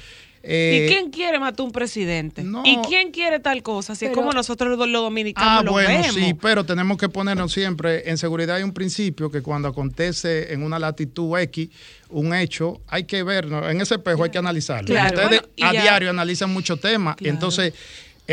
eh, 0.42 0.86
¿Y 0.88 0.92
quién 0.92 1.10
quiere 1.10 1.38
matar 1.38 1.66
un 1.66 1.72
presidente? 1.72 2.42
no. 2.42 2.62
¿Y 2.64 2.78
quién 2.88 3.10
quiere 3.10 3.40
tal 3.40 3.62
cosa? 3.62 3.94
Si 3.94 4.06
es 4.06 4.12
como 4.12 4.32
nosotros 4.32 4.76
los, 4.76 4.88
los 4.88 5.02
dominicanos 5.02 5.60
Ah, 5.60 5.62
lo 5.62 5.72
bueno, 5.72 5.88
vemos. 5.90 6.14
sí, 6.14 6.34
pero 6.34 6.64
tenemos 6.64 6.96
que 6.96 7.08
ponernos 7.08 7.52
siempre 7.52 8.08
en 8.10 8.16
seguridad. 8.18 8.56
Hay 8.56 8.62
un 8.62 8.72
principio 8.72 9.30
que 9.30 9.42
cuando 9.42 9.68
acontece 9.68 10.52
en 10.52 10.62
una 10.62 10.78
latitud 10.78 11.38
X 11.38 11.68
un 12.08 12.34
hecho, 12.34 12.80
hay 12.88 13.04
que 13.04 13.22
verlo. 13.22 13.68
En 13.68 13.80
ese 13.80 13.96
espejo 13.96 14.24
hay 14.24 14.30
que 14.30 14.38
analizarlo. 14.38 14.86
Claro, 14.86 15.14
Ustedes 15.14 15.42
bueno, 15.42 15.68
a 15.68 15.72
ya- 15.74 15.82
diario 15.82 16.10
analizan 16.10 16.50
muchos 16.52 16.80
temas. 16.80 17.16
Claro. 17.16 17.32
entonces, 17.34 17.74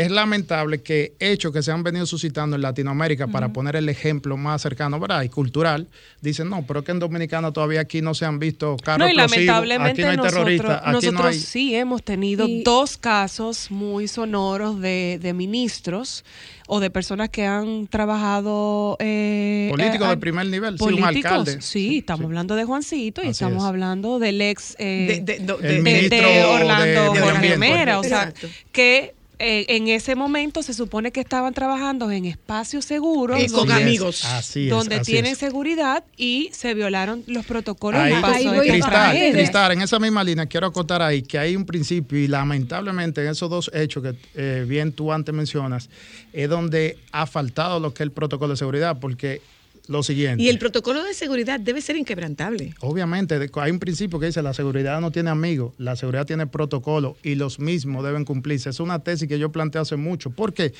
es 0.00 0.12
lamentable 0.12 0.80
que 0.80 1.14
hechos 1.18 1.52
que 1.52 1.60
se 1.62 1.72
han 1.72 1.82
venido 1.82 2.06
suscitando 2.06 2.54
en 2.54 2.62
Latinoamérica, 2.62 3.26
para 3.26 3.48
poner 3.52 3.74
el 3.74 3.88
ejemplo 3.88 4.36
más 4.36 4.62
cercano, 4.62 5.00
¿verdad? 5.00 5.22
Y 5.22 5.28
cultural, 5.28 5.88
dicen, 6.20 6.48
no, 6.48 6.64
pero 6.66 6.84
que 6.84 6.92
en 6.92 7.00
Dominicana 7.00 7.52
todavía 7.52 7.80
aquí 7.80 8.00
no 8.00 8.14
se 8.14 8.24
han 8.24 8.38
visto 8.38 8.76
carros 8.82 9.06
No, 9.08 9.12
y 9.12 9.16
lamentablemente 9.16 9.90
aquí 9.90 10.02
no 10.02 10.08
hay 10.10 10.16
nosotros, 10.16 10.34
terroristas, 10.44 10.80
aquí 10.82 10.90
nosotros 10.92 11.14
no 11.22 11.28
hay... 11.28 11.38
sí 11.38 11.74
hemos 11.74 12.02
tenido 12.04 12.46
Y- 12.46 12.62
dos 12.62 12.96
casos 12.96 13.72
muy 13.72 14.06
sonoros 14.06 14.80
de, 14.80 15.18
de 15.20 15.32
ministros 15.32 16.24
o 16.68 16.78
de 16.80 16.90
personas 16.90 17.30
que 17.30 17.44
han 17.46 17.86
trabajado... 17.88 18.96
Eh, 19.00 19.68
Políticos 19.70 20.06
eh, 20.06 20.10
de 20.10 20.16
primer 20.18 20.46
nivel, 20.46 20.78
sí, 20.78 20.84
un 20.84 20.90
políticos, 21.00 21.32
alcalde. 21.32 21.60
Sí, 21.62 21.78
Sí, 21.88 21.98
estamos 21.98 22.20
sí. 22.20 22.24
hablando 22.26 22.54
de 22.56 22.64
Juancito 22.64 23.20
y 23.22 23.24
Así 23.24 23.30
estamos 23.32 23.64
es. 23.64 23.68
hablando 23.68 24.18
del 24.18 24.40
ex... 24.40 24.76
eh, 24.78 25.22
De, 25.24 25.38
de- 25.38 25.38
de- 25.44 25.52
El 25.54 25.60
de- 25.62 25.68
de- 25.72 25.80
ministro 25.82 26.18
de 26.28 26.34
de 26.34 26.44
Orlando 26.44 27.14
Jorge. 27.20 27.56
Mera, 27.56 27.98
o 27.98 28.04
sea, 28.04 28.24
Exacto. 28.28 28.48
que 28.70 29.14
eh, 29.40 29.66
en 29.68 29.88
ese 29.88 30.14
momento 30.16 30.62
se 30.62 30.74
supone 30.74 31.12
que 31.12 31.20
estaban 31.20 31.54
trabajando 31.54 32.10
en 32.10 32.24
espacios 32.24 32.84
seguros, 32.84 33.40
Y 33.40 33.48
con 33.48 33.70
amigos. 33.70 34.24
Así 34.24 34.64
es, 34.64 34.70
donde 34.70 34.96
así 34.96 35.12
tienen 35.12 35.32
es. 35.32 35.38
seguridad 35.38 36.04
y 36.16 36.50
se 36.52 36.74
violaron 36.74 37.22
los 37.26 37.46
protocolos 37.46 38.00
Ahí, 38.00 38.12
Ahí 38.22 38.46
voy 38.46 38.68
Cristal. 38.68 39.16
Cristal, 39.32 39.72
en 39.72 39.82
esa 39.82 39.98
misma 39.98 40.24
línea 40.24 40.46
quiero 40.46 40.66
acotar 40.66 41.02
ahí 41.02 41.22
que 41.22 41.38
hay 41.38 41.54
un 41.54 41.64
principio 41.64 42.18
y 42.18 42.26
lamentablemente 42.26 43.22
en 43.22 43.30
esos 43.30 43.48
dos 43.48 43.70
hechos 43.72 44.02
que 44.02 44.14
eh, 44.34 44.64
bien 44.66 44.92
tú 44.92 45.12
antes 45.12 45.34
mencionas, 45.34 45.88
es 46.32 46.48
donde 46.48 46.98
ha 47.12 47.26
faltado 47.26 47.78
lo 47.80 47.94
que 47.94 48.02
es 48.02 48.06
el 48.06 48.12
protocolo 48.12 48.54
de 48.54 48.56
seguridad, 48.56 48.98
porque 49.00 49.40
lo 49.88 50.02
siguiente. 50.02 50.42
y 50.42 50.48
el 50.48 50.58
protocolo 50.58 51.02
de 51.02 51.14
seguridad 51.14 51.58
debe 51.58 51.80
ser 51.80 51.96
inquebrantable. 51.96 52.74
Obviamente, 52.80 53.38
hay 53.54 53.70
un 53.70 53.78
principio 53.78 54.18
que 54.18 54.26
dice 54.26 54.42
la 54.42 54.54
seguridad 54.54 55.00
no 55.00 55.10
tiene 55.10 55.30
amigos, 55.30 55.74
la 55.78 55.96
seguridad 55.96 56.26
tiene 56.26 56.46
protocolo 56.46 57.16
y 57.22 57.34
los 57.34 57.58
mismos 57.58 58.04
deben 58.04 58.24
cumplirse. 58.24 58.70
Es 58.70 58.80
una 58.80 59.00
tesis 59.00 59.28
que 59.28 59.38
yo 59.38 59.50
planteo 59.50 59.82
hace 59.82 59.96
mucho. 59.96 60.30
¿Por 60.30 60.52
qué? 60.52 60.72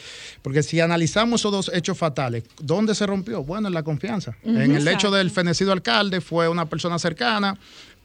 Porque 0.42 0.62
si 0.62 0.80
analizamos 0.80 1.40
esos 1.40 1.52
dos 1.52 1.70
hechos 1.74 1.98
fatales, 1.98 2.44
¿dónde 2.60 2.94
se 2.94 3.06
rompió? 3.06 3.42
Bueno, 3.42 3.68
en 3.68 3.74
la 3.74 3.82
confianza. 3.82 4.36
en 4.44 4.72
el 4.72 4.86
hecho 4.86 5.10
del 5.10 5.30
fenecido 5.30 5.72
alcalde 5.72 6.20
fue 6.20 6.48
una 6.48 6.68
persona 6.68 6.98
cercana, 6.98 7.58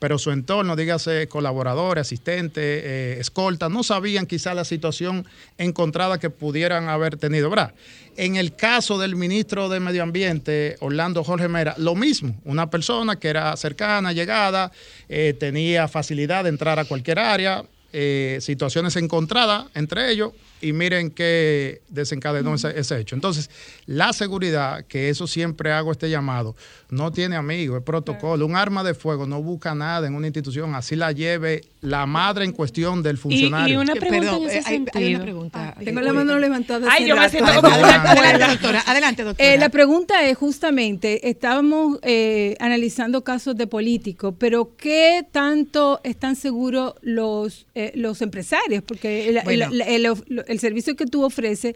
pero 0.03 0.19
su 0.19 0.31
entorno, 0.31 0.75
dígase 0.75 1.29
colaboradores, 1.29 2.01
asistentes, 2.01 2.61
eh, 2.61 3.15
escoltas, 3.21 3.71
no 3.71 3.83
sabían 3.83 4.25
quizá 4.25 4.53
la 4.53 4.65
situación 4.65 5.25
encontrada 5.57 6.19
que 6.19 6.29
pudieran 6.29 6.89
haber 6.89 7.15
tenido. 7.15 7.49
¿verdad? 7.49 7.73
En 8.17 8.35
el 8.35 8.53
caso 8.53 8.99
del 8.99 9.15
ministro 9.15 9.69
de 9.69 9.79
Medio 9.79 10.03
Ambiente, 10.03 10.75
Orlando 10.81 11.23
Jorge 11.23 11.47
Mera, 11.47 11.73
lo 11.77 11.95
mismo, 11.95 12.35
una 12.43 12.69
persona 12.69 13.17
que 13.17 13.29
era 13.29 13.55
cercana, 13.55 14.11
llegada, 14.11 14.73
eh, 15.07 15.37
tenía 15.39 15.87
facilidad 15.87 16.43
de 16.43 16.49
entrar 16.49 16.79
a 16.79 16.83
cualquier 16.83 17.19
área, 17.19 17.63
eh, 17.93 18.39
situaciones 18.41 18.97
encontradas 18.97 19.67
entre 19.73 20.11
ellos, 20.11 20.33
y 20.63 20.73
miren 20.73 21.11
qué 21.11 21.81
desencadenó 21.89 22.55
ese, 22.55 22.77
ese 22.79 22.99
hecho. 22.99 23.15
Entonces, 23.15 23.49
la 23.85 24.13
seguridad, 24.13 24.85
que 24.85 25.09
eso 25.09 25.27
siempre 25.27 25.71
hago 25.71 25.91
este 25.91 26.09
llamado, 26.09 26.55
no 26.89 27.11
tiene 27.11 27.35
amigos, 27.35 27.79
es 27.79 27.83
protocolo. 27.83 28.45
Un 28.45 28.55
arma 28.55 28.83
de 28.83 28.93
fuego 28.93 29.25
no 29.27 29.41
busca 29.41 29.75
nada 29.75 30.07
en 30.07 30.15
una 30.15 30.27
institución, 30.27 30.75
así 30.75 30.95
la 30.95 31.11
lleve 31.11 31.61
la 31.81 32.05
madre 32.05 32.45
en 32.45 32.51
cuestión 32.53 33.03
del 33.03 33.17
funcionario. 33.17 33.73
y 33.75 33.77
una 33.81 33.93
pregunta 33.93 34.19
perdón, 34.21 34.43
en 34.43 34.49
ese 34.49 34.57
eh, 34.75 34.85
hay, 34.93 35.15
una 35.15 35.23
pregunta. 35.23 35.75
Tengo 35.83 35.99
eh, 35.99 36.03
la 36.03 36.13
mano 36.13 36.39
levantada. 36.39 36.87
Ay, 36.89 37.07
yo 37.07 37.15
me 37.17 37.29
siento 37.29 37.51
como 37.55 37.67
Adelante. 37.67 38.07
Adelante, 38.07 38.47
doctora. 38.53 38.83
Adelante, 38.85 39.23
doctora. 39.23 39.53
Eh, 39.53 39.57
la 39.57 39.69
pregunta 39.69 40.27
es 40.29 40.37
justamente, 40.37 41.29
estábamos 41.29 41.99
eh, 42.03 42.55
analizando 42.59 43.23
casos 43.23 43.57
de 43.57 43.67
políticos, 43.67 44.33
pero 44.37 44.71
¿qué 44.77 45.25
tanto 45.31 45.99
están 46.03 46.35
seguros 46.35 46.93
los, 47.01 47.65
eh, 47.75 47.91
los 47.95 48.21
empresarios? 48.21 48.83
Porque 48.83 49.29
el, 49.29 49.37
el- 49.37 49.43
Bueno. 49.43 49.65
el- 49.71 49.81
el- 50.05 50.45
el 50.47 50.52
servicio 50.59 50.95
que 50.95 51.05
tú 51.05 51.23
ofreces 51.23 51.75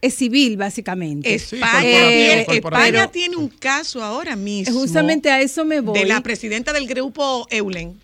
es 0.00 0.14
civil, 0.14 0.56
básicamente. 0.56 1.34
España. 1.34 2.40
España 2.42 3.10
tiene 3.10 3.36
un 3.36 3.48
caso 3.48 4.02
ahora 4.02 4.36
mismo 4.36 4.78
Justamente 4.78 5.28
a 5.30 5.40
eso 5.40 5.64
me 5.64 5.80
voy. 5.80 5.98
de 5.98 6.04
la 6.06 6.20
presidenta 6.22 6.72
del 6.72 6.86
grupo 6.86 7.46
Eulen. 7.50 7.98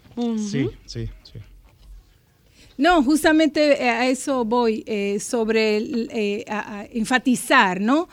Sí, 0.50 0.68
sí, 0.86 1.08
sí. 1.22 1.38
No, 2.76 3.02
justamente 3.04 3.82
eh, 3.84 3.88
a 3.88 4.08
eso 4.08 4.44
voy, 4.44 4.82
eh, 4.86 5.20
sobre 5.20 5.76
el, 5.76 6.08
eh, 6.12 6.44
a- 6.48 6.80
a 6.80 6.84
enfatizar, 6.86 7.80
¿no? 7.80 8.08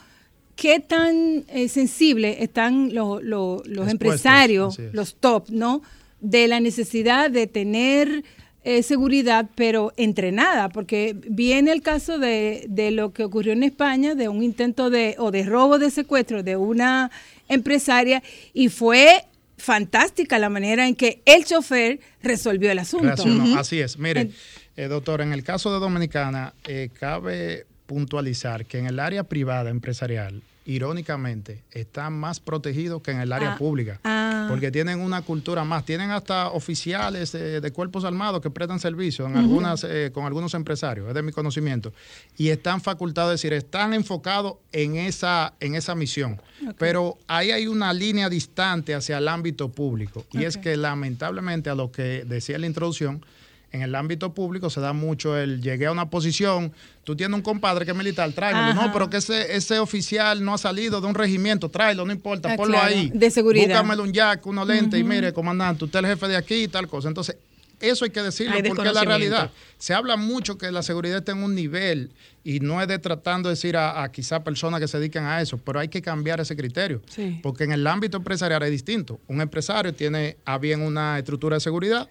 ¿Qué 0.56 0.80
tan 0.80 1.46
eh, 1.48 1.68
sensibles 1.68 2.38
están 2.40 2.94
lo- 2.94 3.20
lo- 3.22 3.64
los 3.66 3.90
empresarios, 3.90 4.78
los 4.94 5.16
top, 5.16 5.50
¿no? 5.50 5.82
De 6.20 6.48
la 6.48 6.60
necesidad 6.60 7.32
de 7.32 7.48
tener 7.48 8.24
eh, 8.64 8.84
seguridad, 8.84 9.50
pero 9.56 9.92
entrenada, 9.98 10.70
porque 10.70 11.16
viene 11.28 11.72
el 11.72 11.82
caso 11.82 12.20
de, 12.20 12.66
de 12.70 12.92
lo 12.92 13.12
que 13.12 13.24
ocurrió 13.24 13.54
en 13.54 13.64
España, 13.64 14.14
de 14.16 14.30
un 14.30 14.44
intento 14.44 14.90
de, 14.90 15.16
o 15.18 15.32
de 15.32 15.44
robo 15.44 15.80
de 15.80 15.90
secuestro 15.90 16.44
de 16.44 16.58
una 16.58 17.10
empresaria, 17.50 18.22
y 18.54 18.70
fue 18.70 19.26
fantástica 19.58 20.40
la 20.40 20.50
manera 20.50 20.88
en 20.88 20.96
que 20.96 21.22
el 21.26 21.46
chofer 21.46 22.00
resolvió 22.24 22.72
el 22.72 22.80
asunto. 22.80 23.24
Así 23.58 23.80
es. 23.80 23.98
Mire, 23.98 24.32
Eh, 24.78 24.88
doctor, 24.88 25.22
en 25.22 25.34
el 25.34 25.44
caso 25.44 25.72
de 25.74 25.80
Dominicana, 25.80 26.54
eh, 26.66 26.90
cabe 26.98 27.66
puntualizar 27.86 28.66
que 28.66 28.80
en 28.80 28.86
el 28.86 29.00
área 29.00 29.24
privada 29.24 29.70
empresarial, 29.70 30.42
irónicamente, 30.76 31.64
están 31.72 32.14
más 32.14 32.40
protegidos 32.40 33.02
que 33.02 33.12
en 33.12 33.20
el 33.22 33.32
área 33.32 33.54
Ah, 33.54 33.58
pública. 33.58 34.00
ah. 34.04 34.46
Porque 34.50 34.72
tienen 34.72 35.00
una 35.00 35.22
cultura 35.22 35.64
más. 35.64 35.86
Tienen 35.86 36.10
hasta 36.12 36.50
oficiales 36.50 37.34
eh, 37.36 37.62
de 37.62 37.72
cuerpos 37.72 38.04
armados 38.06 38.42
que 38.42 38.50
prestan 38.50 38.80
servicio 38.80 39.26
en 39.26 39.32
Ujú. 39.34 39.40
algunas, 39.40 39.84
eh, 39.84 40.12
con 40.14 40.26
algunos 40.26 40.54
empresarios, 40.54 41.08
es 41.08 41.14
de 41.14 41.22
mi 41.22 41.32
conocimiento. 41.32 41.94
Y 42.38 42.50
están 42.50 42.82
facultados, 42.82 43.34
es 43.34 43.42
decir, 43.42 43.54
están 43.54 43.94
enfocados 43.94 44.56
en 44.72 44.96
esa, 44.96 45.54
en 45.60 45.76
esa 45.76 45.96
misión. 45.96 46.42
Pero 46.78 47.18
ahí 47.28 47.52
hay 47.52 47.68
una 47.68 47.94
línea 47.94 48.30
distante 48.30 48.94
hacia 48.96 49.18
el 49.20 49.28
ámbito 49.28 49.70
público. 49.70 50.26
Y 50.32 50.44
es 50.44 50.58
que 50.58 50.76
lamentablemente 50.78 51.70
a 51.70 51.76
lo 51.76 51.92
que 51.92 52.24
decía 52.26 52.56
en 52.56 52.62
la 52.62 52.68
introducción, 52.68 53.24
en 53.72 53.82
el 53.82 53.96
ámbito 53.96 54.34
público 54.34 54.70
se 54.70 54.82
da 54.82 54.94
mucho 54.94 55.38
el 55.38 55.62
llegué 55.62 55.86
a 55.86 55.92
una 55.92 56.10
posición, 56.10 56.74
tú 57.04 57.16
tienes 57.16 57.36
un 57.36 57.42
compadre 57.42 57.86
que 57.86 57.92
es 57.92 57.98
militar, 57.98 58.32
tráelo. 58.34 58.74
No, 58.74 58.92
pero 58.92 59.10
que 59.10 59.18
ese, 59.18 59.56
ese 59.56 59.80
oficial 59.80 60.44
no 60.44 60.54
ha 60.54 60.58
salido 60.58 61.00
de 61.02 61.08
un 61.08 61.16
regimiento, 61.16 61.70
tráelo, 61.70 62.06
no 62.06 62.12
importa, 62.12 62.54
Ah, 62.54 62.56
ponlo 62.58 62.74
claro, 62.78 62.94
ahí. 62.96 63.12
de 63.14 63.32
seguridad. 63.32 63.68
Búscamele 63.68 64.02
un 64.02 64.12
jack, 64.14 64.46
unos 64.46 64.68
lentes 64.68 65.00
y 65.00 65.04
mire, 65.04 65.32
comandante, 65.34 65.86
usted 65.86 66.00
es 66.00 66.06
el 66.06 66.12
jefe 66.12 66.28
de 66.28 66.36
aquí 66.38 66.56
y 66.64 66.68
tal 66.68 66.88
cosa. 66.88 67.08
Entonces, 67.08 67.38
eso 67.80 68.06
hay 68.06 68.12
que 68.12 68.22
decirlo 68.22 68.54
Hay 68.56 68.62
porque 68.62 68.88
es 68.90 68.94
la 68.94 69.04
realidad. 69.04 69.50
Se 69.80 69.96
habla 69.96 70.16
mucho 70.16 70.56
que 70.58 70.72
la 70.72 70.84
seguridad 70.84 71.18
está 71.18 71.32
en 71.32 71.40
un 71.42 71.56
nivel 71.56 72.12
y 72.44 72.60
no 72.60 72.80
es 72.80 72.88
de 72.88 73.00
tratando 73.00 73.50
de 73.50 73.54
decir 73.56 73.76
a, 73.76 74.04
a 74.04 74.12
quizá 74.12 74.44
personas 74.44 74.80
que 74.80 74.88
se 74.88 75.00
dedican 75.00 75.26
a 75.26 75.42
eso, 75.42 75.58
pero 75.58 75.80
hay 75.80 75.88
que 75.88 76.00
cambiar 76.02 76.40
ese 76.40 76.56
criterio. 76.56 77.02
Sí. 77.10 77.40
Porque 77.42 77.64
en 77.64 77.72
el 77.72 77.88
ámbito 77.88 78.18
empresarial 78.18 78.62
es 78.64 78.70
distinto. 78.72 79.20
Un 79.28 79.42
empresario 79.42 79.94
tiene 79.96 80.38
a 80.46 80.60
bien 80.60 80.82
una 80.82 81.18
estructura 81.18 81.56
de 81.56 81.62
seguridad, 81.62 82.08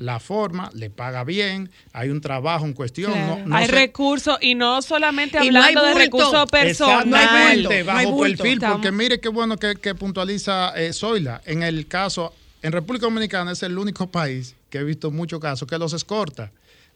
la 0.00 0.18
forma, 0.18 0.70
le 0.72 0.88
paga 0.88 1.24
bien, 1.24 1.70
hay 1.92 2.08
un 2.08 2.22
trabajo 2.22 2.64
en 2.64 2.72
cuestión. 2.72 3.12
Claro. 3.12 3.36
No, 3.40 3.46
no 3.48 3.56
hay 3.56 3.66
se- 3.66 3.72
recursos 3.72 4.38
y 4.40 4.54
no 4.54 4.80
solamente 4.80 5.36
no 5.38 5.44
hablando 5.44 5.84
de 5.84 5.94
recursos 5.94 6.46
personales. 6.50 7.06
No 7.64 7.70
hay 7.70 7.82
bajo 7.82 8.18
perfil, 8.20 8.54
Estamos- 8.54 8.76
porque 8.76 8.92
mire 8.92 9.20
qué 9.20 9.28
bueno 9.28 9.58
que, 9.58 9.74
que 9.76 9.94
puntualiza 9.94 10.72
eh, 10.74 10.92
Zoila. 10.94 11.42
En 11.44 11.62
el 11.62 11.86
caso, 11.86 12.32
en 12.62 12.72
República 12.72 13.06
Dominicana 13.06 13.52
es 13.52 13.62
el 13.62 13.76
único 13.76 14.10
país 14.10 14.56
que 14.70 14.78
he 14.78 14.84
visto 14.84 15.10
muchos 15.10 15.38
casos 15.38 15.68
que 15.68 15.76
los 15.76 15.92
escorta. 15.92 16.50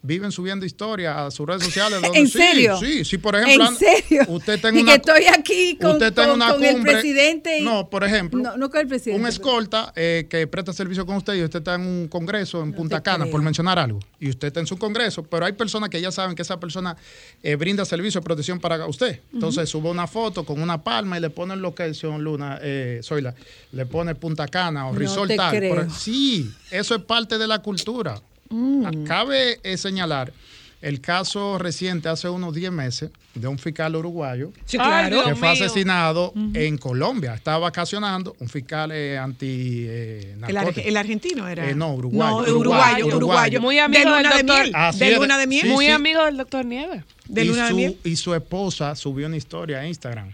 Viven 0.06 0.30
subiendo 0.32 0.66
historias 0.66 1.16
a 1.16 1.30
sus 1.30 1.46
redes 1.46 1.64
sociales. 1.64 1.98
donde- 2.02 2.18
¿En 2.18 2.28
serio? 2.28 2.76
Sí, 2.78 3.06
sí, 3.06 3.16
por 3.16 3.34
ejemplo. 3.36 3.66
¿En 3.68 3.74
serio? 3.76 4.22
Usted 4.28 4.62
en 4.66 4.76
y 4.76 4.82
una, 4.82 4.92
que 4.92 4.96
estoy 4.96 5.24
aquí 5.34 5.78
con, 5.80 5.92
usted 5.92 6.12
con- 6.14 6.30
una 6.32 6.52
con 6.52 6.62
el 6.62 6.74
cumbre- 6.74 6.92
presidente. 6.92 7.58
y- 7.60 7.64
No, 7.64 7.88
por 7.88 8.04
ejemplo. 8.04 8.42
No, 8.42 8.54
no 8.58 8.68
con 8.70 8.80
el 8.82 8.86
presidente. 8.86 9.18
un 9.22 9.26
escolta 9.26 9.94
eh, 9.96 10.26
que 10.28 10.46
presta 10.46 10.74
servicio 10.74 11.06
con 11.06 11.16
usted 11.16 11.32
y 11.36 11.42
usted 11.42 11.60
está 11.60 11.76
en 11.76 11.80
un 11.80 12.08
congreso 12.08 12.62
en 12.62 12.74
Punta 12.74 13.02
Cana, 13.02 13.20
creo. 13.24 13.32
por 13.32 13.40
mencionar 13.40 13.78
algo, 13.78 13.98
y 14.20 14.28
usted 14.28 14.48
está 14.48 14.60
en 14.60 14.66
su 14.66 14.76
congreso, 14.76 15.22
pero 15.22 15.46
hay 15.46 15.52
personas 15.54 15.88
que 15.88 15.98
ya 16.02 16.12
saben 16.12 16.36
que 16.36 16.42
esa 16.42 16.60
persona 16.60 16.94
eh, 17.42 17.56
brinda 17.56 17.86
servicio 17.86 18.20
de 18.20 18.24
protección 18.26 18.60
para 18.60 18.84
usted. 18.86 19.20
Entonces 19.32 19.70
sube 19.70 19.88
una 19.88 20.06
foto 20.06 20.44
con 20.44 20.60
una 20.60 20.84
palma 20.84 21.16
y 21.16 21.20
le 21.22 21.30
pone 21.30 21.56
location 21.56 22.22
Luna, 22.22 22.58
eh, 22.60 23.00
Zoila, 23.02 23.34
le 23.72 23.86
pone 23.86 24.14
Punta 24.14 24.48
Cana 24.48 24.86
o 24.86 24.92
No 24.92 25.26
tal. 25.28 25.56
creo. 25.56 25.74
Por- 25.76 25.90
sí, 25.90 26.52
eso 26.70 26.94
es 26.94 27.00
parte 27.02 27.38
de 27.38 27.46
la 27.46 27.60
cultura. 27.60 28.20
Mm. 28.54 29.04
Cabe 29.04 29.58
eh, 29.62 29.76
señalar 29.76 30.32
el 30.80 31.00
caso 31.00 31.56
reciente 31.58 32.10
hace 32.10 32.28
unos 32.28 32.54
10 32.54 32.70
meses 32.70 33.10
de 33.34 33.48
un 33.48 33.58
fiscal 33.58 33.96
uruguayo 33.96 34.52
Sí, 34.66 34.76
Ay, 34.78 35.08
claro. 35.08 35.18
que 35.20 35.24
Dios 35.30 35.38
fue 35.38 35.52
mío. 35.54 35.64
asesinado 35.64 36.32
en 36.52 36.76
Colombia. 36.76 37.34
Estaba 37.34 37.58
vacacionando, 37.58 38.36
un 38.38 38.48
fiscal 38.50 38.92
eh, 38.92 39.16
anti 39.18 39.86
eh, 39.88 40.36
El, 40.46 40.56
el 40.86 40.96
argentino 40.98 41.48
era. 41.48 41.68
Eh, 41.70 41.74
no, 41.74 41.94
uruguayo, 41.94 42.30
No, 42.30 42.36
uruguayo, 42.36 42.56
uruguayo, 42.58 43.06
uruguayo. 43.06 43.16
uruguayo. 43.16 43.60
Muy 43.62 43.78
amigo 43.78 43.98
de 43.98 44.04
del 44.04 44.14
luna 44.22 44.36
de 44.36 44.42
doctor. 44.42 44.62
miel. 44.62 44.72
Así 44.76 44.98
de 44.98 45.12
es, 45.12 45.18
luna 45.18 45.38
de 45.38 45.46
miel. 45.46 45.62
sí, 45.62 45.68
Muy 45.72 45.86
sí. 45.86 45.90
amigo 45.90 46.24
del 46.26 46.36
doctor 46.36 46.64
Nieves. 46.66 47.02
De 47.28 47.44
y, 47.44 47.48
luna 47.48 47.62
de 47.64 47.70
su, 47.70 47.76
miel. 47.76 47.98
y 48.04 48.16
su 48.16 48.34
esposa 48.34 48.94
subió 48.94 49.26
una 49.26 49.36
historia 49.38 49.78
a 49.80 49.86
Instagram. 49.86 50.30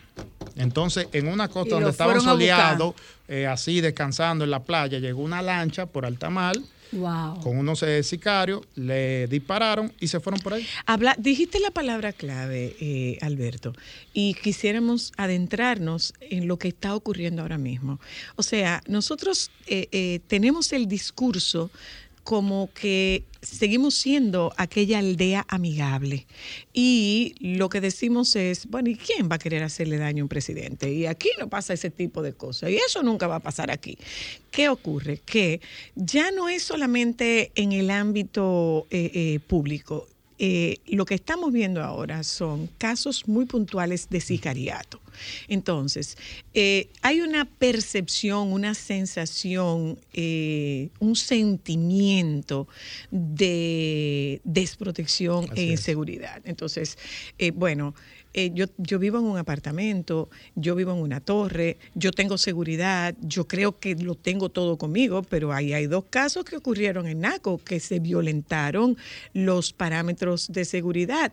Entonces, 0.57 1.07
en 1.13 1.29
una 1.29 1.45
Y 1.45 1.49
costa 1.49 1.77
donde 1.77 1.91
estaban 1.91 2.21
soleados, 2.21 2.95
eh, 3.29 3.47
así 3.47 3.81
descansando 3.81 4.43
en 4.45 4.51
la 4.51 4.65
playa, 4.65 4.99
llegó 4.99 5.23
una 5.23 5.41
lancha 5.43 5.87
por 5.87 6.05
alta 6.05 6.29
mar 6.29 6.57
Wow. 6.93 7.41
con 7.41 7.57
unos 7.57 7.83
eh, 7.83 8.03
sicarios, 8.03 8.63
le 8.75 9.27
dispararon 9.27 9.93
y 10.01 10.09
se 10.09 10.21
fueron 10.21 10.41
por 10.41 10.55
ahí. 10.55 10.67
Habla, 10.87 11.15
dijiste 11.19 11.61
la 11.61 11.71
palabra 11.71 12.13
clave, 12.13 12.77
eh, 12.81 13.19
Alberto, 13.21 13.75
y 14.13 14.35
quisiéramos 14.35 15.13
adentrarnos 15.17 16.15
en 16.21 16.49
lo 16.49 16.59
que 16.59 16.69
está 16.69 16.95
ocurriendo 16.95 17.43
ahora 17.43 17.59
mismo. 17.59 18.01
O 18.37 18.43
sea, 18.43 18.83
nosotros 18.87 19.51
eh, 19.67 19.89
eh, 19.93 20.21
tenemos 20.27 20.73
el 20.73 20.87
discurso 20.89 21.71
como 22.31 22.71
que 22.73 23.25
seguimos 23.43 23.97
siendo 23.97 24.53
aquella 24.57 25.01
aldea 25.01 25.45
amigable 25.49 26.29
y 26.73 27.35
lo 27.41 27.69
que 27.69 27.81
decimos 27.81 28.37
es, 28.37 28.67
bueno, 28.67 28.89
¿y 28.89 28.95
quién 28.95 29.29
va 29.29 29.35
a 29.35 29.39
querer 29.41 29.65
hacerle 29.65 29.99
daño 29.99 30.23
a 30.23 30.27
un 30.27 30.29
presidente? 30.29 30.93
Y 30.93 31.07
aquí 31.07 31.29
no 31.41 31.51
pasa 31.51 31.73
ese 31.73 31.91
tipo 31.91 32.23
de 32.23 32.33
cosas 32.33 32.71
y 32.71 32.77
eso 32.77 33.03
nunca 33.03 33.27
va 33.27 33.35
a 33.35 33.41
pasar 33.41 33.73
aquí. 33.73 33.99
¿Qué 34.53 34.69
ocurre? 34.69 35.21
Que 35.27 35.61
ya 35.97 36.31
no 36.31 36.49
es 36.49 36.63
solamente 36.63 37.51
en 37.57 37.73
el 37.73 37.91
ámbito 37.91 38.87
eh, 38.93 39.11
eh, 39.13 39.41
público. 39.41 40.07
Eh, 40.43 40.79
lo 40.87 41.05
que 41.05 41.17
estamos 41.17 41.53
viendo 41.53 41.85
ahora 41.85 42.23
son 42.23 42.71
casos 42.79 43.29
muy 43.29 43.45
puntuales 43.45 44.09
de 44.09 44.23
sicariato. 44.23 44.99
Entonces, 45.49 46.17
eh, 46.55 46.89
hay 47.03 47.21
una 47.21 47.45
percepción, 47.45 48.51
una 48.51 48.73
sensación, 48.73 49.99
eh, 50.15 50.89
un 50.99 51.15
sentimiento 51.15 52.69
de 53.11 54.41
desprotección 54.45 55.45
Así 55.53 55.61
e 55.61 55.65
es. 55.67 55.81
inseguridad. 55.81 56.41
Entonces, 56.47 56.97
bueno, 57.53 57.95
eh, 58.33 58.53
yo, 58.55 58.67
yo 58.77 58.99
vivo 58.99 59.19
en 59.19 59.25
un 59.25 59.39
apartamento, 59.39 60.29
yo 60.55 60.77
vivo 60.77 60.93
en 60.93 60.99
una 60.99 61.21
torre, 61.21 61.79
yo 61.95 62.13
tengo 62.13 62.39
seguridad, 62.39 63.15
yo 63.21 63.49
creo 63.49 63.79
que 63.79 63.97
lo 63.97 64.15
tengo 64.15 64.51
todo 64.51 64.79
conmigo, 64.79 65.23
pero 65.23 65.53
ahí 65.53 65.73
hay 65.73 65.87
dos 65.87 66.05
casos 66.11 66.45
que 66.45 66.57
ocurrieron 66.57 67.07
en 67.07 67.21
NACO, 67.21 67.59
que 67.59 67.81
se 67.81 67.99
violentaron 67.99 68.97
los 69.33 69.73
parámetros 69.73 70.49
de 70.53 70.65
seguridad 70.65 71.33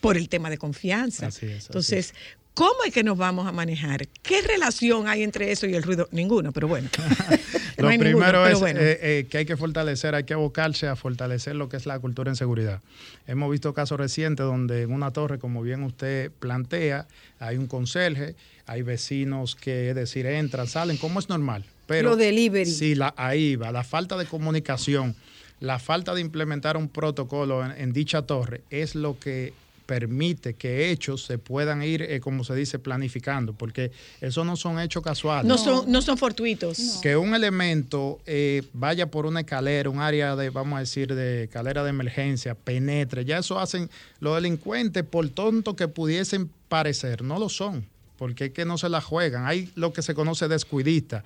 por 0.00 0.18
el 0.18 0.28
tema 0.28 0.50
de 0.50 0.58
confianza. 0.58 1.28
Así 1.28 1.46
es, 1.46 1.56
así 1.56 1.66
Entonces, 1.68 2.14
¿cómo 2.52 2.84
es 2.86 2.92
que 2.92 3.04
nos 3.04 3.16
vamos 3.16 3.46
a 3.46 3.52
manejar? 3.52 4.06
¿Qué 4.08 4.42
relación 4.42 5.08
hay 5.08 5.22
entre 5.22 5.50
eso 5.50 5.66
y 5.66 5.74
el 5.74 5.82
ruido? 5.82 6.08
Ninguna, 6.12 6.52
pero 6.52 6.68
bueno. 6.68 6.90
No 7.82 7.88
Lo 7.88 7.92
hay 7.92 7.98
primero 7.98 8.24
pero 8.42 8.46
es 8.46 8.60
bueno. 8.60 8.80
eh, 8.80 8.98
eh, 9.02 9.26
que 9.28 9.38
hay 9.38 9.44
que 9.44 9.56
fortalecer, 9.56 10.14
hay 10.14 10.24
que 10.24 10.34
abocarse 10.34 10.86
a 10.86 10.96
fortalecer 10.96 11.56
lo 11.56 11.68
que 11.68 11.76
es 11.76 11.84
la 11.86 11.98
cultura 11.98 12.30
en 12.30 12.36
seguridad. 12.36 12.80
Hemos 13.26 13.50
visto 13.50 13.74
casos 13.74 13.98
recientes 13.98 14.46
donde 14.46 14.82
en 14.82 14.92
una 14.92 15.10
torre, 15.10 15.38
como 15.38 15.62
bien 15.62 15.82
usted 15.82 16.30
plantea, 16.38 17.06
hay 17.38 17.56
un 17.56 17.66
conserje, 17.66 18.34
hay 18.66 18.82
vecinos 18.82 19.56
que, 19.56 19.90
es 19.90 19.94
decir, 19.94 20.26
entran, 20.26 20.66
salen, 20.66 20.96
como 20.96 21.18
es 21.18 21.28
normal. 21.28 21.64
Pero 21.86 22.10
Lo 22.10 22.16
delivery. 22.16 22.70
Sí, 22.70 22.94
la, 22.94 23.12
ahí 23.16 23.56
va. 23.56 23.72
La 23.72 23.84
falta 23.84 24.16
de 24.16 24.24
comunicación, 24.26 25.14
la 25.60 25.78
falta 25.78 26.14
de 26.14 26.20
implementar 26.20 26.76
un 26.76 26.88
protocolo 26.88 27.64
en, 27.64 27.72
en 27.72 27.92
dicha 27.92 28.22
torre 28.22 28.62
es 28.70 28.94
lo 28.94 29.18
que 29.18 29.52
permite 29.86 30.54
que 30.54 30.90
hechos 30.90 31.24
se 31.24 31.38
puedan 31.38 31.82
ir, 31.82 32.02
eh, 32.02 32.20
como 32.20 32.44
se 32.44 32.54
dice, 32.54 32.78
planificando, 32.78 33.52
porque 33.52 33.92
esos 34.20 34.46
no 34.46 34.56
son 34.56 34.80
hechos 34.80 35.02
casuales 35.02 35.22
no, 35.44 35.58
son, 35.58 35.90
no 35.90 36.02
son 36.02 36.18
fortuitos. 36.18 36.98
que 37.02 37.16
un 37.16 37.34
elemento 37.34 38.20
eh, 38.26 38.62
vaya 38.72 39.10
por 39.10 39.26
una 39.26 39.40
escalera, 39.40 39.90
un 39.90 40.00
área 40.00 40.36
de, 40.36 40.50
vamos 40.50 40.76
a 40.76 40.80
decir, 40.80 41.14
de 41.14 41.44
escalera 41.44 41.82
de 41.84 41.90
emergencia, 41.90 42.54
penetre, 42.54 43.24
ya 43.24 43.38
eso 43.38 43.58
hacen 43.58 43.90
los 44.20 44.34
delincuentes, 44.34 45.04
por 45.04 45.28
tonto 45.30 45.76
que 45.76 45.88
pudiesen 45.88 46.50
parecer, 46.68 47.22
no 47.22 47.38
lo 47.38 47.48
son, 47.48 47.86
porque 48.16 48.46
es 48.46 48.52
que 48.52 48.64
no 48.64 48.78
se 48.78 48.88
la 48.88 49.00
juegan. 49.00 49.46
Hay 49.46 49.70
lo 49.74 49.92
que 49.92 50.02
se 50.02 50.14
conoce 50.14 50.48
descuidista. 50.48 51.24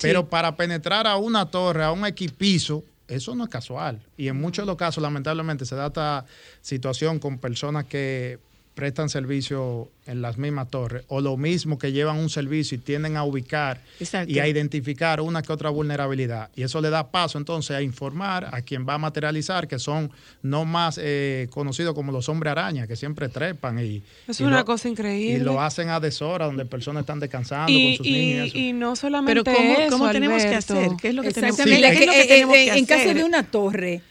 Pero 0.00 0.20
sí. 0.20 0.26
para 0.30 0.56
penetrar 0.56 1.06
a 1.06 1.16
una 1.16 1.50
torre, 1.50 1.84
a 1.84 1.92
un 1.92 2.06
equipizo, 2.06 2.84
eso 3.08 3.34
no 3.34 3.44
es 3.44 3.50
casual. 3.50 4.02
Y 4.16 4.28
en 4.28 4.40
muchos 4.40 4.64
de 4.64 4.66
los 4.66 4.76
casos, 4.76 5.02
lamentablemente, 5.02 5.64
se 5.64 5.76
da 5.76 5.86
esta 5.86 6.24
situación 6.60 7.18
con 7.18 7.38
personas 7.38 7.84
que 7.84 8.38
prestan 8.76 9.08
servicio 9.08 9.88
en 10.06 10.20
las 10.20 10.36
mismas 10.36 10.68
torres, 10.68 11.02
o 11.08 11.22
lo 11.22 11.36
mismo 11.38 11.78
que 11.78 11.92
llevan 11.92 12.18
un 12.18 12.28
servicio 12.28 12.76
y 12.76 12.78
tienden 12.78 13.16
a 13.16 13.24
ubicar 13.24 13.80
Exacto. 13.98 14.30
y 14.30 14.38
a 14.38 14.46
identificar 14.46 15.22
una 15.22 15.40
que 15.40 15.50
otra 15.50 15.70
vulnerabilidad. 15.70 16.50
Y 16.54 16.62
eso 16.62 16.82
le 16.82 16.90
da 16.90 17.10
paso 17.10 17.38
entonces 17.38 17.74
a 17.74 17.80
informar 17.80 18.50
a 18.54 18.60
quien 18.60 18.86
va 18.86 18.94
a 18.94 18.98
materializar, 18.98 19.66
que 19.66 19.78
son 19.78 20.10
no 20.42 20.66
más 20.66 21.00
eh, 21.02 21.48
conocidos 21.50 21.94
como 21.94 22.12
los 22.12 22.28
hombres 22.28 22.50
araña, 22.52 22.86
que 22.86 22.96
siempre 22.96 23.30
trepan 23.30 23.78
y, 23.82 24.02
Es 24.28 24.40
y 24.40 24.44
una 24.44 24.58
lo- 24.58 24.64
cosa 24.66 24.88
increíble. 24.90 25.38
y 25.38 25.40
lo 25.42 25.58
hacen 25.60 25.88
a 25.88 25.98
deshora, 25.98 26.44
donde 26.44 26.66
personas 26.66 27.00
están 27.00 27.18
descansando 27.18 27.72
y, 27.72 27.96
con 27.96 27.96
sus 27.96 28.06
y- 28.06 28.12
niños. 28.12 28.54
y 28.54 28.72
no 28.74 28.94
solamente 28.94 29.42
Pero 29.42 29.56
¿cómo, 29.56 29.78
eso, 29.80 29.90
cómo 29.90 30.10
tenemos 30.12 30.42
que 30.44 30.54
hacer? 30.54 30.90
¿Qué 31.00 31.08
es 31.08 31.14
lo 31.14 31.22
que 31.22 31.30
tenemos, 31.32 31.58
Exactamente. 31.58 31.96
¿qué 31.96 32.04
es 32.04 32.06
lo 32.06 32.12
que 32.12 32.18
Eh, 32.20 32.22
eh, 32.24 32.28
tenemos 32.28 32.56
eh, 32.56 32.64
que 32.72 32.78
en 32.78 32.84
caso 32.86 33.14
de 33.14 33.24
una 33.24 33.42
torre, 33.42 34.02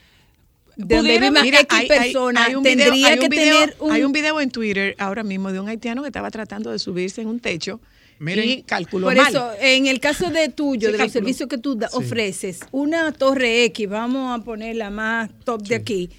donde 0.77 1.19
Mira, 1.41 1.61
X 1.61 1.79
personas, 1.87 2.47
hay 2.47 2.55
un 2.55 2.63
video- 2.63 2.77
tendría 2.85 3.07
hay 3.07 3.13
un 3.13 3.19
que 3.19 3.29
video- 3.29 3.59
tener 3.61 3.75
un... 3.79 3.91
Hay 3.91 4.03
un 4.03 4.11
video 4.11 4.41
en 4.41 4.51
Twitter 4.51 4.95
ahora 4.99 5.23
mismo 5.23 5.51
de 5.51 5.59
un 5.59 5.67
haitiano 5.69 6.01
que 6.01 6.07
estaba 6.09 6.29
tratando 6.31 6.71
de 6.71 6.79
subirse 6.79 7.21
en 7.21 7.27
un 7.27 7.39
techo 7.39 7.79
Miren, 8.19 8.49
y 8.49 8.63
calculó 8.63 9.07
Por 9.07 9.15
mal. 9.17 9.27
eso, 9.27 9.51
en 9.59 9.87
el 9.87 9.99
caso 9.99 10.29
de 10.29 10.49
tuyo, 10.49 10.87
Sí, 10.89 10.93
de 10.93 10.97
los 11.03 11.11
servicios 11.11 11.49
que 11.49 11.57
tú 11.57 11.75
da- 11.75 11.89
Sí. 11.89 11.97
ofreces, 11.97 12.59
una 12.71 13.11
torre 13.11 13.63
X, 13.65 13.89
vamos 13.89 14.39
a 14.39 14.43
poner 14.43 14.75
la 14.77 14.89
más 14.89 15.29
top 15.43 15.61
de 15.63 15.75
aquí, 15.75 16.09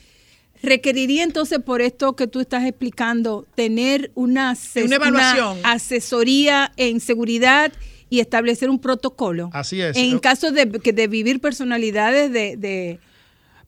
requeriría 0.62 1.22
entonces 1.22 1.58
por 1.60 1.80
esto 1.82 2.14
que 2.16 2.26
tú 2.26 2.40
estás 2.40 2.64
explicando 2.64 3.46
tener 3.54 4.10
una, 4.14 4.50
ases- 4.52 4.84
Una 4.84 4.96
evaluación. 4.96 5.58
una 5.58 5.72
asesoría 5.72 6.72
en 6.76 7.00
seguridad 7.00 7.72
y 8.08 8.20
establecer 8.20 8.70
un 8.70 8.78
protocolo. 8.78 9.50
Así 9.52 9.80
es. 9.80 9.96
En 9.96 10.18
caso 10.18 10.50
de, 10.52 10.68
que 10.70 10.92
de 10.92 11.08
vivir 11.08 11.40
personalidades 11.40 12.32
de, 12.32 12.56
de- 12.56 12.98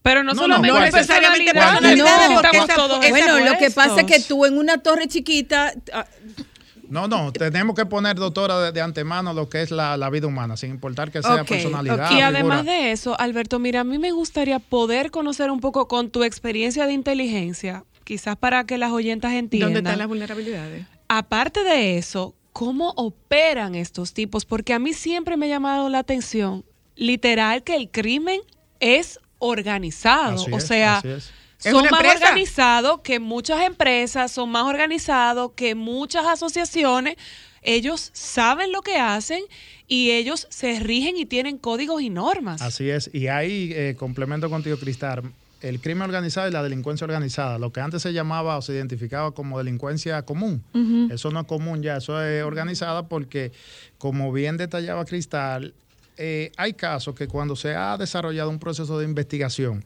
Pero 0.09 0.23
no, 0.25 0.33
No, 0.33 0.41
solamente 0.41 0.69
no, 0.79 0.81
necesariamente 0.81 1.53
personalidades, 1.53 2.31
estamos 2.31 2.65
esa- 2.65 2.75
todos 2.77 3.05
esa- 3.05 3.11
bueno, 3.11 3.41
lo 3.53 3.59
que 3.59 3.71
pasa 3.71 4.01
es 4.01 4.07
que 4.07 4.21
tú 4.21 4.47
en 4.47 4.57
una 4.57 4.79
torre 4.79 5.07
chiquita 5.07 5.75
ah, 5.93 6.07
No, 6.89 7.07
no, 7.09 7.31
tenemos 7.31 7.77
que 7.77 7.85
poner, 7.85 8.17
doctora, 8.17 8.59
de, 8.59 8.73
de 8.73 8.81
antemano 8.81 9.35
lo 9.35 9.51
que 9.51 9.61
es 9.61 9.71
la, 9.71 9.99
la 9.99 10.09
vida 10.09 10.27
humana, 10.27 10.57
sin 10.57 10.71
importar 10.71 11.11
que 11.11 11.23
sea 11.23 11.45
personalidad. 11.45 12.07
ok. 12.07 12.13
Y 12.13 12.21
además 12.23 12.61
figura. 12.61 12.73
de 12.79 12.93
eso, 12.93 13.21
Alberto, 13.21 13.59
mira, 13.59 13.81
a 13.81 13.85
mí 13.85 13.99
me 13.99 14.11
gustaría 14.13 14.59
poder 14.61 15.11
conocer 15.11 15.51
un 15.51 15.61
poco 15.61 15.87
con 15.89 16.09
tu 16.11 16.25
experiencia 16.25 16.87
de 16.87 16.95
inteligencia, 16.95 17.85
quizás 18.05 18.37
para 18.37 18.65
que 18.65 18.79
las 18.79 18.91
oyentas 18.93 19.35
entiendan. 19.35 19.75
¿Dónde 19.75 19.91
están 19.91 19.99
las 19.99 20.09
vulnerabilidades? 20.09 20.87
Aparte 21.09 21.63
de 21.65 21.99
eso, 21.99 22.35
¿cómo 22.55 22.95
operan 22.97 23.75
estos 23.75 24.15
tipos? 24.15 24.47
Porque 24.47 24.73
a 24.73 24.79
mí 24.79 24.95
siempre 24.95 25.37
me 25.37 25.45
ha 25.45 25.49
llamado 25.51 25.91
la 25.91 25.99
atención, 25.99 26.65
literal, 26.97 27.63
que 27.63 27.77
el 27.77 27.91
crimen 27.91 28.41
es 28.81 29.19
organizado. 29.39 30.43
Así 30.43 30.53
o 30.53 30.61
sea, 30.61 30.99
así 30.99 31.09
es. 31.09 31.31
Es 31.65 31.73
son 31.73 31.87
más 31.91 32.15
organizados 32.15 33.01
que 33.01 33.19
muchas 33.19 33.63
empresas, 33.63 34.31
son 34.31 34.51
más 34.51 34.65
organizados 34.65 35.53
que 35.57 35.75
muchas 35.75 36.25
asociaciones. 36.27 37.17
Ellos 37.63 38.11
saben 38.13 38.71
lo 38.71 38.83
que 38.83 38.97
hacen 38.97 39.43
y 39.89 40.13
ellos 40.13 40.47
se 40.51 40.79
rigen 40.79 41.17
y 41.17 41.27
tienen 41.27 41.59
códigos 41.59 42.01
y 42.01 42.11
normas. 42.11 42.63
Así 42.63 42.89
es. 42.89 43.11
Y 43.13 43.27
ahí, 43.27 43.73
eh, 43.75 43.97
complemento 43.99 44.49
contigo, 44.49 44.77
Cristal, 44.77 45.25
el 45.61 45.81
crimen 45.81 46.03
organizado 46.03 46.49
y 46.49 46.53
la 46.53 46.63
delincuencia 46.63 47.05
organizada, 47.05 47.59
lo 47.59 47.73
que 47.73 47.81
antes 47.81 48.03
se 48.03 48.13
llamaba 48.13 48.57
o 48.57 48.63
se 48.63 48.75
identificaba 48.75 49.33
como 49.33 49.59
delincuencia 49.59 50.23
común, 50.23 50.63
eso 51.11 51.31
no 51.31 51.41
es 51.41 51.47
común 51.47 51.83
ya, 51.83 51.97
eso 51.97 52.23
es 52.23 52.45
organizada 52.45 53.09
porque, 53.09 53.51
como 53.99 54.33
bien 54.33 54.57
detallaba 54.57 55.05
Cristal, 55.05 55.75
eh, 56.19 56.53
hay 56.57 56.75
casos 56.75 57.15
que 57.15 57.29
cuando 57.29 57.57
se 57.57 57.75
ha 57.75 57.97
desarrollado 57.97 58.51
un 58.51 58.59
proceso 58.59 58.99
de 58.99 59.05
investigación, 59.05 59.85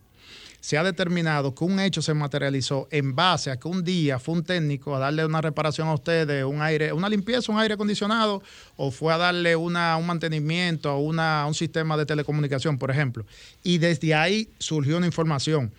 se 0.63 0.79
ha 0.79 0.85
determinado 0.85 1.55
que 1.55 1.65
un 1.65 1.81
hecho 1.81 2.01
se 2.03 2.15
materializó 2.15 2.87
en 2.93 3.17
base 3.17 3.51
a 3.51 3.57
que 3.59 3.67
un 3.67 3.83
día 3.83 4.21
fue 4.21 4.35
un 4.35 4.45
técnico 4.45 4.95
a 4.95 5.01
darle 5.01 5.27
una 5.27 5.41
reparación 5.41 5.89
a 5.89 5.95
ustedes, 5.95 6.45
un 6.45 6.63
aire, 6.63 6.93
una 6.93 7.09
limpieza, 7.09 7.51
un 7.51 7.59
aire 7.59 7.75
acondicionado, 7.75 8.43
o 8.77 8.93
fue 8.93 9.13
a 9.13 9.19
darle 9.19 9.57
una, 9.57 9.97
un 9.97 10.07
mantenimiento 10.07 10.89
a 10.89 10.99
una, 10.99 11.43
a 11.43 11.47
un 11.47 11.55
sistema 11.55 11.97
de 11.97 12.07
telecomunicación, 12.07 12.79
por 12.79 12.93
ejemplo. 12.93 13.27
Y 13.65 13.79
desde 13.79 14.15
ahí 14.15 14.51
surgió 14.59 14.99
una 14.99 15.07
información. 15.07 15.73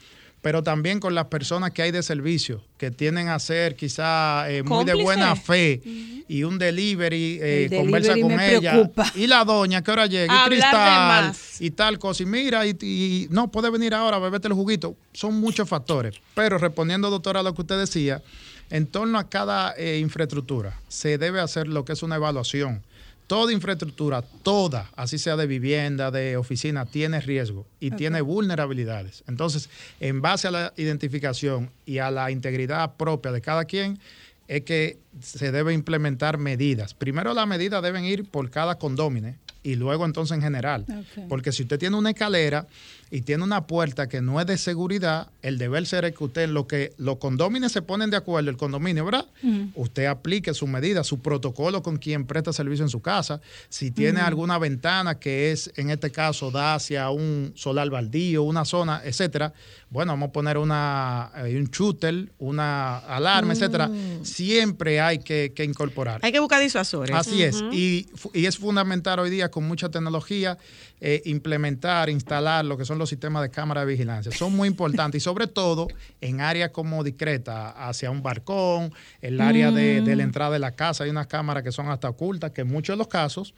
Pero 0.44 0.62
también 0.62 1.00
con 1.00 1.16
las 1.16 1.28
personas 1.28 1.72
que 1.72 1.82
hay 1.82 1.92
de 1.92 2.04
servicio, 2.04 2.62
que 2.78 2.92
tienen 2.92 3.30
a 3.30 3.40
ser 3.40 3.78
quizá 3.78 4.52
eh, 4.52 4.62
muy 4.62 4.84
de 4.84 4.94
buena 4.94 5.38
fe 5.38 5.82
y 6.28 6.44
un 6.44 6.60
delivery, 6.60 7.40
eh, 7.42 7.70
conversa 7.74 8.14
con 8.20 8.38
ella. 8.40 8.74
preocupa. 8.74 9.10
Y 9.16 9.26
la 9.28 9.46
doña, 9.46 9.82
que 9.82 9.92
ahora 9.92 10.06
llega? 10.06 10.44
Y 10.46 10.50
Cristal, 10.50 11.34
y 11.62 11.72
tal 11.72 11.98
cosa. 11.98 12.24
Y 12.24 12.26
mira, 12.26 12.68
y, 12.68 12.78
y 12.82 13.28
no 13.30 13.50
puede 13.52 13.70
venir 13.70 13.94
ahora, 13.96 14.20
bebete 14.20 14.50
el 14.50 14.54
juguito. 14.54 14.98
Son 15.14 15.34
muchos 15.40 15.70
factores. 15.70 16.16
Pero 16.36 16.58
respondiendo, 16.58 17.10
doctora, 17.10 17.40
a 17.40 17.44
lo 17.44 17.56
que 17.56 17.62
usted 17.62 17.80
decía, 17.80 18.22
en 18.70 18.86
torno 18.88 19.18
a 19.20 19.30
cada 19.30 19.74
eh, 19.78 20.00
infraestructura 20.00 20.78
se 20.90 21.18
debe 21.18 21.40
hacer 21.40 21.70
lo 21.70 21.86
que 21.86 21.94
es 21.94 22.04
una 22.04 22.18
evaluación. 22.18 22.84
Toda 23.28 23.54
infraestructura, 23.54 24.22
toda, 24.22 24.90
así 24.96 25.18
sea 25.18 25.36
de 25.36 25.48
vivienda, 25.48 26.12
de 26.12 26.38
oficina, 26.38 26.86
tiene 26.86 27.22
riesgo 27.22 27.66
y 27.80 27.92
tiene 27.92 28.22
vulnerabilidades. 28.22 29.24
Entonces, 29.28 29.70
en 30.00 30.22
base 30.22 30.48
a 30.48 30.52
la 30.52 30.74
identificación 30.78 31.72
y 31.86 32.00
a 32.00 32.12
la 32.12 32.32
integridad 32.32 32.96
propia 32.96 33.32
de 33.32 33.42
cada 33.42 33.66
quien, 33.66 34.00
es 34.48 34.64
que 34.64 34.98
se 35.22 35.52
debe 35.52 35.74
implementar 35.74 36.38
medidas. 36.38 36.94
Primero 36.94 37.34
las 37.34 37.48
medidas 37.48 37.82
deben 37.82 38.06
ir 38.06 38.26
por 38.26 38.50
cada 38.50 38.78
condómine 38.78 39.38
y 39.64 39.76
luego 39.76 40.06
entonces 40.06 40.36
en 40.36 40.44
general. 40.44 40.86
Porque 41.30 41.52
si 41.52 41.64
usted 41.64 41.80
tiene 41.80 41.96
una 41.96 42.12
escalera 42.12 42.68
y 43.14 43.22
tiene 43.22 43.44
una 43.44 43.68
puerta 43.68 44.10
que 44.10 44.22
no 44.22 44.42
es 44.42 44.48
de 44.48 44.58
seguridad, 44.58 45.28
el 45.44 45.60
deber 45.60 45.86
ser 45.86 46.04
es 46.04 46.18
que 46.18 46.24
usted, 46.24 46.50
lo 46.50 46.66
que 46.66 46.94
los 46.98 47.18
condóminos 47.18 47.72
se 47.72 47.84
ponen 47.84 48.10
de 48.10 48.18
acuerdo, 48.18 48.50
el 48.50 48.58
condominio, 48.58 49.06
¿verdad? 49.06 49.28
Usted 49.76 50.06
aplique 50.06 50.56
su 50.56 50.66
medida, 50.66 51.04
su 51.04 51.22
protocolo 51.22 51.84
con 51.84 51.98
quien 51.98 52.26
presta 52.26 52.52
servicio 52.52 52.84
en 52.84 52.90
su 52.90 53.04
casa. 53.04 53.40
Si 53.70 53.92
tiene 53.92 54.20
alguna 54.20 54.58
ventana 54.58 55.20
que 55.20 55.52
es, 55.52 55.72
en 55.76 55.92
este 55.92 56.12
caso, 56.12 56.50
da 56.50 56.74
hacia 56.74 57.12
un 57.12 57.52
solar 57.54 57.92
baldío, 57.92 58.42
una 58.42 58.66
zona, 58.66 59.04
etcétera, 59.06 59.54
bueno, 59.92 60.14
vamos 60.14 60.30
a 60.30 60.32
poner 60.32 60.58
una, 60.58 61.32
eh, 61.36 61.56
un 61.56 61.66
shooter, 61.66 62.32
una 62.40 62.98
alarma, 62.98 63.54
etcétera. 63.54 63.92
Siempre 64.24 65.00
hay 65.00 65.20
que, 65.20 65.54
que 65.56 65.64
incorporar. 65.64 66.20
Hay 66.24 66.32
que 66.32 66.40
buscar 66.40 66.60
disuasores. 66.60 67.16
Así 67.16 67.44
es. 67.44 67.64
Y, 67.72 68.08
y 68.34 68.48
es 68.48 68.58
fundamental 68.58 69.20
hoy 69.20 69.30
día 69.30 69.52
con 69.52 69.68
mucha 69.68 69.90
tecnología 69.90 70.58
eh, 71.06 71.22
implementar, 71.26 72.10
instalar 72.10 72.64
lo 72.64 72.78
que 72.78 72.86
son 72.86 72.98
los 72.98 73.10
sistemas 73.10 73.44
de 73.44 73.50
cámara 73.50 73.82
de 73.82 73.88
vigilancia. 73.88 74.32
Son 74.32 74.56
muy 74.56 74.70
importantes 74.70 75.22
y 75.22 75.24
sobre 75.24 75.48
todo 75.48 75.90
en 76.22 76.40
áreas 76.40 76.70
como 76.70 77.04
discreta, 77.04 77.72
hacia 77.72 78.10
un 78.10 78.24
balcón, 78.24 78.94
el 79.20 79.42
área 79.42 79.70
de, 79.70 80.00
de 80.00 80.16
la 80.16 80.24
entrada 80.24 80.52
de 80.52 80.60
la 80.60 80.76
casa. 80.76 81.04
Hay 81.04 81.10
unas 81.10 81.28
cámaras 81.28 81.62
que 81.62 81.74
son 81.74 81.90
hasta 81.90 82.08
ocultas, 82.08 82.52
que 82.52 82.62
en 82.62 82.70
muchos 82.70 82.94
de 82.94 83.00
los 83.00 83.10
casos 83.10 83.54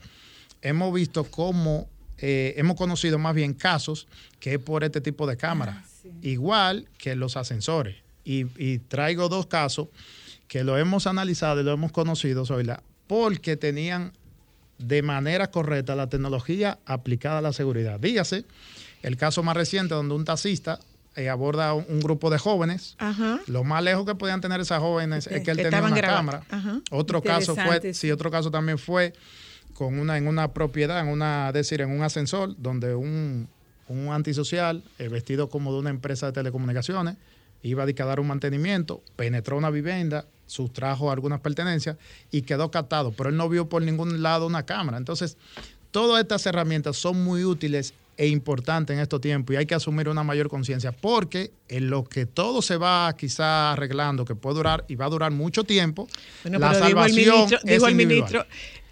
hemos 0.64 0.92
visto 0.92 1.24
cómo, 1.26 1.88
eh, 2.18 2.56
hemos 2.58 2.78
conocido 2.78 3.20
más 3.20 3.36
bien 3.36 3.54
casos 3.54 4.08
que 4.40 4.58
por 4.58 4.84
este 4.84 5.00
tipo 5.00 5.28
de 5.28 5.38
cámaras. 5.38 5.86
Igual 6.24 6.88
que 6.98 7.16
los 7.16 7.38
ascensores. 7.38 7.98
Y, 8.24 8.48
y 8.58 8.80
traigo 8.80 9.30
dos 9.30 9.46
casos 9.46 9.90
que 10.48 10.64
lo 10.64 10.80
hemos 10.80 11.06
analizado 11.06 11.62
y 11.62 11.64
lo 11.64 11.74
hemos 11.74 11.92
conocido, 11.92 12.44
Zoila, 12.44 12.82
porque 13.06 13.56
tenían 13.56 14.14
de 14.78 15.02
manera 15.02 15.52
correcta 15.52 15.96
la 15.96 16.08
tecnología 16.08 16.80
aplicada 16.86 17.40
a 17.40 17.42
la 17.42 17.54
seguridad. 17.54 18.00
Dígase, 18.00 18.46
el 19.04 19.18
caso 19.18 19.44
más 19.44 19.56
reciente 19.56 19.96
donde 19.96 20.16
un 20.16 20.26
taxista 20.26 20.80
eh, 21.16 21.30
aborda 21.30 21.74
un, 21.74 21.86
un 21.88 22.00
grupo 22.02 22.30
de 22.30 22.38
jóvenes. 22.38 22.96
Ajá. 22.98 23.40
Lo 23.48 23.64
más 23.64 23.84
lejos 23.84 24.06
que 24.06 24.16
podían 24.16 24.42
tener 24.42 24.60
esas 24.60 24.80
jóvenes 24.80 25.28
es 25.28 25.44
que 25.44 25.52
él 25.52 25.58
tenía 25.58 25.80
una 25.82 25.96
grabando. 25.96 26.32
cámara. 26.32 26.44
Ajá. 26.50 26.82
Otro 26.92 27.22
caso 27.22 27.56
fue, 27.56 27.94
sí, 27.94 28.12
otro 28.12 28.30
caso 28.30 28.52
también 28.52 28.78
fue 28.78 29.14
con 29.74 30.00
una 30.00 30.18
en 30.18 30.28
una 30.28 30.54
propiedad, 30.54 31.00
en 31.00 31.08
una, 31.08 31.48
es 31.50 31.54
decir, 31.54 31.82
en 31.82 31.92
un 31.92 32.04
ascensor 32.04 32.56
donde 32.58 32.96
un, 32.96 33.48
un 33.88 34.10
antisocial 34.12 34.84
eh, 35.00 35.08
vestido 35.08 35.50
como 35.50 35.72
de 35.74 35.80
una 35.80 35.90
empresa 35.90 36.28
de 36.28 36.32
telecomunicaciones 36.34 37.16
iba 37.62 37.84
a 37.84 38.06
dar 38.06 38.20
un 38.20 38.28
mantenimiento, 38.28 39.02
penetró 39.16 39.58
una 39.58 39.70
vivienda, 39.70 40.26
sustrajo 40.48 41.12
algunas 41.12 41.40
pertenencias 41.42 41.98
y 42.32 42.42
quedó 42.44 42.72
captado, 42.72 43.12
pero 43.12 43.30
él 43.30 43.38
no 43.38 43.50
vio 43.50 43.68
por 43.70 43.82
ningún 43.82 44.22
lado 44.22 44.46
una 44.48 44.64
cámara. 44.66 44.98
Entonces, 44.98 45.38
todas 45.92 46.22
estas 46.22 46.46
herramientas 46.46 46.98
son 46.98 47.24
muy 47.24 47.44
útiles 47.44 47.94
e 48.18 48.28
importantes 48.28 48.94
en 48.96 49.02
estos 49.02 49.20
tiempos 49.20 49.54
y 49.54 49.58
hay 49.58 49.66
que 49.66 49.76
asumir 49.76 50.08
una 50.08 50.24
mayor 50.24 50.48
conciencia 50.48 50.94
porque 50.94 51.52
en 51.68 51.90
lo 51.90 52.06
que 52.06 52.26
todo 52.26 52.62
se 52.62 52.78
va 52.78 53.14
quizá 53.18 53.74
arreglando, 53.74 54.24
que 54.24 54.36
puede 54.36 54.56
durar 54.56 54.86
y 54.88 54.96
va 54.96 55.06
a 55.06 55.10
durar 55.10 55.32
mucho 55.32 55.66
tiempo, 55.66 56.08
Bueno, 56.44 56.60
la 56.60 56.72
pero 56.72 56.86
dijo 56.86 56.88
el 57.04 57.10
salvación 57.12 57.36
ministro, 57.36 57.58
es 57.66 57.74
dijo 57.74 57.88
el 57.88 57.96
ministro, 57.96 58.46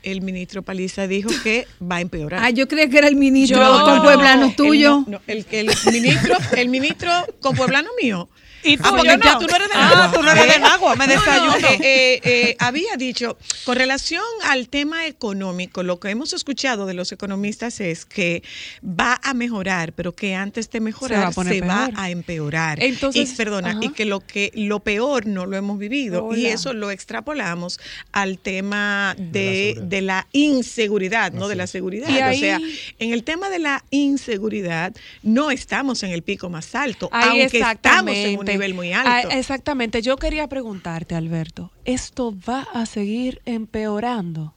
el 0.04 0.22
ministro 0.22 0.62
Paliza 0.64 1.08
dijo 1.08 1.30
que 1.42 1.66
va 1.82 1.96
a 1.98 2.02
empeorar. 2.02 2.44
Ah, 2.44 2.50
yo 2.50 2.68
creía 2.68 2.90
que 2.90 2.98
era 2.98 3.08
el 3.08 3.16
ministro 3.16 3.58
Yo- 3.60 3.86
con 3.86 4.02
pueblano 4.02 4.54
tuyo. 4.58 5.06
no, 5.08 5.22
el, 5.28 5.46
el 5.52 5.68
ministro, 5.94 6.36
el 6.58 6.68
ministro 6.68 7.10
con 7.40 7.56
pueblano 7.56 7.90
mío. 8.02 8.28
Y 8.64 8.76
Ah, 8.82 8.90
porque 8.96 9.18
ya 9.24 9.38
tú 9.40 9.46
no 9.48 9.56
eres 9.56 9.68
de 9.70 9.74
Ah, 9.76 9.90
Nagua. 9.96 10.12
tú 10.14 10.24
no 10.24 10.32
eres 10.32 10.48
de. 10.54 10.60
Nagua, 10.60 10.96
me 10.96 11.08
No, 11.08 11.16
no, 11.16 11.22
desayuno. 11.22 11.56
eh, 11.68 11.78
eh, 11.82 12.22
eh, 12.24 12.56
había 12.60 12.96
dicho, 12.98 13.38
con 13.66 13.76
relación 13.76 14.24
al 14.46 14.70
tema 14.70 15.06
económico, 15.06 15.84
lo 15.84 16.00
que 16.00 16.10
hemos 16.10 16.34
escuchado 16.34 16.86
de 16.86 16.94
los 16.94 17.12
economistas 17.12 17.80
es 17.82 18.06
que 18.06 18.42
va 18.84 19.20
a 19.24 19.34
mejorar, 19.34 19.94
pero 19.94 20.14
que 20.14 20.36
antes 20.36 20.70
de 20.70 20.74
Se 20.74 20.80
va 20.80 20.84
a 20.84 20.86
mejorar 20.86 21.34
se 21.34 21.62
va, 21.62 21.90
a 21.96 22.10
empeorar. 22.10 22.82
Entonces, 22.82 23.32
y, 23.32 23.36
perdona, 23.36 23.72
ajá. 23.72 23.80
y 23.82 23.90
que 23.90 24.06
lo 24.06 24.20
que 24.22 24.52
lo 24.56 24.80
peor 24.80 25.26
no 25.28 25.46
lo 25.46 25.58
hemos 25.58 25.78
vivido 25.78 26.34
y 26.36 26.46
eso 26.46 26.74
lo 26.74 26.90
extrapolamos 26.92 27.80
al 28.12 28.38
tema 28.40 29.16
De 29.18 29.76
la 29.78 29.84
de, 29.84 30.02
la 30.02 30.28
inseguridad, 30.32 31.32
no 31.34 31.48
de 31.48 31.56
la 31.56 31.68
seguridad. 31.68 32.08
Y 32.10 32.18
O 32.18 32.24
ahí- 32.26 32.40
sea, 32.40 32.60
en 33.00 33.14
el 33.14 33.24
tema 33.24 33.50
de 33.50 33.60
la 33.60 33.84
inseguridad 33.92 34.94
no 35.22 35.52
estamos 35.52 36.04
en 36.04 36.12
el 36.12 36.22
pico 36.24 36.50
más 36.50 36.76
alto, 36.76 37.10
Ahí 37.12 37.42
aunque 37.42 37.58
estamos 37.60 38.16
en 38.16 38.40
un 38.40 38.48
exactamente. 38.48 38.53
Nivel 38.54 38.74
muy 38.74 38.92
Ah, 38.94 39.22
exactamente. 39.32 40.02
Yo 40.02 40.18
quería 40.18 40.48
preguntarte, 40.48 41.16
Alberto, 41.16 41.72
¿esto 41.86 42.34
va 42.48 42.66
a 42.74 42.86
seguir 42.86 43.42
empeorando? 43.46 44.54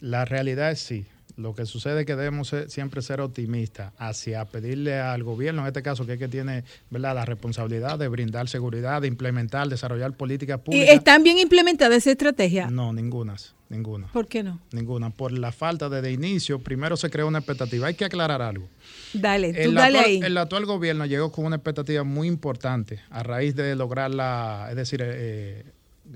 La 0.00 0.24
realidad 0.24 0.70
es 0.70 0.80
sí. 0.80 1.06
Lo 1.36 1.54
que 1.54 1.66
sucede 1.66 2.00
es 2.00 2.06
que 2.06 2.16
debemos 2.16 2.48
ser- 2.48 2.68
siempre 2.68 3.00
ser 3.00 3.20
optimistas 3.20 3.92
hacia 3.96 4.44
pedirle 4.46 4.98
al 4.98 5.22
gobierno, 5.22 5.60
en 5.62 5.68
este 5.68 5.84
caso, 5.84 6.04
que 6.04 6.14
es 6.14 6.18
que 6.18 6.26
tiene 6.26 6.64
¿verdad? 6.90 7.14
la 7.14 7.24
responsabilidad 7.24 7.96
de 7.96 8.08
brindar 8.08 8.48
seguridad, 8.48 9.00
de 9.02 9.06
implementar, 9.06 9.68
desarrollar 9.68 10.14
políticas 10.16 10.58
¿Y 10.58 10.64
públicas. 10.64 10.94
están 10.96 11.22
bien 11.22 11.38
implementadas 11.38 11.98
esa 11.98 12.10
estrategia? 12.10 12.68
No, 12.70 12.92
ninguna, 12.92 13.36
ninguna. 13.68 14.08
¿Por 14.08 14.26
qué 14.26 14.42
no? 14.42 14.58
Ninguna. 14.72 15.10
Por 15.10 15.30
la 15.30 15.52
falta 15.52 15.88
de, 15.88 16.02
de 16.02 16.10
inicio, 16.10 16.58
primero 16.58 16.96
se 16.96 17.08
creó 17.08 17.28
una 17.28 17.38
expectativa. 17.38 17.86
Hay 17.86 17.94
que 17.94 18.04
aclarar 18.04 18.42
algo. 18.42 18.68
Dale, 19.12 19.52
tú 19.52 19.60
El 19.60 19.74
dale 19.74 19.98
actual, 19.98 20.04
ahí. 20.04 20.20
el 20.22 20.38
actual 20.38 20.66
gobierno 20.66 21.06
llegó 21.06 21.32
con 21.32 21.44
una 21.44 21.56
expectativa 21.56 22.04
muy 22.04 22.28
importante 22.28 23.00
a 23.10 23.22
raíz 23.22 23.54
de 23.54 23.74
lograr 23.74 24.12
la, 24.12 24.66
es 24.70 24.76
decir, 24.76 25.00
eh, 25.02 25.64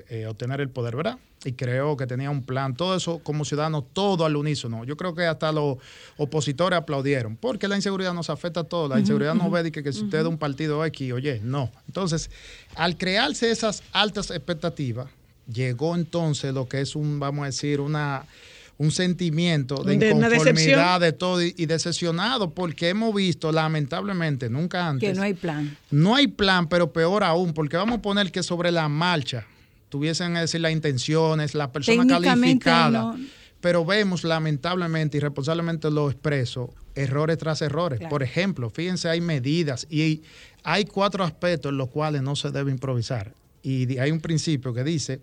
eh, 0.09 0.27
obtener 0.27 0.61
el 0.61 0.71
poder, 0.71 0.97
¿verdad? 0.97 1.19
Y 1.45 1.53
creó 1.53 1.97
que 1.97 2.07
tenía 2.07 2.31
un 2.31 2.43
plan, 2.45 2.75
todo 2.75 2.97
eso 2.97 3.19
como 3.19 3.45
ciudadanos, 3.45 3.85
todo 3.93 4.25
al 4.25 4.37
unísono. 4.37 4.85
Yo 4.85 4.97
creo 4.97 5.15
que 5.15 5.27
hasta 5.27 5.53
los 5.53 5.79
opositores 6.17 6.79
aplaudieron, 6.79 7.37
porque 7.37 7.69
la 7.69 7.77
inseguridad 7.77 8.15
nos 8.15 8.31
afecta 8.31 8.61
a 8.61 8.65
todos. 8.65 8.89
La 8.89 9.01
inseguridad 9.01 9.35
no 9.35 9.51
ve 9.51 9.71
que, 9.71 9.83
que 9.83 9.93
si 9.93 10.05
usted 10.05 10.19
es 10.19 10.25
de 10.25 10.29
un 10.31 10.39
partido 10.39 10.85
X, 10.87 11.13
oye, 11.13 11.41
no. 11.43 11.71
Entonces, 11.89 12.31
al 12.75 12.97
crearse 12.97 13.51
esas 13.51 13.83
altas 13.93 14.31
expectativas, 14.31 15.09
llegó 15.53 15.95
entonces 15.95 16.55
lo 16.55 16.69
que 16.69 16.81
es 16.81 16.95
un, 16.95 17.19
vamos 17.19 17.43
a 17.43 17.47
decir, 17.47 17.81
una 17.81 18.25
un 18.79 18.91
sentimiento 18.91 19.85
de 19.85 19.95
inconformidad 19.95 21.01
de 21.01 21.13
todo 21.13 21.43
y, 21.43 21.55
y 21.57 21.67
decepcionado 21.67 22.51
porque 22.51 22.89
hemos 22.89 23.15
visto 23.15 23.53
lamentablemente 23.53 24.51
nunca 24.51 24.89
antes 24.89 25.11
Que 25.11 25.15
no 25.15 25.23
hay 25.23 25.35
plan. 25.35 25.77
no 25.91 26.15
hay 26.17 26.27
plan, 26.27 26.69
pero 26.69 26.93
peor 26.93 27.23
aún, 27.23 27.53
porque 27.53 27.77
vamos 27.77 27.99
a 27.99 28.03
poner 28.03 28.33
que 28.33 28.43
sobre 28.43 28.71
la 28.73 28.89
marcha 28.89 29.47
tuviesen 29.89 30.35
que 30.35 30.41
decir 30.41 30.61
las 30.61 30.73
intenciones, 30.73 31.55
la 31.55 31.71
persona 31.71 32.07
calificada, 32.21 33.03
no. 33.03 33.19
pero 33.61 33.85
vemos 33.85 34.25
lamentablemente 34.25 35.19
y 35.19 35.21
responsablemente 35.21 35.91
lo 35.91 36.11
expreso, 36.11 36.73
errores 36.95 37.37
tras 37.37 37.61
errores. 37.61 37.99
Claro. 37.99 38.11
Por 38.11 38.23
ejemplo, 38.23 38.71
fíjense, 38.71 39.11
hay 39.11 39.21
medidas 39.21 39.87
y 39.91 40.23
hay 40.65 40.87
cuatro 40.87 41.25
aspectos 41.25 41.71
en 41.71 41.77
los 41.77 41.91
cuales 41.91 42.23
no 42.23 42.35
se 42.37 42.51
debe 42.51 42.71
improvisar. 42.71 43.35
Y 43.63 43.99
hay 43.99 44.11
un 44.11 44.21
principio 44.21 44.73
que 44.73 44.83
dice 44.83 45.21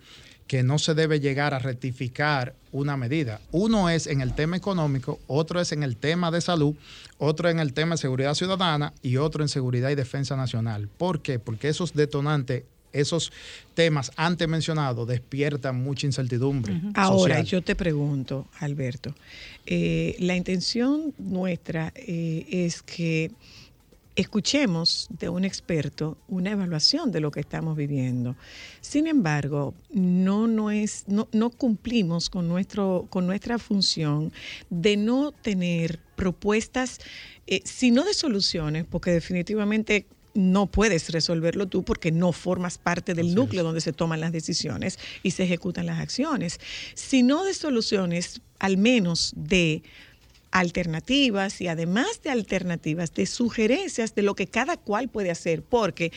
que 0.50 0.64
no 0.64 0.80
se 0.80 0.96
debe 0.96 1.20
llegar 1.20 1.54
a 1.54 1.60
rectificar 1.60 2.56
una 2.72 2.98
medida. 2.98 3.40
Uno 3.52 3.88
es 3.88 4.08
en 4.08 4.20
el 4.20 4.34
tema 4.34 4.58
económico, 4.58 5.20
otro 5.28 5.62
es 5.62 5.72
en 5.74 5.84
el 5.84 5.96
tema 5.96 6.32
de 6.32 6.42
salud, 6.42 6.74
otro 7.20 7.52
en 7.52 7.60
el 7.60 7.72
tema 7.72 7.94
de 7.94 8.00
seguridad 8.00 8.34
ciudadana 8.34 8.92
y 9.04 9.18
otro 9.18 9.44
en 9.44 9.48
seguridad 9.48 9.92
y 9.92 9.96
defensa 9.96 10.36
nacional. 10.36 10.90
¿Por 10.98 11.22
qué? 11.22 11.38
Porque 11.38 11.70
esos 11.70 11.94
detonantes, 11.94 12.64
esos 12.94 13.32
temas 13.76 14.12
antes 14.16 14.48
mencionados 14.48 15.08
despiertan 15.08 15.84
mucha 15.84 16.08
incertidumbre. 16.08 16.82
Ahora, 16.96 17.42
yo 17.42 17.62
te 17.62 17.76
pregunto, 17.76 18.48
Alberto, 18.60 19.14
eh, 19.68 20.16
la 20.18 20.36
intención 20.36 21.14
nuestra 21.20 21.94
eh, 21.96 22.48
es 22.50 22.82
que 22.82 23.30
escuchemos 24.20 25.08
de 25.10 25.30
un 25.30 25.46
experto 25.46 26.18
una 26.28 26.52
evaluación 26.52 27.12
de 27.12 27.22
lo 27.22 27.32
que 27.32 27.40
estamos 27.40 27.78
viviendo. 27.78 28.36
Sin 28.82 29.08
embargo, 29.08 29.74
no, 29.92 30.48
no, 30.48 30.72
es, 30.72 31.06
no, 31.08 31.28
no 31.32 31.50
cumplimos 31.50 32.30
con, 32.30 32.48
nuestro, 32.48 33.08
con 33.10 33.26
nuestra 33.26 33.58
función 33.60 34.34
de 34.70 34.98
no 34.98 35.32
tener 35.32 36.00
propuestas, 36.16 37.00
eh, 37.48 37.62
sino 37.64 38.04
de 38.04 38.14
soluciones, 38.14 38.86
porque 38.86 39.12
definitivamente 39.12 40.06
no 40.34 40.68
puedes 40.68 41.10
resolverlo 41.10 41.68
tú 41.68 41.84
porque 41.84 42.12
no 42.12 42.32
formas 42.32 42.78
parte 42.78 43.14
del 43.14 43.34
núcleo 43.34 43.64
donde 43.64 43.82
se 43.82 43.94
toman 43.94 44.20
las 44.20 44.32
decisiones 44.32 45.00
y 45.24 45.32
se 45.32 45.44
ejecutan 45.44 45.86
las 45.86 46.00
acciones, 46.00 46.60
sino 46.94 47.44
de 47.44 47.54
soluciones, 47.54 48.42
al 48.60 48.78
menos 48.78 49.34
de 49.36 49.82
alternativas 50.52 51.62
y 51.62 51.68
además 51.68 52.22
de 52.24 52.30
alternativas, 52.30 53.14
de 53.14 53.26
sugerencias 53.26 54.16
de 54.16 54.24
lo 54.24 54.36
que 54.36 54.48
cada 54.48 54.78
cual 54.78 55.10
puede 55.10 55.32
hacer, 55.32 55.64
porque 55.64 56.12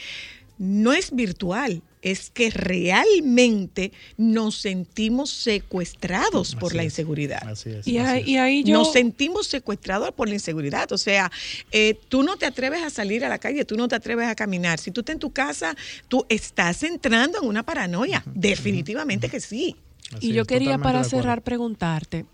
no 0.59 0.93
es 0.93 1.15
virtual, 1.15 1.83
es 2.03 2.31
que 2.31 2.51
realmente 2.51 3.93
nos 4.17 4.57
sentimos 4.57 5.31
secuestrados 5.31 6.55
por 6.57 6.75
la 6.75 6.83
es. 6.83 6.87
inseguridad. 6.87 7.49
Así 7.49 7.71
es. 7.71 7.87
Y 7.87 7.99
así 7.99 8.11
ahí, 8.11 8.21
es. 8.23 8.29
y 8.29 8.37
ahí 8.39 8.65
yo... 8.65 8.79
Nos 8.79 8.93
sentimos 8.93 9.47
secuestrados 9.47 10.13
por 10.13 10.29
la 10.29 10.35
inseguridad. 10.35 10.91
O 10.93 10.99
sea, 10.99 11.31
eh, 11.71 11.99
tú 12.09 12.23
no 12.23 12.37
te 12.37 12.47
atreves 12.47 12.83
a 12.83 12.91
salir 12.91 13.25
a 13.25 13.29
la 13.29 13.39
calle, 13.39 13.65
tú 13.65 13.77
no 13.77 13.89
te 13.89 13.95
atreves 13.95 14.29
a 14.29 14.35
caminar. 14.35 14.79
Si 14.79 14.91
tú 14.91 15.01
estás 15.01 15.15
en 15.15 15.21
tu 15.21 15.33
casa, 15.33 15.77
tú 16.09 16.27
estás 16.29 16.83
entrando 16.83 17.41
en 17.41 17.49
una 17.49 17.63
paranoia. 17.63 18.23
Definitivamente 18.27 19.29
que 19.29 19.41
sí. 19.41 19.77
Así 20.13 20.29
Y 20.29 20.33
yo 20.33 20.45
quería 20.45 20.79
para 20.79 21.05
cerrar 21.05 21.43
preguntarte 21.43 22.27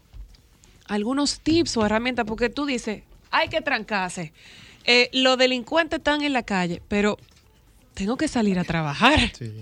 algunos 0.89 1.41
tips 1.41 1.77
o 1.77 1.87
herramientas, 1.87 2.25
porque 2.27 2.49
tú 2.49 2.67
dices, 2.67 3.03
hay 3.31 3.49
que 3.49 3.61
trancarse. 3.61 4.33
Eh, 4.85 5.11
los 5.13 5.37
delincuentes 5.39 5.99
están 5.99 6.23
en 6.23 6.33
la 6.33 6.43
calle, 6.43 6.83
pero 6.89 7.19
tengo 7.95 8.17
que 8.17 8.29
salir 8.29 8.59
a 8.59 8.65
trabajar. 8.65 9.19
Sí. 9.37 9.53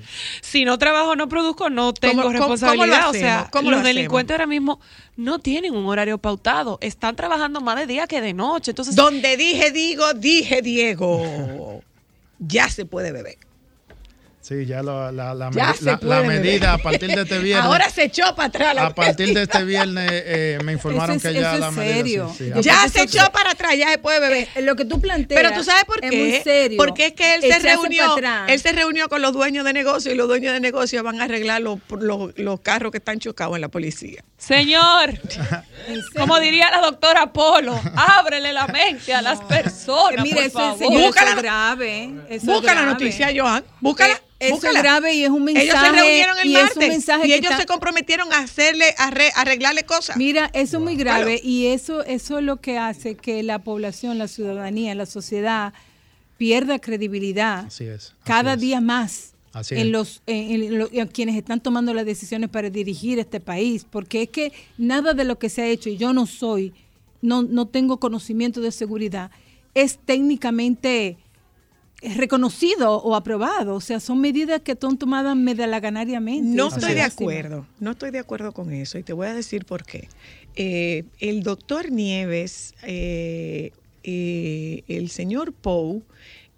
Si 0.42 0.64
no 0.64 0.76
trabajo, 0.78 1.16
no 1.16 1.28
produzco, 1.28 1.70
no 1.70 1.92
tengo 1.94 2.22
¿Cómo- 2.22 2.22
cómo- 2.24 2.32
responsabilidad. 2.32 2.98
cómo 3.06 3.10
o 3.10 3.14
sea? 3.14 3.48
¿Cómo 3.50 3.70
los 3.70 3.80
lo 3.80 3.86
delincuentes 3.86 4.34
ahora 4.34 4.46
mismo 4.46 4.78
no 5.16 5.38
tienen 5.38 5.74
un 5.74 5.86
horario 5.86 6.18
pautado. 6.18 6.78
Están 6.82 7.16
trabajando 7.16 7.60
más 7.60 7.76
de 7.76 7.86
día 7.86 8.06
que 8.06 8.20
de 8.20 8.34
noche. 8.34 8.72
Entonces, 8.72 8.94
Donde 8.94 9.36
dije 9.36 9.70
digo, 9.70 10.12
dije 10.14 10.60
Diego. 10.62 11.82
Ya 12.38 12.68
se 12.68 12.84
puede 12.84 13.10
beber. 13.12 13.38
Sí, 14.46 14.64
ya 14.64 14.80
lo- 14.80 15.10
la, 15.10 15.34
la, 15.34 15.50
Ya 15.50 15.74
la- 16.02 16.22
medida 16.22 16.74
a 16.74 16.78
partir 16.78 17.08
de 17.12 17.22
este 17.22 17.38
viernes. 17.40 17.66
Ahora 17.66 17.90
se 17.90 18.04
echó 18.04 18.32
para 18.36 18.46
atrás. 18.46 18.74
la 18.76 18.86
a 18.86 18.94
partir 18.94 19.34
de 19.34 19.42
este 19.42 19.64
viernes 19.64 20.08
eh, 20.12 20.58
me 20.62 20.70
informaron 20.72 21.16
es- 21.16 21.22
que 21.24 21.34
ya 21.34 21.56
la 21.56 21.66
es 21.68 21.72
medida. 21.72 21.94
serio. 21.96 22.34
sí, 22.38 22.50
Ya 22.62 22.88
se 22.88 23.02
echó 23.02 23.28
para 23.32 23.50
atrás, 23.50 23.72
ya 23.76 23.90
se 23.90 23.98
puede 23.98 24.20
beber. 24.20 24.46
Eh, 24.54 24.62
Lo 24.62 24.76
que 24.76 24.84
tú 24.84 25.00
planteas. 25.00 25.40
Pero 25.42 25.52
tú 25.52 25.64
sabes 25.64 25.84
por 25.84 25.96
es 26.04 26.10
qué. 26.12 26.16
muy 26.16 26.40
serio. 26.44 26.76
Porque 26.76 27.06
es 27.06 27.12
que 27.14 27.34
él 27.34 27.42
se 27.42 27.58
reunió, 27.58 28.14
él 28.46 28.60
se 28.60 28.70
reunió 28.70 29.08
con 29.08 29.20
los 29.20 29.32
dueños 29.32 29.64
de 29.64 29.72
negocio 29.72 30.12
y 30.12 30.14
los 30.14 30.28
dueños 30.28 30.52
de 30.52 30.60
negocio 30.60 31.02
van 31.02 31.20
a 31.20 31.24
arreglar 31.24 31.60
los, 31.62 31.80
los, 31.98 32.38
los 32.38 32.60
carros 32.60 32.92
que 32.92 32.98
están 32.98 33.18
chocados 33.18 33.56
en 33.56 33.62
la 33.62 33.68
policía. 33.68 34.22
señor, 34.38 35.10
como 36.16 36.38
diría 36.38 36.70
la 36.70 36.82
doctora 36.82 37.32
Polo, 37.32 37.80
ábrele 37.96 38.52
la 38.52 38.68
mente 38.68 39.12
a 39.12 39.22
las 39.22 39.40
personas. 39.48 40.22
Mire, 40.22 40.50
por 40.50 40.62
favor. 40.62 40.78
señor, 40.78 41.00
eso 41.16 41.26
es 41.30 41.36
grave. 41.42 42.04
eso 42.04 42.14
es 42.28 42.44
Busca 42.44 42.74
la 42.76 42.82
noticia, 42.82 43.28
Johan. 43.36 43.64
Búscala. 43.80 44.14
Eh, 44.14 44.20
eso 44.38 44.54
búscala. 44.54 44.78
es 44.78 44.82
grave 44.82 45.14
y 45.14 45.24
es 45.24 45.30
un 45.30 45.44
mensaje. 45.44 45.66
Ellos 45.68 45.80
se 45.80 45.92
reunieron 45.92 46.38
el 46.38 46.46
y 46.48 46.52
es 46.54 46.58
un 46.60 46.64
martes 46.66 46.88
mensaje 46.88 47.26
y 47.28 47.32
ellos 47.32 47.50
está- 47.52 47.58
se 47.62 47.66
comprometieron 47.66 48.32
a 48.32 48.38
hacerle, 48.40 48.94
a 48.98 49.10
arre- 49.10 49.32
arreglarle 49.34 49.84
cosas. 49.84 50.16
Mira, 50.16 50.50
eso 50.52 50.76
es 50.76 50.82
muy 50.82 50.96
grave 50.96 51.40
y 51.42 51.66
eso, 51.68 52.04
eso 52.04 52.38
es 52.38 52.44
lo 52.44 52.56
que 52.58 52.76
hace 52.78 53.16
que 53.16 53.42
la 53.42 53.60
población, 53.60 54.18
la 54.18 54.28
ciudadanía, 54.28 54.94
la 54.94 55.06
sociedad 55.06 55.72
pierda 56.36 56.78
credibilidad 56.78 57.66
Así 57.66 57.84
es. 57.84 58.06
así 58.06 58.12
cada 58.24 58.54
es. 58.54 58.60
día 58.60 58.80
más 58.82 59.32
Así 59.54 59.74
en 59.74 59.80
es. 59.80 59.86
los 59.86 60.22
en, 60.26 60.62
en 60.64 60.78
lo- 60.78 60.90
en 60.92 61.08
quienes 61.08 61.34
están 61.36 61.60
tomando 61.60 61.94
las 61.94 62.04
decisiones 62.04 62.50
para 62.50 62.68
dirigir 62.68 63.18
este 63.18 63.40
país, 63.40 63.86
porque 63.88 64.22
es 64.24 64.28
que 64.28 64.52
nada 64.76 65.14
de 65.14 65.24
lo 65.24 65.38
que 65.38 65.48
se 65.48 65.62
ha 65.62 65.66
hecho 65.66 65.88
y 65.88 65.96
yo 65.96 66.12
no 66.12 66.26
soy, 66.26 66.74
no 67.22 67.42
no 67.42 67.66
tengo 67.66 67.98
conocimiento 67.98 68.60
de 68.60 68.70
seguridad, 68.70 69.30
es 69.72 69.96
técnicamente 70.04 71.16
reconocido 72.02 72.98
o 73.02 73.14
aprobado, 73.14 73.74
o 73.74 73.80
sea, 73.80 74.00
son 74.00 74.20
medidas 74.20 74.60
que 74.60 74.76
son 74.78 74.98
tomadas 74.98 75.36
medalaganariamente. 75.36 76.56
No 76.56 76.68
estoy 76.68 76.90
es 76.90 76.96
de 76.96 77.02
acuerdo, 77.02 77.66
no 77.80 77.92
estoy 77.92 78.10
de 78.10 78.18
acuerdo 78.18 78.52
con 78.52 78.72
eso 78.72 78.98
y 78.98 79.02
te 79.02 79.12
voy 79.12 79.28
a 79.28 79.34
decir 79.34 79.64
por 79.64 79.84
qué. 79.84 80.08
Eh, 80.56 81.04
el 81.20 81.42
doctor 81.42 81.90
Nieves, 81.90 82.74
eh, 82.82 83.72
eh, 84.04 84.84
el 84.88 85.10
señor 85.10 85.52
Pou, 85.52 86.02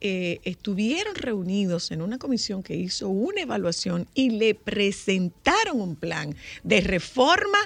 eh, 0.01 0.39
estuvieron 0.45 1.15
reunidos 1.15 1.91
en 1.91 2.03
una 2.03 2.19
comisión 2.19 2.63
que 2.63 2.77
hizo 2.77 3.09
una 3.09 3.41
evaluación 3.43 4.07
y 4.15 4.31
le 4.31 4.55
presentaron 4.55 5.81
un 5.81 5.97
plan 5.97 6.35
de 6.63 6.81
reforma 6.81 7.59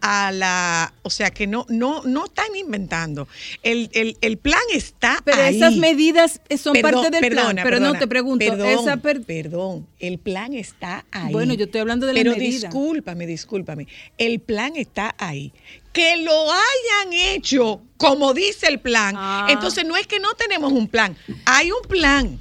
a 0.00 0.30
la, 0.30 0.94
o 1.02 1.10
sea 1.10 1.30
que 1.30 1.46
no, 1.46 1.66
no, 1.68 2.02
no 2.04 2.26
están 2.26 2.54
inventando. 2.56 3.26
El, 3.62 3.90
el- 3.94 4.16
el 4.20 4.36
plan 4.38 4.60
está 4.72 5.18
Pero 5.24 5.42
ahí. 5.42 5.56
esas 5.56 5.76
medidas 5.76 6.40
son 6.62 6.72
Perdón, 6.74 7.02
parte 7.04 7.10
del 7.20 7.32
plan, 7.32 7.46
perdona, 7.56 7.62
pero 7.64 7.80
no 7.80 7.98
te 7.98 8.06
pregunto, 8.06 8.44
Perdón, 8.46 8.68
esa 8.68 8.96
per- 8.98 9.22
perdón, 9.22 9.86
el 9.98 10.18
plan 10.18 10.54
está 10.54 11.04
ahí. 11.10 11.32
Bueno, 11.32 11.54
yo 11.54 11.64
estoy 11.64 11.80
hablando 11.80 12.06
de 12.06 12.12
la 12.12 12.20
Pero 12.20 12.32
medida. 12.32 12.68
discúlpame, 12.68 13.26
discúlpame. 13.26 13.86
El 14.18 14.40
plan 14.40 14.76
está 14.76 15.14
ahí. 15.18 15.52
Que 15.98 16.16
lo 16.18 16.48
hayan 16.48 17.12
hecho 17.12 17.82
como 17.96 18.32
dice 18.32 18.68
el 18.68 18.78
plan. 18.78 19.16
Ah. 19.18 19.48
Entonces 19.50 19.84
no 19.84 19.96
es 19.96 20.06
que 20.06 20.20
no 20.20 20.32
tenemos 20.34 20.70
un 20.70 20.86
plan, 20.86 21.16
hay 21.44 21.72
un 21.72 21.82
plan. 21.88 22.40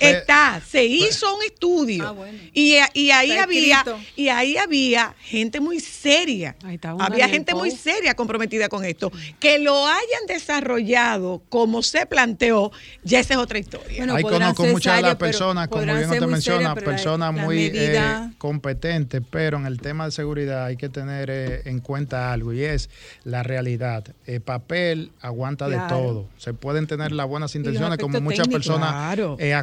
Está, 0.00 0.60
se 0.68 0.84
hizo 0.84 1.34
un 1.36 1.42
estudio 1.44 2.06
Ah, 2.08 2.10
bueno. 2.10 2.38
y, 2.52 2.74
y 2.94 3.10
ahí 3.10 3.30
Está 3.30 3.42
había 3.44 3.78
escrito. 3.78 3.98
y 4.16 4.28
ahí 4.28 4.56
había 4.56 5.14
gente 5.20 5.60
muy 5.60 5.78
seria. 5.80 6.56
Ahí 6.64 6.74
está 6.74 6.94
una 6.94 7.06
Había 7.06 7.28
gente 7.28 7.54
muy 7.54 7.70
seria 7.70 8.14
comprometida 8.14 8.68
con 8.68 8.84
esto. 8.84 9.12
Que 9.38 9.58
lo 9.58 9.86
hayan 9.86 10.26
desarrollado 10.26 11.42
como 11.48 11.82
se 11.82 12.06
planteó, 12.06 12.72
ya 13.02 13.20
esa 13.20 13.34
es 13.34 13.38
otra 13.40 13.58
historia. 13.58 13.98
Bueno, 13.98 14.14
Ahí 14.16 14.22
conozco 14.24 14.64
muchas 14.66 14.96
de 14.96 15.02
las 15.02 15.16
personas, 15.16 15.68
como 15.68 15.84
bien 15.84 15.98
usted 16.04 16.20
muy 16.22 16.32
menciona, 16.32 16.74
personas 16.74 17.32
muy 17.32 17.70
eh, 17.72 18.30
competentes, 18.38 19.22
pero 19.30 19.58
en 19.58 19.66
el 19.66 19.80
tema 19.80 20.06
de 20.06 20.10
seguridad 20.10 20.64
hay 20.66 20.76
que 20.76 20.88
tener 20.88 21.30
eh, 21.30 21.62
en 21.66 21.80
cuenta 21.80 22.32
algo 22.32 22.52
y 22.52 22.62
es 22.64 22.90
la 23.24 23.42
realidad. 23.42 24.04
El 24.26 24.40
papel 24.40 25.12
aguanta 25.20 25.68
de 25.68 25.78
todo. 25.88 26.28
Se 26.36 26.52
pueden 26.54 26.86
tener 26.86 27.12
las 27.12 27.26
buenas 27.28 27.54
intenciones, 27.54 27.98
como 27.98 28.20
muchas 28.20 28.48
técnicos. 28.48 28.66
personas 28.66 28.90
Claro. 28.92 29.36
eh, 29.38 29.54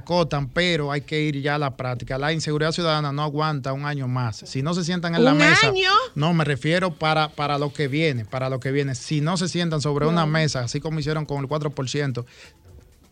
pero 0.54 0.92
hay 0.92 1.02
que 1.02 1.22
ir 1.22 1.42
ya 1.42 1.56
a 1.56 1.58
la 1.58 1.76
práctica. 1.78 2.18
La 2.18 2.34
inseguridad 2.34 2.72
ciudadana 2.72 3.12
no 3.12 3.24
aguanta 3.24 3.74
un 3.74 3.86
año 3.86 4.08
más. 4.08 4.38
Si 4.46 4.62
no 4.62 4.74
se 4.74 4.84
sientan 4.84 5.16
en 5.16 5.24
la 5.24 5.32
¿Un 5.34 5.38
mesa, 5.40 5.68
año? 5.68 5.90
no 6.16 6.34
me 6.34 6.44
refiero 6.44 6.94
para, 6.94 7.30
para 7.30 7.58
lo 7.58 7.74
que 7.74 7.88
viene, 7.88 8.26
para 8.26 8.50
lo 8.50 8.60
que 8.60 8.72
viene. 8.72 8.96
Si 8.96 9.22
no 9.22 9.38
se 9.38 9.48
sientan 9.48 9.82
sobre 9.82 10.06
una 10.08 10.26
mesa, 10.26 10.62
así 10.62 10.80
como 10.80 11.00
hicieron 11.00 11.26
con 11.26 11.40
el 11.40 11.48
4%, 11.50 12.26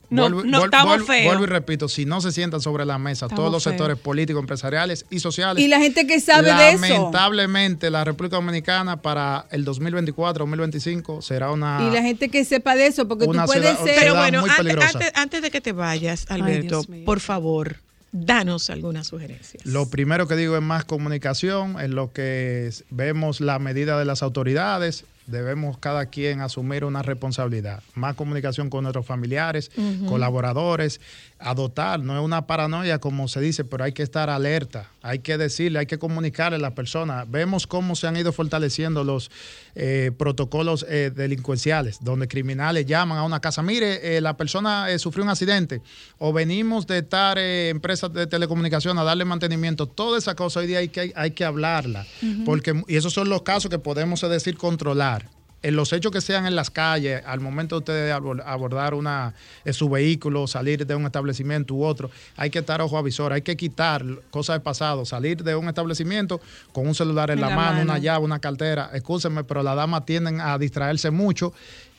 No, 0.10 0.24
vuelvo- 0.24 0.44
no 0.44 0.66
estamos 0.66 0.88
vuelvo- 0.88 1.06
feos. 1.06 1.26
Vuelvo 1.26 1.44
y 1.44 1.48
repito, 1.48 1.88
si 1.88 2.06
no 2.06 2.20
se 2.22 2.32
sientan 2.32 2.62
sobre 2.62 2.84
la 2.86 2.98
mesa 2.98 3.26
Estamos 3.28 3.36
todos 3.40 3.52
los 3.52 3.64
feos. 3.64 3.74
sectores 3.74 3.98
políticos, 3.98 4.40
empresariales 4.42 5.06
y 5.10 5.20
sociales, 5.20 5.64
Y 5.64 5.68
la 5.68 5.80
gente 5.80 6.08
que 6.08 6.20
sabe 6.20 6.52
de 6.54 6.70
eso. 6.72 6.82
lamentablemente 6.82 7.90
la 7.90 8.04
República 8.04 8.38
Dominicana 8.38 9.02
para 9.02 9.46
el 9.52 9.64
2024, 9.66 10.46
2025 10.46 11.22
será 11.22 11.52
una... 11.52 11.88
Y 11.88 11.92
la 11.94 12.02
gente 12.02 12.30
que 12.30 12.44
sepa 12.46 12.76
de 12.76 12.88
eso, 12.88 13.08
porque 13.08 13.26
tú 13.26 13.32
Una 13.32 13.46
puedes 13.46 13.62
ciudad- 13.78 13.84
ser. 13.86 13.96
Pero 14.00 14.16
bueno, 14.16 14.42
muy 14.42 14.50
antes, 14.50 14.64
peligrosa. 14.66 14.98
antes- 14.98 15.12
antes 15.16 15.42
de 15.42 15.52
que 15.52 15.62
te 15.62 15.72
vayas, 15.74 16.26
Alberto, 16.30 16.84
mío. 16.88 17.06
por 17.06 17.20
favor, 17.20 17.78
danos 18.12 18.72
algunas 18.72 19.08
sugerencias. 19.08 19.64
Lo 19.66 19.90
primero 19.90 20.28
que 20.28 20.36
digo 20.36 20.56
es 20.56 20.64
más 20.64 20.86
comunicación, 20.86 21.80
en 21.80 21.94
lo 21.94 22.12
que 22.12 22.72
vemos 22.90 23.42
la 23.42 23.60
medida 23.60 24.00
de 24.00 24.06
las 24.06 24.24
autoridades, 24.24 25.06
debemos 25.30 25.78
cada 25.78 26.08
quien 26.08 26.42
asumir 26.42 26.84
una 26.84 27.02
responsabilidad. 27.02 27.82
Más 27.96 28.16
comunicación 28.16 28.70
con 28.70 28.84
nuestros 28.84 29.06
familiares, 29.06 29.72
colaboradores, 30.08 31.00
adoptar, 31.40 32.02
no 32.02 32.18
es 32.18 32.24
una 32.24 32.46
paranoia 32.46 33.00
como 33.00 33.28
se 33.30 33.40
dice, 33.40 33.64
pero 33.64 33.86
hay 33.86 33.94
que 33.94 34.04
estar 34.04 34.30
alerta, 34.30 34.92
hay 35.02 35.20
que 35.20 35.38
decirle, 35.38 35.80
hay 35.80 35.86
que 35.86 35.98
comunicarle 35.98 36.58
a 36.58 36.60
las 36.60 36.74
personas. 36.74 37.30
Vemos 37.32 37.66
cómo 37.66 37.96
se 37.96 38.08
han 38.08 38.18
ido 38.18 38.34
fortaleciendo 38.34 39.06
los 39.06 39.32
eh, 39.76 40.12
protocolos 40.18 40.86
eh, 40.90 41.12
delincuenciales, 41.16 42.00
donde 42.02 42.28
criminales 42.28 42.86
llaman 42.86 43.18
a 43.18 43.24
una 43.24 43.40
casa, 43.40 43.62
mire, 43.62 44.18
eh, 44.18 44.22
la 44.22 44.36
persona 44.36 44.88
sufrió 45.00 45.24
un 45.24 45.30
accidente, 45.30 45.82
o 46.18 46.34
venimos 46.34 46.86
de 46.88 47.00
estar 47.00 47.38
empresas 47.40 48.12
de 48.12 48.28
telecomunicación 48.28 48.98
a 49.00 49.04
darle 49.04 49.24
mantenimiento, 49.24 49.88
toda 49.88 50.18
esa 50.18 50.36
cosa 50.36 50.60
hoy 50.60 50.68
día 50.68 50.80
hay 50.80 50.90
que, 50.90 51.14
hay 51.16 51.32
que 51.32 51.46
hablarla, 51.46 52.06
porque, 52.46 52.84
y 52.88 52.98
esos 52.98 53.14
son 53.14 53.30
los 53.30 53.44
casos 53.44 53.72
que 53.72 53.80
podemos 53.80 54.22
es 54.24 54.30
decir 54.30 54.58
controlar. 54.58 55.39
En 55.62 55.76
los 55.76 55.92
hechos 55.92 56.12
que 56.12 56.22
sean 56.22 56.46
en 56.46 56.56
las 56.56 56.70
calles, 56.70 57.22
al 57.26 57.42
momento 57.42 57.76
de 57.76 57.80
ustedes 57.80 58.14
abor- 58.16 58.42
abordar 58.46 58.94
una, 58.94 59.34
eh, 59.66 59.74
su 59.74 59.90
vehículo, 59.90 60.48
salir 60.48 60.88
de 60.88 60.96
un 60.96 61.06
establecimiento 61.06 61.74
u 61.74 61.84
otro, 61.84 62.10
hay 62.38 62.50
que 62.50 62.60
estar 62.60 62.82
ojo 62.82 62.98
avisor, 62.98 63.34
hay 63.34 63.42
que 63.42 63.58
quitar 63.58 64.06
cosas 64.32 64.54
del 64.56 64.62
pasado, 64.62 65.04
salir 65.06 65.44
de 65.44 65.56
un 65.56 65.68
establecimiento 65.68 66.40
con 66.72 66.88
un 66.88 66.96
celular 66.96 67.30
en, 67.32 67.40
En 67.40 67.42
la, 67.42 67.50
la 67.50 67.56
mano, 67.56 67.72
mano. 67.72 67.82
una 67.84 67.98
llave, 67.98 68.24
una 68.24 68.40
cartera. 68.40 68.90
Escúchenme, 68.94 69.44
pero 69.44 69.62
las 69.62 69.76
damas 69.76 70.06
tienden 70.06 70.40
a 70.40 70.58
distraerse 70.58 71.12
mucho. 71.12 71.54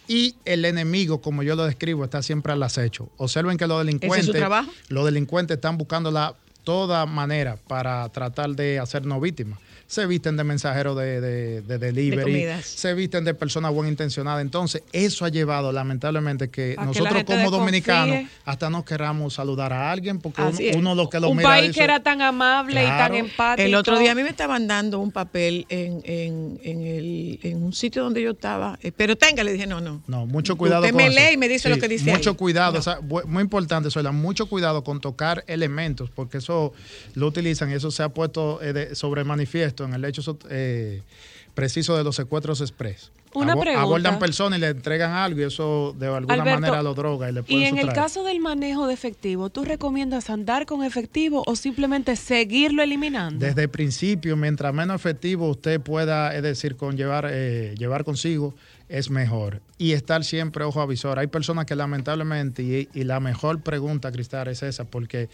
Y 0.08 0.34
el 0.44 0.64
enemigo, 0.64 1.20
como 1.20 1.42
yo 1.42 1.54
lo 1.54 1.64
describo, 1.66 2.02
está 2.04 2.22
siempre 2.22 2.52
al 2.52 2.62
acecho. 2.62 3.11
Observen 3.18 3.56
que 3.58 3.66
los 3.66 3.78
delincuentes, 3.84 4.26
los 4.88 5.04
delincuentes 5.04 5.56
están 5.56 5.76
buscando 5.78 6.11
la 6.11 6.34
toda 6.64 7.06
manera 7.06 7.56
para 7.68 8.08
tratar 8.08 8.50
de 8.50 8.78
hacernos 8.78 9.20
víctimas. 9.20 9.58
Se 9.91 10.07
visten 10.07 10.36
de 10.36 10.45
mensajeros 10.45 10.97
de, 10.97 11.20
de, 11.20 11.62
de 11.62 11.78
delivery, 11.78 12.47
se 12.62 12.95
visten 12.95 13.24
de 13.24 13.34
personas 13.34 13.72
buenas 13.72 13.91
intencionadas. 13.91 14.41
Entonces, 14.41 14.84
eso 14.93 15.24
ha 15.24 15.30
llevado 15.30 15.72
lamentablemente 15.72 16.49
que 16.49 16.76
A 16.78 16.84
nosotros 16.84 17.24
como 17.24 17.51
dominicanos 17.51 18.28
hasta 18.45 18.70
no 18.70 18.84
queramos 18.84 19.34
saludar 19.34 19.72
a 19.72 19.91
alguien 19.91 20.20
porque 20.20 20.43
uno, 20.43 20.78
uno 20.78 20.95
lo 20.95 21.11
que 21.11 21.18
lo 21.18 21.30
un 21.30 21.38
mira 21.38 21.49
país 21.49 21.66
dice, 21.68 21.78
que 21.80 21.84
era 21.84 22.01
tan 22.05 22.22
amable 22.22 22.84
y 22.84 22.86
tan 22.86 23.16
empático. 23.16 23.66
El 23.66 23.74
otro 23.74 23.99
día 23.99 24.12
a 24.12 24.14
mí 24.14 24.22
me 24.22 24.28
estaban 24.28 24.68
dando 24.68 25.01
un 25.01 25.11
papel 25.11 25.66
en, 25.68 26.01
en, 26.05 26.61
en, 26.62 26.82
el, 26.86 27.41
en 27.43 27.61
un 27.61 27.72
sitio 27.72 28.05
donde 28.05 28.22
yo 28.22 28.30
estaba, 28.30 28.78
eh, 28.82 28.93
pero 28.97 29.16
tenga, 29.16 29.43
le 29.43 29.53
dije, 29.55 29.66
no, 29.66 29.80
no. 29.80 30.03
No, 30.07 30.24
mucho 30.24 30.57
cuidado 30.57 30.82
Usted 30.82 30.93
con 30.95 31.03
me 31.03 31.09
eso. 31.09 31.18
lee 31.18 31.34
y 31.34 31.36
me 31.36 31.49
dice 31.49 31.68
lo 31.68 31.78
que 31.78 31.88
dice 31.88 32.09
Mucho 32.12 32.30
ahí. 32.30 32.36
cuidado, 32.36 32.74
No. 32.74 32.78
o 32.78 32.82
sea, 32.82 33.01
bu- 33.01 33.24
muy 33.24 33.43
importante, 33.43 33.91
Soyla, 33.91 34.12
mucho 34.12 34.47
cuidado 34.47 34.84
con 34.84 35.01
tocar 35.01 35.43
elementos, 35.49 36.11
porque 36.11 36.38
eso 36.38 36.72
lo 37.14 37.26
utilizan 37.26 37.72
y 37.72 37.74
eso 37.74 37.91
se 37.91 38.05
ha 38.05 38.09
puesto 38.11 38.62
eh, 38.62 38.72
de- 38.72 38.95
sobre 38.95 39.24
manifiesto 39.24 39.79
en 39.84 39.94
el 39.94 40.04
hecho 40.04 40.38
eh, 40.48 41.02
preciso 41.54 41.96
de 41.96 42.04
los 42.04 42.16
secuestros 42.16 42.60
express. 42.60 43.12
Una 43.32 43.54
pregunta. 43.54 43.82
Abordan 43.82 44.18
personas 44.18 44.58
y 44.58 44.60
le 44.60 44.68
entregan 44.68 45.12
algo 45.12 45.40
y 45.40 45.44
eso 45.44 45.94
de 45.96 46.08
alguna 46.08 46.34
Alberto, 46.34 46.60
manera 46.60 46.82
lo 46.82 46.94
droga 46.94 47.30
y 47.30 47.32
le 47.32 47.40
Y 47.40 47.42
pueden 47.42 47.78
en 47.78 47.78
el 47.78 47.92
caso 47.92 48.24
del 48.24 48.40
manejo 48.40 48.88
de 48.88 48.94
efectivo, 48.94 49.50
¿tú 49.50 49.64
recomiendas 49.64 50.30
andar 50.30 50.66
con 50.66 50.82
efectivo 50.82 51.44
o 51.46 51.54
simplemente 51.54 52.16
seguirlo 52.16 52.82
eliminando? 52.82 53.44
Desde 53.44 53.62
el 53.62 53.68
principio, 53.68 54.36
mientras 54.36 54.74
menos 54.74 54.96
efectivo 54.96 55.48
usted 55.48 55.80
pueda, 55.80 56.34
es 56.34 56.42
decir, 56.42 56.74
con 56.76 56.96
llevar, 56.96 57.28
eh, 57.30 57.74
llevar 57.78 58.04
consigo, 58.04 58.52
es 58.88 59.10
mejor. 59.10 59.60
Y 59.78 59.92
estar 59.92 60.24
siempre 60.24 60.64
ojo 60.64 60.80
avisor. 60.80 61.20
Hay 61.20 61.28
personas 61.28 61.66
que 61.66 61.76
lamentablemente, 61.76 62.62
y, 62.64 62.88
y 62.92 63.04
la 63.04 63.20
mejor 63.20 63.60
pregunta, 63.60 64.10
Cristal, 64.10 64.48
es 64.48 64.64
esa, 64.64 64.84
porque 64.84 65.28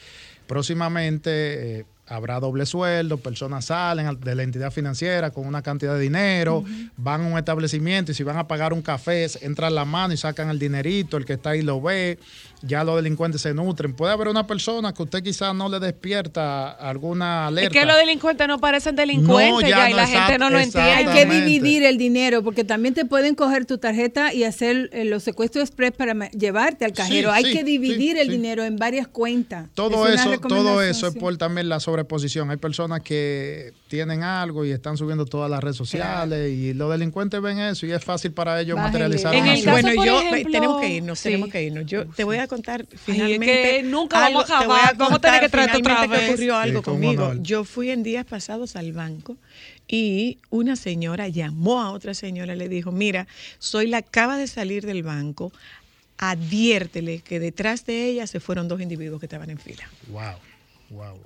próximamente 0.46 1.78
eh, 1.78 1.86
habrá 2.08 2.38
doble 2.40 2.66
sueldo, 2.66 3.16
personas 3.18 3.64
salen 3.66 4.06
al- 4.06 4.20
de 4.20 4.34
la 4.34 4.42
entidad 4.42 4.70
financiera 4.70 5.30
con 5.30 5.46
una 5.46 5.62
cantidad 5.62 5.94
de 5.94 6.00
dinero, 6.00 6.64
van 6.96 7.22
a 7.22 7.26
un 7.26 7.38
establecimiento 7.38 8.12
y 8.12 8.14
si 8.14 8.22
van 8.22 8.36
a 8.38 8.46
pagar 8.46 8.72
un 8.72 8.82
café, 8.82 9.26
entran 9.42 9.74
la 9.74 9.84
mano 9.84 10.14
y 10.14 10.16
sacan 10.16 10.48
el 10.50 10.58
dinerito, 10.58 11.16
el 11.16 11.24
que 11.24 11.32
está 11.34 11.50
ahí 11.50 11.62
lo 11.62 11.80
ve, 11.80 12.18
ya 12.62 12.84
los 12.84 12.96
delincuentes 12.96 13.40
se 13.42 13.54
nutren. 13.54 13.94
Puede 13.94 14.12
haber 14.12 14.28
una 14.28 14.46
persona 14.46 14.92
que 14.92 15.02
usted 15.02 15.22
quizás 15.22 15.54
no 15.54 15.68
le 15.68 15.78
despierta 15.80 16.70
alguna 16.70 17.44
Es 17.44 17.48
alerta. 17.48 17.80
que 17.80 17.86
los 17.86 17.96
delincuentes 17.96 18.48
no 18.48 18.58
parecen 18.58 18.96
delincuentes 18.96 19.52
No, 19.52 19.60
ya 19.60 19.68
ya, 19.68 19.90
y 19.90 19.94
la 19.94 20.06
gente 20.06 20.38
no 20.38 20.50
lo 20.50 20.58
entiende. 20.58 20.90
Hay 20.90 21.06
que 21.06 21.26
dividir 21.26 21.84
el 21.84 21.98
dinero 21.98 22.42
porque 22.42 22.64
también 22.64 22.94
te 22.94 23.04
pueden 23.04 23.34
coger 23.34 23.66
tu 23.66 23.78
tarjeta 23.78 24.32
y 24.32 24.44
hacer 24.44 24.90
eh, 24.92 25.04
los 25.04 25.22
secuestros 25.22 25.62
express 25.68 25.92
para 25.92 26.28
llevarte 26.30 26.84
al 26.84 26.92
cajero. 26.92 27.30
Hay 27.32 27.44
sí, 27.44 27.52
que 27.52 27.64
dividir 27.64 28.14
sí, 28.16 28.20
el 28.20 28.26
sí. 28.26 28.32
dinero 28.32 28.64
en 28.64 28.76
varias 28.76 29.06
cuentas. 29.08 29.68
Todo 29.74 30.06
Es 30.08 30.20
eso, 30.20 30.38
todo 30.40 30.82
eso 30.82 31.06
es 31.08 31.14
por 31.14 31.36
también 31.36 31.68
la 31.68 31.80
sobreposición. 31.80 32.50
Hay 32.50 32.56
personas 32.56 33.00
que 33.02 33.72
tienen 33.88 34.22
algo 34.22 34.64
y 34.64 34.70
están 34.70 34.96
subiendo 34.96 35.26
todas 35.26 35.50
las 35.50 35.62
redes 35.62 35.76
sociales 35.76 36.50
y 36.52 36.74
los 36.74 36.90
delincuentes 36.90 37.40
ven 37.40 37.58
eso 37.58 37.86
y 37.86 37.92
es 37.92 38.02
fácil 38.02 38.32
para 38.32 38.60
ellos 38.60 38.76
materializar 38.76 39.34
En 39.34 39.42
una 39.44 39.54
el 39.54 39.64
caso, 39.64 39.70
bueno, 39.72 39.94
por 39.94 40.06
yo 40.06 40.20
ejemplo- 40.20 40.52
tenemos 40.52 40.80
que 40.80 40.88
irnos, 40.88 41.18
Sí. 41.18 41.24
tenemos 41.28 41.48
que 41.50 41.62
irnos. 41.62 41.86
Yo 41.86 42.06
te 42.06 42.24
voy 42.24 42.36
a 42.38 42.45
contar 42.48 42.86
es 42.90 43.00
finalmente. 43.00 43.46
que 43.46 43.82
nunca 43.82 44.20
vamos 44.20 44.50
a 44.50 44.60
te 44.60 44.66
voy 44.66 44.76
acabar. 44.76 44.96
Vamos 44.96 45.14
a 45.16 45.20
tener 45.20 45.40
que 45.40 45.48
traerte 45.48 45.76
otra 45.78 46.06
vez. 46.06 46.20
que 46.20 46.26
ocurrió 46.30 46.56
algo 46.56 46.82
conmigo. 46.82 47.34
Yo 47.40 47.64
fui 47.64 47.90
en 47.90 48.02
días 48.02 48.24
pasados 48.24 48.76
al 48.76 48.92
banco 48.92 49.36
y 49.88 50.38
una 50.50 50.76
señora 50.76 51.28
llamó 51.28 51.80
a 51.80 51.90
otra 51.92 52.14
señora 52.14 52.54
y 52.54 52.58
le 52.58 52.68
dijo, 52.68 52.92
mira, 52.92 53.26
soy 53.58 53.86
la 53.86 53.98
acaba 53.98 54.36
de 54.36 54.46
salir 54.46 54.84
del 54.86 55.02
banco, 55.02 55.52
adviértele 56.18 57.20
que 57.20 57.38
detrás 57.40 57.86
de 57.86 58.06
ella 58.06 58.26
se 58.26 58.40
fueron 58.40 58.68
dos 58.68 58.80
individuos 58.80 59.20
que 59.20 59.26
estaban 59.26 59.50
en 59.50 59.58
fila. 59.58 59.88
Wow, 60.08 60.22
wow, 60.90 61.10
wow. 61.10 61.20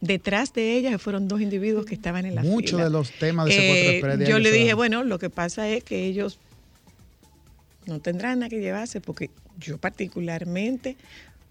Detrás 0.00 0.54
de 0.54 0.76
ella 0.78 0.90
se 0.92 0.98
fueron 0.98 1.28
dos 1.28 1.42
individuos 1.42 1.84
que 1.84 1.94
estaban 1.94 2.24
en 2.24 2.34
la 2.34 2.42
Muchos 2.42 2.70
fila. 2.70 2.84
de 2.84 2.90
los 2.90 3.10
temas 3.12 3.46
de 3.46 3.52
secuestro 3.52 4.24
Eh, 4.24 4.26
Yo 4.30 4.38
le 4.38 4.50
dije, 4.50 4.72
bueno, 4.72 5.04
lo 5.04 5.18
que 5.18 5.28
pasa 5.28 5.68
es 5.68 5.84
que 5.84 6.06
ellos 6.06 6.38
no 7.90 8.00
tendrán 8.00 8.38
nada 8.38 8.48
que 8.48 8.60
llevarse 8.60 9.00
porque 9.00 9.30
yo 9.58 9.76
particularmente 9.78 10.96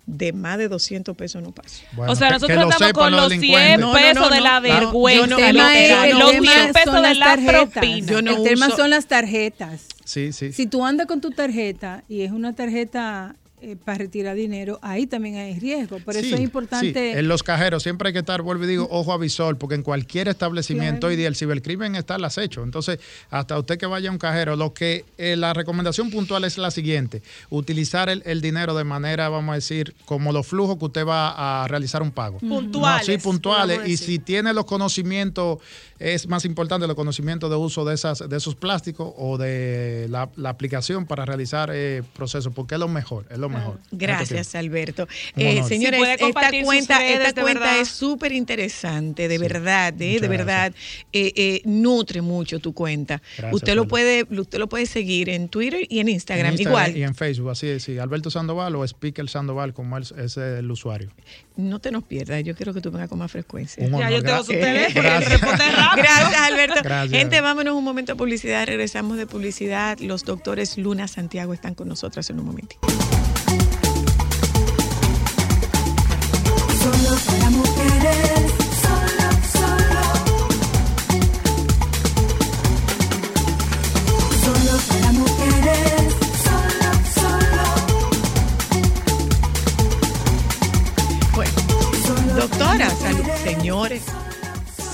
de 0.07 0.33
más 0.33 0.57
de 0.57 0.67
200 0.69 1.15
pesos 1.15 1.43
no 1.43 1.51
paso. 1.51 1.83
Bueno, 1.91 2.11
o 2.11 2.15
sea, 2.15 2.31
nosotros 2.31 2.57
lo 2.65 2.71
sepan 2.71 2.93
con 2.93 3.11
los 3.11 3.29
100 3.29 3.41
delincuentes. 3.41 3.79
No, 3.79 3.87
no, 3.87 3.93
pesos 3.93 4.29
no, 4.29 4.35
de 4.35 4.41
la 4.41 4.55
no. 4.55 4.61
vergüenza. 4.61 5.19
Yo 5.21 5.27
no- 5.27 5.37
El 5.37 5.45
tema 5.45 5.75
es, 5.77 5.81
literal, 5.83 6.09
el 6.09 6.17
los 6.19 6.31
tema 6.31 6.51
100 6.53 6.73
pesos 6.73 6.93
de 6.95 7.01
las 7.01 7.17
la 7.17 7.35
propina. 7.51 8.07
Yo 8.11 8.21
no 8.23 8.37
el 8.37 8.43
tema 8.43 8.67
uso- 8.67 8.77
son 8.77 8.89
las 8.89 9.05
tarjetas. 9.07 9.81
Sí, 10.05 10.33
sí. 10.33 10.51
Si 10.51 10.65
tú 10.65 10.83
andas 10.83 11.05
con 11.05 11.21
tu 11.21 11.29
tarjeta 11.29 12.03
y 12.09 12.21
es 12.21 12.31
una 12.31 12.55
tarjeta 12.55 13.35
eh, 13.61 13.75
para 13.83 13.97
retirar 13.99 14.35
dinero, 14.35 14.79
ahí 14.81 15.07
también 15.07 15.35
hay 15.37 15.59
riesgo. 15.59 15.99
Por 15.99 16.15
eso 16.15 16.27
Sí, 16.27 16.33
es 16.33 16.39
importante. 16.39 16.93
sí. 17.13 17.17
En 17.19 17.27
los 17.27 17.43
cajeros 17.43 17.83
siempre 17.83 18.07
hay 18.07 18.13
que 18.13 18.19
estar, 18.19 18.41
vuelvo 18.41 18.63
y 18.63 18.67
digo, 18.67 18.87
ojo 18.91 19.13
avisor, 19.13 19.57
porque 19.57 19.75
en 19.75 19.83
cualquier 19.83 20.27
establecimiento 20.27 20.99
Claro. 21.01 21.11
hoy 21.11 21.15
día 21.15 21.27
el 21.27 21.35
cibercrimen 21.35 21.95
está 21.95 22.15
al 22.15 22.25
acecho. 22.25 22.63
Entonces, 22.63 22.99
hasta 23.29 23.57
usted 23.57 23.77
que 23.77 23.85
vaya 23.85 24.09
a 24.09 24.11
un 24.11 24.17
cajero, 24.17 24.55
lo 24.55 24.73
que 24.73 25.05
eh, 25.17 25.35
la 25.35 25.53
recomendación 25.53 26.09
puntual 26.11 26.43
es 26.43 26.57
la 26.57 26.71
siguiente: 26.71 27.21
utilizar 27.49 28.09
el, 28.09 28.21
el 28.25 28.41
dinero 28.41 28.73
de 28.75 28.83
manera, 28.83 29.29
vamos 29.29 29.53
a 29.53 29.55
decir, 29.55 29.93
como 30.05 30.31
los 30.31 30.47
flujos 30.47 30.77
que 30.77 30.85
usted 30.85 31.05
va 31.05 31.63
a 31.63 31.67
realizar 31.67 32.01
un 32.01 32.11
pago. 32.11 32.39
Puntuales, 32.39 33.07
No, 33.07 33.13
sí, 33.13 33.19
puntuales. 33.21 33.87
Y 33.87 33.97
si 33.97 34.19
tiene 34.19 34.53
los 34.53 34.65
conocimientos, 34.65 35.59
es 35.99 36.27
más 36.27 36.45
importante 36.45 36.87
los 36.87 36.95
conocimientos 36.95 37.49
de 37.49 37.55
uso 37.55 37.83
de 37.85 37.95
esas, 37.95 38.27
de 38.27 38.37
esos 38.37 38.55
plásticos 38.55 39.11
o 39.17 39.37
de 39.37 40.07
la, 40.09 40.29
la 40.35 40.49
aplicación 40.49 41.05
para 41.05 41.25
realizar 41.25 41.69
eh, 41.73 42.03
procesos, 42.15 42.53
porque 42.53 42.75
es 42.75 42.79
lo 42.79 42.87
mejor, 42.87 43.25
es 43.29 43.37
lo 43.37 43.48
lo 43.49 43.57
mejor. 43.57 43.79
Gracias, 43.91 44.55
Alberto. 44.55 45.07
Eh, 45.35 45.61
señores, 45.67 45.99
Si 45.99 46.25
esta 46.25 46.49
cuenta, 46.63 46.99
redes, 46.99 47.27
esta 47.27 47.41
cuenta 47.41 47.79
es 47.79 47.87
súper 47.89 48.31
interesante, 48.31 49.27
de 49.27 49.37
verdad, 49.37 49.93
eh, 50.01 50.19
de 50.19 50.27
verdad, 50.27 50.73
eh, 51.13 51.33
eh, 51.35 51.61
nutre 51.65 52.21
mucho 52.21 52.59
tu 52.59 52.73
cuenta. 52.73 53.21
Gracias, 53.37 53.53
usted 53.53 53.75
lo 53.75 53.81
Alberto. 53.83 53.89
puede, 53.89 54.41
usted 54.41 54.59
lo 54.59 54.69
puede 54.69 54.85
seguir 54.85 55.29
en 55.29 55.49
Twitter 55.49 55.85
y 55.89 55.99
en 55.99 56.09
Instagram, 56.09 56.47
En 56.47 56.53
Instagram 56.53 56.83
igual. 56.87 56.97
Y 56.97 57.03
en 57.03 57.15
Facebook, 57.15 57.49
así 57.51 57.67
es. 57.67 57.83
sí. 57.83 57.97
Alberto 57.97 58.29
Sandoval 58.31 58.75
o 58.75 58.83
Speaker 58.83 59.27
Sandoval, 59.29 59.73
como 59.73 59.97
él- 59.97 60.05
es 60.17 60.37
el 60.37 60.69
usuario. 60.71 61.09
No 61.55 61.79
te 61.79 61.91
nos 61.91 62.03
pierdas, 62.03 62.41
yo 62.43 62.55
quiero 62.55 62.73
que 62.73 62.79
tú 62.81 62.89
vengas 62.91 63.09
con 63.09 63.19
más 63.19 63.31
frecuencia. 63.31 63.83
Un 63.85 63.99
Ya 63.99 64.09
yo 64.09 64.23
tengo 64.23 64.37
gra- 64.37 64.43
su 64.45 64.51
teléfono, 64.53 65.01
Gracias. 65.03 65.31
responde 65.31 65.63
rápido. 65.75 66.03
Gracias, 66.03 66.41
Alberto. 66.41 66.79
Gracias. 66.83 67.19
Gente, 67.19 67.41
vámonos 67.41 67.75
un 67.75 67.83
momento 67.83 68.13
a 68.13 68.15
publicidad. 68.15 68.65
Regresamos 68.65 69.17
de 69.17 69.25
publicidad. 69.27 69.97
Los 69.99 70.23
doctores 70.23 70.77
Luna 70.77 71.07
Santiago 71.07 71.53
están 71.53 71.75
con 71.75 71.87
nosotras 71.89 72.29
en 72.29 72.39
un 72.39 72.45
momentito. 72.45 72.79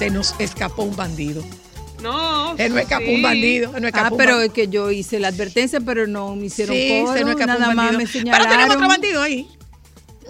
Se 0.06 0.12
nos 0.12 0.36
escapó 0.40 0.84
un 0.84 0.96
bandido. 0.96 1.44
No. 2.04 2.56
Se 2.58 2.70
nos 2.70 2.78
escapó 2.80 3.06
un 3.10 3.16
sí. 3.16 3.22
bandido. 3.24 3.72
se 3.74 3.80
nos 3.80 3.88
escapó 3.88 4.06
Ah, 4.08 4.12
un 4.12 4.18
pero 4.18 4.32
bandido. 4.34 4.46
es 4.46 4.54
que 4.54 4.68
yo 4.68 4.92
hice 4.92 5.20
la 5.20 5.30
advertencia, 5.30 5.80
pero 5.82 6.06
no 6.06 6.36
me 6.36 6.46
hicieron 6.46 6.76
Sí, 6.76 7.02
coro, 7.04 7.14
se 7.18 7.22
nos 7.22 7.32
escapó 7.32 7.48
nada 7.60 7.70
un 7.72 7.76
más 7.76 7.86
bandido. 7.92 7.98
me 7.98 8.06
Pero 8.06 8.20
señalaron. 8.20 8.50
tenemos 8.50 8.76
otro 8.76 8.88
bandido 8.88 9.22
ahí. 9.24 9.48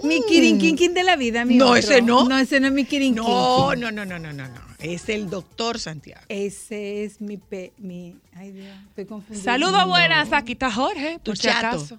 Mi 0.02 0.22
quirinquinquin 0.22 0.94
de 0.94 1.02
la 1.02 1.16
vida, 1.16 1.44
mi 1.44 1.56
No, 1.56 1.66
otro. 1.66 1.76
ese 1.76 2.00
no. 2.00 2.24
No, 2.26 2.38
ese 2.38 2.58
no 2.60 2.68
es 2.68 2.72
mi 2.72 2.86
quirinquinquin. 2.86 3.30
No, 3.30 3.74
no, 3.76 3.90
no, 3.92 4.04
no, 4.06 4.18
no, 4.18 4.32
no, 4.32 4.48
no. 4.48 4.60
Es 4.78 5.10
el 5.10 5.28
doctor 5.28 5.78
Santiago. 5.78 6.22
Ese 6.30 7.04
es 7.04 7.20
mi 7.20 7.36
pe, 7.36 7.72
mi, 7.76 8.16
ay 8.34 8.52
Dios, 8.52 8.74
estoy 8.88 9.04
confundida. 9.04 9.44
Saludos 9.44 9.72
No. 9.82 9.88
buenas, 9.88 10.32
aquí 10.32 10.52
está 10.52 10.70
Jorge, 10.72 11.18
Tu 11.22 11.32
por 11.32 11.36
si 11.36 11.42
chato. 11.48 11.66
acaso. 11.66 11.98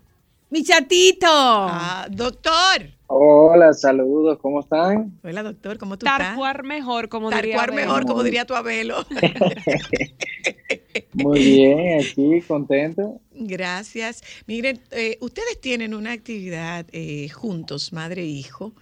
Mi 0.50 0.64
chatito. 0.64 1.28
Ah, 1.30 2.08
doctor. 2.10 2.90
Hola, 3.10 3.74
saludos, 3.74 4.38
¿cómo 4.42 4.60
están? 4.60 5.18
Hola, 5.24 5.42
doctor, 5.42 5.78
¿cómo 5.78 5.98
tú 5.98 6.06
estás? 6.06 6.20
Tarcuar 6.20 6.64
mejor, 6.64 7.08
como 7.08 7.32
diría 7.32 7.56
Tarcuar 7.56 7.74
mejor, 7.74 8.06
como 8.06 8.22
diría 8.22 8.46
tu 8.46 8.54
abuelo. 8.54 9.06
Muy 11.14 11.40
bien, 11.40 12.02
aquí 12.02 12.42
contento. 12.42 13.22
Gracias. 13.32 14.22
Miren, 14.46 14.82
eh, 14.92 15.18
ustedes 15.22 15.60
tienen 15.62 15.94
una 15.94 16.12
actividad 16.12 16.86
eh, 16.92 17.30
juntos, 17.30 17.94
madre 17.94 18.24
e 18.24 18.26
hijo, 18.26 18.74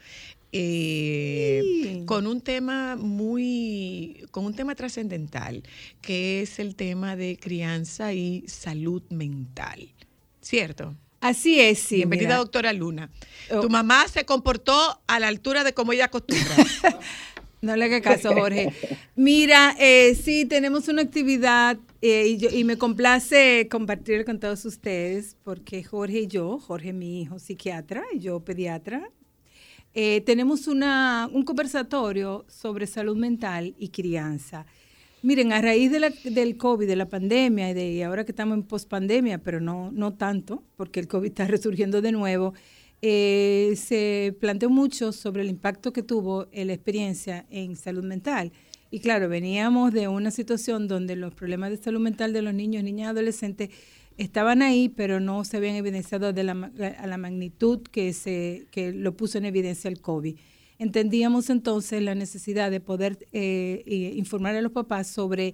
eh, 0.52 1.62
Sí. 1.84 2.04
con 2.06 2.26
un 2.26 2.42
tema 2.42 2.96
muy, 2.96 4.26
con 4.32 4.46
un 4.46 4.56
tema 4.56 4.74
trascendental, 4.74 5.62
que 6.02 6.42
es 6.42 6.58
el 6.60 6.76
tema 6.76 7.16
de 7.16 7.38
crianza 7.38 8.12
y 8.14 8.44
salud 8.48 9.04
mental. 9.12 9.88
¿Cierto? 10.42 10.96
Así 11.28 11.60
es, 11.60 11.80
sí. 11.80 11.96
Bienvenida, 11.98 12.28
mira. 12.30 12.38
doctora 12.38 12.72
Luna. 12.72 13.10
Oh. 13.50 13.62
Tu 13.62 13.70
mamá 13.70 14.08
se 14.08 14.26
comportó 14.26 15.02
a 15.08 15.20
la 15.20 15.28
altura 15.28 15.64
de 15.64 15.74
como 15.74 15.92
ella 15.94 16.06
acostumbra. 16.06 16.56
No 17.62 17.76
le 17.76 17.86
haga 17.86 18.00
caso, 18.00 18.32
Jorge. 18.32 18.72
Mira, 19.16 19.76
eh, 19.80 20.14
sí, 20.14 20.46
tenemos 20.46 20.88
una 20.88 21.02
actividad 21.02 21.80
eh, 22.00 22.28
y, 22.28 22.38
yo- 22.38 22.50
y 22.52 22.64
me 22.64 22.78
complace 22.78 23.68
compartir 23.72 24.24
con 24.24 24.40
todos 24.40 24.66
ustedes 24.66 25.36
porque 25.44 25.84
Jorge 25.84 26.20
y 26.20 26.28
yo, 26.28 26.60
Jorge 26.60 26.94
mi 26.94 27.22
hijo 27.24 27.40
psiquiatra 27.40 28.04
y 28.14 28.20
yo 28.20 28.40
pediatra, 28.42 29.10
eh, 29.96 30.22
tenemos 30.28 30.68
una, 30.68 31.28
un 31.34 31.42
conversatorio 31.44 32.46
sobre 32.48 32.86
salud 32.86 33.18
mental 33.18 33.74
y 33.80 33.90
crianza. 33.90 34.68
Miren, 35.26 35.54
a 35.54 35.60
raíz 35.62 35.92
de 35.92 36.00
la- 36.00 36.12
del 36.24 36.56
COVID, 36.56 36.86
de 36.88 36.96
la 36.96 37.10
pandemia 37.10 37.72
y, 37.72 37.74
de, 37.74 38.04
ahora 38.04 38.26
que 38.26 38.32
estamos 38.32 38.56
en 38.58 38.64
pospandemia, 38.64 39.40
pero 39.40 39.60
no, 39.60 39.92
no 39.92 40.14
tanto, 40.14 40.64
porque 40.78 41.00
el 41.00 41.08
COVID 41.08 41.26
está 41.34 41.48
resurgiendo 41.48 42.00
de 42.04 42.12
nuevo, 42.12 42.54
eh, 43.02 43.74
se 43.76 44.38
planteó 44.40 44.70
mucho 44.70 45.12
sobre 45.12 45.42
el 45.42 45.50
impacto 45.50 45.92
que 45.94 46.04
tuvo 46.04 46.48
la 46.54 46.74
experiencia 46.74 47.48
en 47.50 47.76
salud 47.76 48.04
mental. 48.04 48.52
Y 48.92 49.00
claro, 49.00 49.28
veníamos 49.28 49.92
de 49.94 50.08
una 50.08 50.30
situación 50.30 50.88
donde 50.88 51.16
los 51.16 51.34
problemas 51.34 51.72
de 51.72 51.78
salud 51.78 52.02
mental 52.02 52.32
de 52.32 52.44
los 52.44 52.54
niños, 52.54 52.84
niñas 52.84 53.08
y 53.08 53.10
adolescentes 53.10 53.70
estaban 54.18 54.62
ahí, 54.62 54.90
pero 54.90 55.20
no 55.20 55.44
se 55.44 55.58
habían 55.58 55.76
evidenciado 55.76 56.34
de 56.34 56.44
la, 56.44 56.72
a 57.00 57.08
la 57.08 57.18
magnitud 57.18 57.82
que, 57.82 58.14
se, 58.14 58.68
que 58.70 58.92
lo 58.94 59.18
puso 59.18 59.40
en 59.40 59.46
evidencia 59.46 59.90
el 59.90 60.02
COVID. 60.02 60.36
Entendíamos 60.78 61.50
entonces 61.50 62.02
la 62.02 62.16
necesidad 62.16 62.72
de 62.72 62.80
poder 62.80 63.18
eh, 63.32 63.84
eh, 63.86 64.14
informar 64.16 64.56
a 64.56 64.62
los 64.62 64.72
papás 64.72 65.08
sobre 65.08 65.54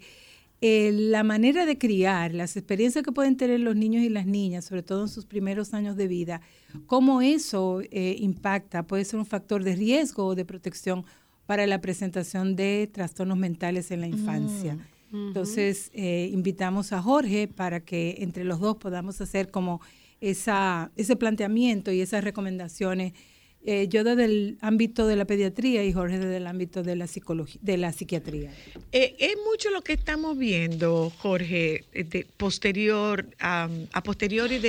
eh, 0.63 0.91
la 0.93 1.23
manera 1.23 1.65
de 1.65 1.79
criar, 1.79 2.35
las 2.35 2.55
experiencias 2.55 3.03
que 3.03 3.11
pueden 3.11 3.35
tener 3.35 3.59
los 3.59 3.75
niños 3.75 4.03
y 4.03 4.09
las 4.09 4.27
niñas, 4.27 4.65
sobre 4.65 4.83
todo 4.83 5.01
en 5.01 5.09
sus 5.09 5.25
primeros 5.25 5.73
años 5.73 5.95
de 5.95 6.07
vida, 6.07 6.41
cómo 6.85 7.23
eso 7.23 7.81
eh, 7.89 8.15
impacta, 8.19 8.83
puede 8.83 9.03
ser 9.03 9.17
un 9.17 9.25
factor 9.25 9.63
de 9.63 9.75
riesgo 9.75 10.27
o 10.27 10.35
de 10.35 10.45
protección 10.45 11.03
para 11.47 11.65
la 11.65 11.81
presentación 11.81 12.55
de 12.55 12.87
trastornos 12.93 13.39
mentales 13.39 13.89
en 13.89 14.01
la 14.01 14.07
infancia. 14.07 14.77
Entonces, 15.11 15.89
eh, 15.93 16.29
invitamos 16.31 16.93
a 16.93 17.01
Jorge 17.01 17.47
para 17.47 17.79
que 17.79 18.17
entre 18.19 18.43
los 18.43 18.59
dos 18.59 18.77
podamos 18.77 19.19
hacer 19.19 19.49
como 19.49 19.81
esa, 20.21 20.91
ese 20.95 21.15
planteamiento 21.15 21.91
y 21.91 22.01
esas 22.01 22.23
recomendaciones. 22.23 23.13
Eh, 23.63 23.87
yo 23.89 24.03
desde 24.03 24.25
el 24.25 24.57
ámbito 24.61 25.05
de 25.05 25.15
la 25.15 25.25
pediatría 25.25 25.83
y 25.83 25.93
Jorge 25.93 26.17
desde 26.17 26.37
el 26.37 26.47
ámbito 26.47 26.81
de 26.81 26.95
la 26.95 27.05
psicología, 27.05 27.59
de 27.61 27.77
la 27.77 27.93
psiquiatría. 27.93 28.51
Eh, 28.91 29.15
es 29.19 29.35
mucho 29.49 29.69
lo 29.69 29.83
que 29.83 29.93
estamos 29.93 30.35
viendo, 30.35 31.11
Jorge, 31.19 31.85
eh, 31.93 32.03
de 32.03 32.25
posterior 32.37 33.27
a, 33.39 33.69
a 33.93 34.03
posteriori 34.03 34.59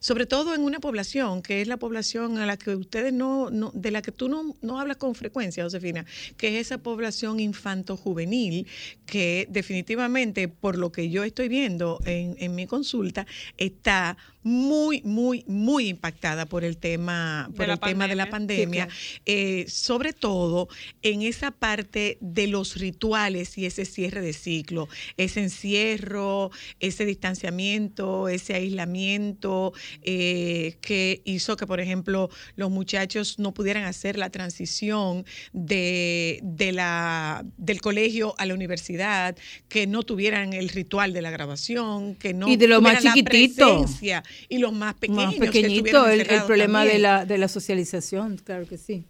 sobre 0.00 0.26
todo 0.26 0.54
en 0.54 0.60
una 0.60 0.80
población 0.80 1.40
que 1.40 1.62
es 1.62 1.68
la 1.68 1.78
población 1.78 2.36
a 2.36 2.44
la 2.44 2.58
que 2.58 2.76
ustedes 2.76 3.12
no, 3.14 3.48
no 3.50 3.70
de 3.74 3.90
la 3.90 4.02
que 4.02 4.12
tú 4.12 4.28
no, 4.28 4.54
no 4.60 4.78
hablas 4.78 4.98
con 4.98 5.14
frecuencia, 5.14 5.64
Josefina, 5.64 6.04
que 6.36 6.58
es 6.58 6.66
esa 6.66 6.78
población 6.78 7.40
infanto-juvenil 7.40 8.66
que 9.06 9.46
definitivamente, 9.48 10.48
por 10.48 10.76
lo 10.76 10.92
que 10.92 11.08
yo 11.08 11.24
estoy 11.24 11.48
viendo 11.48 12.00
en, 12.04 12.36
en 12.38 12.54
mi 12.54 12.66
consulta, 12.66 13.26
está 13.56 14.18
muy, 14.42 15.02
muy, 15.02 15.44
muy 15.46 15.88
impactada 15.88 16.46
por 16.46 16.64
el 16.64 16.76
tema, 16.78 17.48
De 17.50 17.56
por 17.56 17.66
la 17.68 17.74
el 17.74 17.80
tema 17.80 18.08
de 18.08 18.14
la 18.16 18.30
pandemia. 18.30 18.86
pandemia, 18.86 18.88
Sí, 18.88 18.90
claro. 18.90 18.94
eh, 19.26 19.64
sobre 19.68 20.12
todo 20.12 20.68
en 21.02 21.22
esa 21.22 21.50
parte 21.50 22.18
de 22.20 22.46
los 22.46 22.76
rituales 22.76 23.58
y 23.58 23.66
ese 23.66 23.84
cierre 23.84 24.20
de 24.22 24.32
ciclo, 24.32 24.88
ese 25.16 25.40
encierro, 25.42 26.50
ese 26.80 27.04
distanciamiento, 27.04 28.28
ese 28.28 28.54
aislamiento 28.54 29.72
eh, 30.02 30.76
que 30.80 31.20
hizo 31.24 31.56
que, 31.56 31.66
por 31.66 31.80
ejemplo, 31.80 32.30
los 32.56 32.70
muchachos 32.70 33.38
no 33.38 33.52
pudieran 33.52 33.84
hacer 33.84 34.16
la 34.18 34.30
transición 34.30 35.24
de, 35.52 36.40
de 36.42 36.72
la, 36.72 37.44
del 37.56 37.80
colegio 37.80 38.34
a 38.38 38.46
la 38.46 38.54
universidad, 38.54 39.36
que 39.68 39.86
no 39.86 40.02
tuvieran 40.02 40.52
el 40.52 40.68
ritual 40.68 41.12
de 41.12 41.22
la 41.22 41.30
grabación, 41.30 42.14
que 42.14 42.32
no 42.34 42.48
Y 42.48 42.56
de 42.56 42.68
más 42.80 43.04
la 43.04 43.14
presencia, 43.24 44.22
y 44.48 44.58
los 44.58 44.72
más 44.72 44.94
pequeños. 44.94 45.26
Más 45.26 45.34
que 45.34 45.40
pequeñito, 45.40 46.06
estuvieran 46.06 46.12
el, 46.12 46.30
el 46.30 46.42
problema 46.44 46.84
de 46.84 46.98
la, 46.98 47.24
de 47.24 47.38
la 47.38 47.48
socialización, 47.48 48.36
claro 48.38 48.66
que 48.66 48.78
sí. 48.78 49.04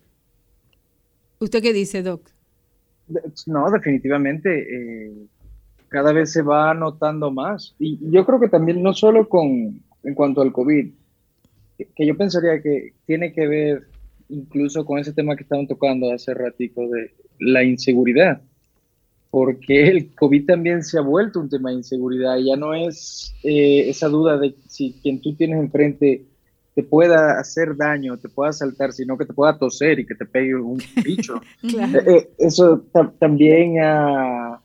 ¿Usted 1.39 1.63
qué 1.63 1.73
dice, 1.73 2.03
Doc? 2.03 2.31
No, 3.47 3.71
definitivamente, 3.71 5.09
eh, 5.09 5.13
cada 5.89 6.13
vez 6.13 6.33
se 6.33 6.43
va 6.43 6.75
notando 6.75 7.31
más. 7.31 7.75
Y 7.79 7.99
yo 8.11 8.25
creo 8.25 8.39
que 8.39 8.49
también 8.49 8.83
no 8.83 8.93
solo 8.93 9.29
con, 9.29 9.83
en 10.03 10.15
cuanto 10.15 10.43
al 10.43 10.53
COVID, 10.53 10.91
que, 11.79 11.89
que 11.97 12.07
yo 12.07 12.17
pensaría 12.17 12.61
que 12.63 12.93
tiene 13.07 13.33
que 13.33 13.47
ver 13.49 13.89
incluso 14.29 14.85
con 14.85 14.99
ese 14.99 15.13
tema 15.13 15.35
que 15.35 15.43
estaban 15.43 15.67
tocando 15.67 16.13
hace 16.13 16.35
ratico 16.35 16.89
de 16.89 17.13
la 17.41 17.65
inseguridad, 17.65 18.43
porque 19.31 19.89
el 19.89 20.15
COVID 20.15 20.47
también 20.47 20.83
se 20.83 20.99
ha 20.99 21.03
vuelto 21.03 21.39
un 21.41 21.49
tema 21.49 21.71
de 21.71 21.77
inseguridad, 21.77 22.37
ya 22.39 22.57
no 22.57 22.75
es 22.75 23.33
eh, 23.45 23.89
esa 23.89 24.09
duda 24.09 24.37
de 24.39 24.55
si 24.69 24.95
quien 25.03 25.21
tú 25.21 25.35
tienes 25.35 25.59
enfrente 25.61 26.25
te 26.75 26.83
pueda 26.83 27.39
hacer 27.39 27.77
daño, 27.77 28.17
te 28.19 28.29
pueda 28.29 28.53
saltar, 28.53 28.93
sino 28.93 29.17
que 29.19 29.27
te 29.27 29.33
pueda 29.33 29.59
toser 29.59 29.99
y 30.01 30.07
que 30.07 30.15
te 30.15 30.25
pegue 30.25 30.55
un 30.57 30.79
bicho. 31.05 31.41
Claro. 31.61 31.99
Eh, 32.01 32.17
eh, 32.17 32.31
eso 32.39 32.81
ta- 32.93 33.13
también 33.19 33.79
ha- 33.81 34.61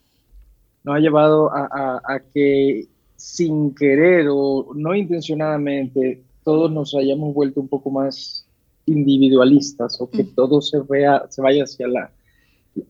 nos 0.83 0.95
ha 0.95 0.99
llevado 0.99 1.51
a, 1.53 1.65
a- 1.71 2.01
a 2.15 2.19
que 2.33 2.85
sin 3.15 3.73
querer 3.73 4.27
o 4.29 4.71
no 4.75 4.93
intencionadamente 4.95 6.21
todos 6.43 6.71
nos 6.71 6.93
hayamos 6.95 7.33
vuelto 7.33 7.59
un 7.61 7.67
poco 7.67 7.89
más 7.89 8.45
individualistas 8.85 9.99
o 9.99 10.09
que 10.09 10.23
todo 10.23 10.61
se 10.61 10.79
vea 10.87 11.25
se 11.29 11.41
vaya 11.41 11.63
hacia 11.63 11.87
la, 11.87 12.11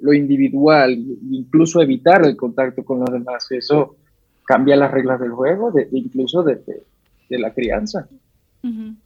lo 0.02 0.14
individual 0.14 0.92
e 0.94 1.18
incluso 1.32 1.82
evitar 1.82 2.26
el 2.26 2.36
contacto 2.36 2.84
con 2.84 3.00
los 3.00 3.12
demás 3.12 3.48
eso 3.52 3.96
cambia 4.46 4.76
las 4.76 4.92
reglas 4.92 5.20
del 5.20 5.32
juego 5.32 5.72
de, 5.72 5.86
de 5.86 5.98
incluso 6.00 6.44
de, 6.44 6.56
de- 6.56 6.84
de 7.30 7.40
la 7.40 7.54
crianza. 7.54 8.08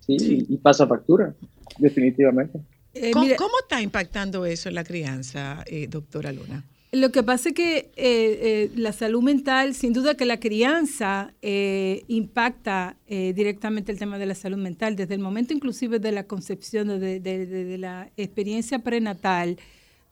¿sí? 0.06 0.18
Sí. 0.20 0.46
Y, 0.50 0.54
y 0.54 0.58
pasa 0.58 0.86
factura, 0.88 1.34
definitivamente. 1.78 2.60
Eh, 2.94 3.12
¿Cómo, 3.12 3.26
mira, 3.26 3.38
cómo 3.38 3.54
está 3.62 3.82
impactando 3.82 4.46
eso 4.46 4.68
en 4.70 4.76
la 4.76 4.84
crianza, 4.84 5.64
eh, 5.68 5.88
doctora 5.88 6.32
Luna? 6.34 6.66
Lo 6.92 7.12
que 7.12 7.22
pasa 7.24 7.50
es 7.50 7.56
que 7.56 7.78
eh, 7.78 7.92
eh, 7.96 8.72
la 8.76 8.92
salud 8.94 9.22
mental, 9.22 9.76
sin 9.76 9.94
duda 9.94 10.16
que 10.16 10.26
la 10.26 10.40
crianza 10.40 11.34
eh, 11.42 12.04
impacta 12.08 12.98
eh, 13.08 13.32
directamente 13.34 13.92
el 13.92 14.00
tema 14.00 14.18
de 14.18 14.26
la 14.26 14.34
salud 14.36 14.58
mental, 14.58 14.96
desde 14.96 15.14
el 15.14 15.20
momento 15.22 15.54
inclusive 15.54 16.00
de 16.00 16.12
la 16.12 16.24
concepción, 16.24 16.88
de, 16.88 17.20
de- 17.20 17.46
de- 17.46 17.64
de 17.66 17.78
la 17.78 18.10
experiencia 18.18 18.80
prenatal, 18.80 19.58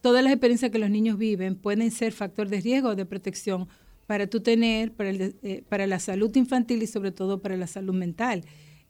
todas 0.08 0.24
las 0.24 0.32
experiencias 0.32 0.72
que 0.72 0.80
los 0.80 0.90
niños 0.90 1.18
viven 1.18 1.56
pueden 1.56 1.92
ser 1.92 2.12
factor 2.14 2.48
de 2.48 2.62
riesgo 2.62 2.96
de 2.96 3.06
protección 3.06 3.68
para 4.06 4.26
tú 4.28 4.40
tener, 4.40 4.94
para, 4.94 5.10
el 5.10 5.36
eh, 5.44 5.64
para 5.68 5.86
la 5.86 6.00
salud 6.00 6.34
infantil 6.38 6.82
y 6.82 6.88
sobre 6.88 7.12
todo 7.12 7.42
para 7.42 7.58
la 7.58 7.68
salud 7.68 7.94
mental. 7.94 8.38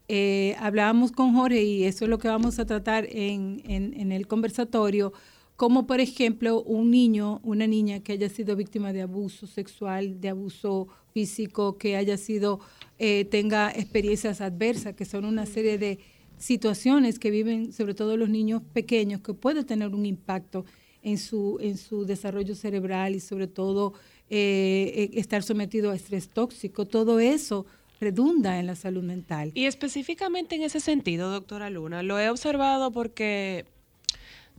Eh, 0.09 0.55
hablábamos 0.59 1.11
con 1.11 1.33
Jorge 1.33 1.63
y 1.63 1.83
eso 1.85 2.05
es 2.05 2.09
lo 2.09 2.19
que 2.19 2.27
vamos 2.27 2.59
a 2.59 2.65
tratar 2.65 3.07
en, 3.09 3.63
en- 3.65 3.93
en 4.01 4.11
el 4.11 4.27
conversatorio, 4.27 5.11
como 5.55 5.87
por 5.87 5.99
ejemplo 5.99 6.61
un 6.61 6.91
niño, 6.91 7.39
una 7.43 7.65
niña 7.65 7.99
que 8.03 8.11
haya 8.13 8.29
sido 8.29 8.55
víctima 8.55 8.93
de 8.93 9.01
abuso 9.01 9.47
sexual, 9.47 10.21
de 10.21 10.29
abuso 10.29 10.87
físico, 11.15 11.79
que 11.79 11.95
haya 11.95 12.15
sido, 12.17 12.59
eh, 12.99 13.25
tenga 13.25 13.71
experiencias 13.71 14.39
adversas, 14.39 14.93
que 14.93 15.05
son 15.05 15.25
una 15.25 15.47
serie 15.47 15.79
de 15.79 15.97
situaciones 16.37 17.17
que 17.17 17.31
viven 17.31 17.73
sobre 17.73 17.95
todo 17.95 18.15
los 18.17 18.29
niños 18.29 18.61
pequeños, 18.71 19.21
que 19.21 19.33
puede 19.33 19.63
tener 19.63 19.89
un 19.95 20.05
impacto 20.05 20.63
en 21.03 21.17
su, 21.17 21.57
en 21.61 21.77
su 21.77 22.05
desarrollo 22.05 22.55
cerebral 22.55 23.15
y 23.15 23.19
sobre 23.19 23.47
todo 23.47 23.93
eh, 24.29 25.09
eh, 25.13 25.19
estar 25.19 25.43
sometido 25.43 25.91
a 25.91 25.95
estrés 25.95 26.29
tóxico, 26.29 26.85
todo 26.85 27.19
eso 27.19 27.65
redunda 27.99 28.59
en 28.59 28.67
la 28.67 28.75
salud 28.75 29.03
mental. 29.03 29.51
Y 29.55 29.65
específicamente 29.65 30.55
en 30.55 30.63
ese 30.63 30.79
sentido, 30.79 31.31
doctora 31.31 31.69
Luna, 31.69 32.03
lo 32.03 32.19
he 32.19 32.29
observado 32.29 32.91
porque 32.91 33.65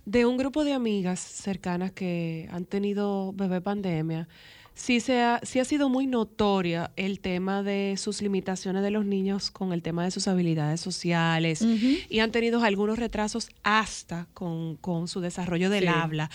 de 0.04 0.24
un 0.24 0.38
grupo 0.38 0.64
de 0.64 0.72
amigas 0.72 1.20
cercanas 1.20 1.92
que 1.92 2.48
han 2.50 2.64
tenido 2.64 3.32
bebé 3.34 3.60
pandemia, 3.60 4.26
sí, 4.78 5.00
se 5.00 5.20
ha, 5.20 5.40
sí 5.42 5.58
ha 5.58 5.64
sido 5.64 5.88
muy 5.88 6.06
notoria 6.06 6.92
el 6.96 7.20
tema 7.20 7.62
de 7.62 7.96
sus 7.98 8.22
limitaciones 8.22 8.82
de 8.82 8.90
los 8.90 9.04
niños 9.04 9.50
con 9.50 9.72
el 9.72 9.82
tema 9.82 10.04
de 10.04 10.10
sus 10.10 10.28
habilidades 10.28 10.80
sociales 10.80 11.62
y 12.08 12.20
han 12.20 12.30
tenido 12.30 12.62
algunos 12.62 12.98
retrasos 12.98 13.50
hasta 13.64 14.28
con, 14.34 14.76
con 14.76 15.08
su 15.08 15.20
desarrollo 15.20 15.68
del 15.68 15.84
Sí, 15.84 15.88
habla. 15.88 16.30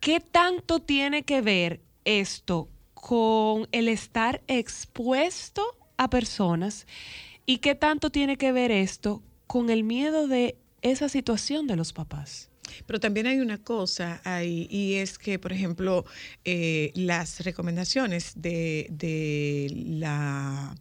¿Qué 0.00 0.20
tanto 0.20 0.80
tiene 0.80 1.22
que 1.22 1.40
ver 1.40 1.80
esto 2.04 2.68
con 2.92 3.66
el 3.72 3.88
estar 3.88 4.42
expuesto 4.46 5.64
a 5.96 6.10
personas 6.10 6.86
y 7.46 7.58
qué 7.58 7.74
tanto 7.74 8.10
tiene 8.10 8.36
que 8.36 8.52
ver 8.52 8.70
esto 8.70 9.22
con 9.46 9.70
el 9.70 9.84
miedo 9.84 10.28
de 10.28 10.58
esa 10.82 11.08
situación 11.08 11.66
de 11.66 11.76
los 11.76 11.92
papás? 11.94 12.50
Pero 12.86 13.00
también 13.00 13.26
hay 13.26 13.38
una 13.40 13.58
cosa 13.62 14.20
ahí, 14.24 14.66
y 14.70 14.94
es 14.94 15.18
que, 15.18 15.38
por 15.38 15.52
ejemplo, 15.52 16.04
eh, 16.44 16.92
las 16.94 17.40
recomendaciones 17.44 18.32
de, 18.36 18.86
de 18.90 19.72
la 19.74 20.74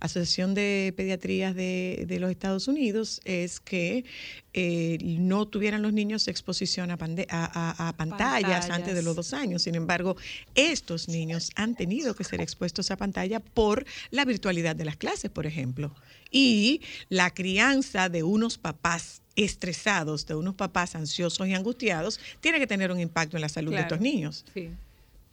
Asociación 0.00 0.54
de 0.54 0.92
Pediatrías 0.96 1.54
de, 1.54 2.04
de 2.08 2.20
los 2.20 2.30
Estados 2.30 2.68
Unidos 2.68 3.20
es 3.24 3.60
que 3.60 4.04
eh, 4.52 4.98
no 5.02 5.46
tuvieran 5.46 5.82
los 5.82 5.92
niños 5.92 6.26
exposición 6.28 6.90
a, 6.90 6.98
pande- 6.98 7.26
a- 7.30 7.44
a- 7.44 7.88
a 7.88 7.92
pantallas, 7.96 8.40
Pantallas. 8.66 8.70
antes 8.70 8.94
de 8.94 9.02
los 9.02 9.14
dos 9.14 9.32
años. 9.32 9.62
Sin 9.62 9.74
embargo, 9.74 10.16
estos 10.54 11.08
niños 11.08 11.50
han 11.54 11.74
tenido 11.76 12.14
que 12.14 12.24
ser 12.24 12.40
expuestos 12.40 12.90
a 12.90 12.96
pantalla 12.96 13.40
por 13.40 13.84
la 14.10 14.24
virtualidad 14.24 14.74
de 14.76 14.84
las 14.84 14.96
clases, 14.96 15.30
por 15.30 15.46
ejemplo. 15.46 15.94
Y 16.32 16.80
la 17.08 17.30
crianza 17.32 18.08
de 18.08 18.22
unos 18.22 18.58
papás 18.58 19.19
estresados, 19.36 20.26
de 20.26 20.34
unos 20.34 20.54
papás 20.54 20.94
ansiosos 20.94 21.46
y 21.46 21.54
angustiados, 21.54 22.20
tiene 22.40 22.58
que 22.58 22.66
tener 22.66 22.90
un 22.90 23.00
impacto 23.00 23.36
en 23.36 23.42
la 23.42 23.48
salud 23.48 23.72
de 23.72 23.80
estos 23.80 24.00
niños. 24.00 24.44
Sí, 24.52 24.70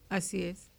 así 0.09 0.43
es. 0.43 0.69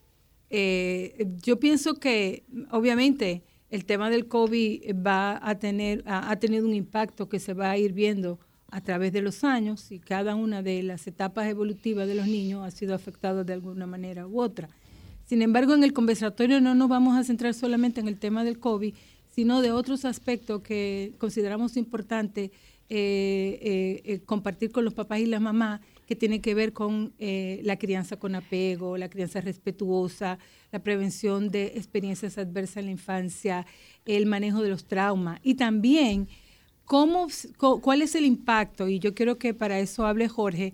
Eh, 0.51 1.27
yo 1.43 1.59
pienso 1.59 1.95
que, 1.95 2.45
obviamente, 2.71 3.43
el 3.71 3.85
tema 3.85 4.09
del 4.09 4.29
COVID 4.29 4.95
va 5.07 5.39
a 5.43 5.59
tener, 5.59 6.03
ha, 6.07 6.31
ha 6.31 6.37
tenido 6.39 6.67
un 6.67 6.75
impacto 6.75 7.29
que 7.29 7.39
se 7.39 7.53
va 7.53 7.71
a 7.71 7.77
ir 7.77 7.93
viendo 7.93 8.39
a 8.71 8.81
través 8.81 9.13
de 9.13 9.23
los 9.23 9.45
años 9.45 9.91
y 9.91 9.99
cada 9.99 10.35
una 10.35 10.63
de 10.63 10.83
las 10.83 11.07
etapas 11.07 11.47
evolutivas 11.49 12.07
de 12.07 12.15
los 12.15 12.27
niños 12.27 12.67
ha 12.67 12.71
sido 12.71 12.95
afectada 12.95 13.45
de 13.45 13.53
alguna 13.53 13.87
manera 13.87 14.27
u 14.27 14.41
otra. 14.41 14.69
Sin 15.27 15.43
embargo, 15.43 15.75
en 15.75 15.85
el 15.85 15.93
conversatorio 15.93 16.61
no 16.61 16.75
nos 16.75 16.89
vamos 16.89 17.17
a 17.17 17.25
centrar 17.25 17.55
solamente 17.55 18.01
en 18.01 18.09
el 18.09 18.19
tema 18.19 18.45
del 18.45 18.59
COVID, 18.59 18.95
sino 19.35 19.61
de 19.61 19.73
otros 19.73 20.05
aspectos 20.05 20.63
que 20.63 21.13
consideramos 21.19 21.77
importante 21.77 22.51
eh, 22.91 24.01
eh, 24.05 24.21
compartir 24.25 24.73
con 24.73 24.85
los 24.85 24.95
papás 24.95 25.21
y 25.21 25.27
las 25.27 25.41
mamás, 25.41 25.81
que 26.07 26.17
tiene 26.17 26.41
que 26.41 26.55
ver 26.55 26.73
con 26.73 27.13
eh, 27.19 27.61
la 27.63 27.77
crianza 27.77 28.19
con 28.19 28.35
apego, 28.35 28.97
la 28.97 29.11
crianza 29.11 29.43
respetuosa, 29.43 30.39
la 30.73 30.83
prevención 30.83 31.51
de 31.51 31.73
experiencias 31.77 32.39
adversas 32.39 32.79
en 32.79 32.87
la 32.87 32.93
infancia, 32.93 33.67
el 34.07 34.25
manejo 34.25 34.63
de 34.63 34.71
los 34.71 34.87
traumas 34.87 35.39
y 35.43 35.55
también 35.55 36.29
cómo, 36.87 37.27
cuál 37.59 38.01
es 38.01 38.15
el 38.15 38.25
impacto, 38.25 38.89
y 38.89 38.99
yo 38.99 39.15
quiero 39.15 39.37
que 39.37 39.53
para 39.53 39.79
eso 39.79 40.07
hable 40.07 40.27
Jorge, 40.27 40.73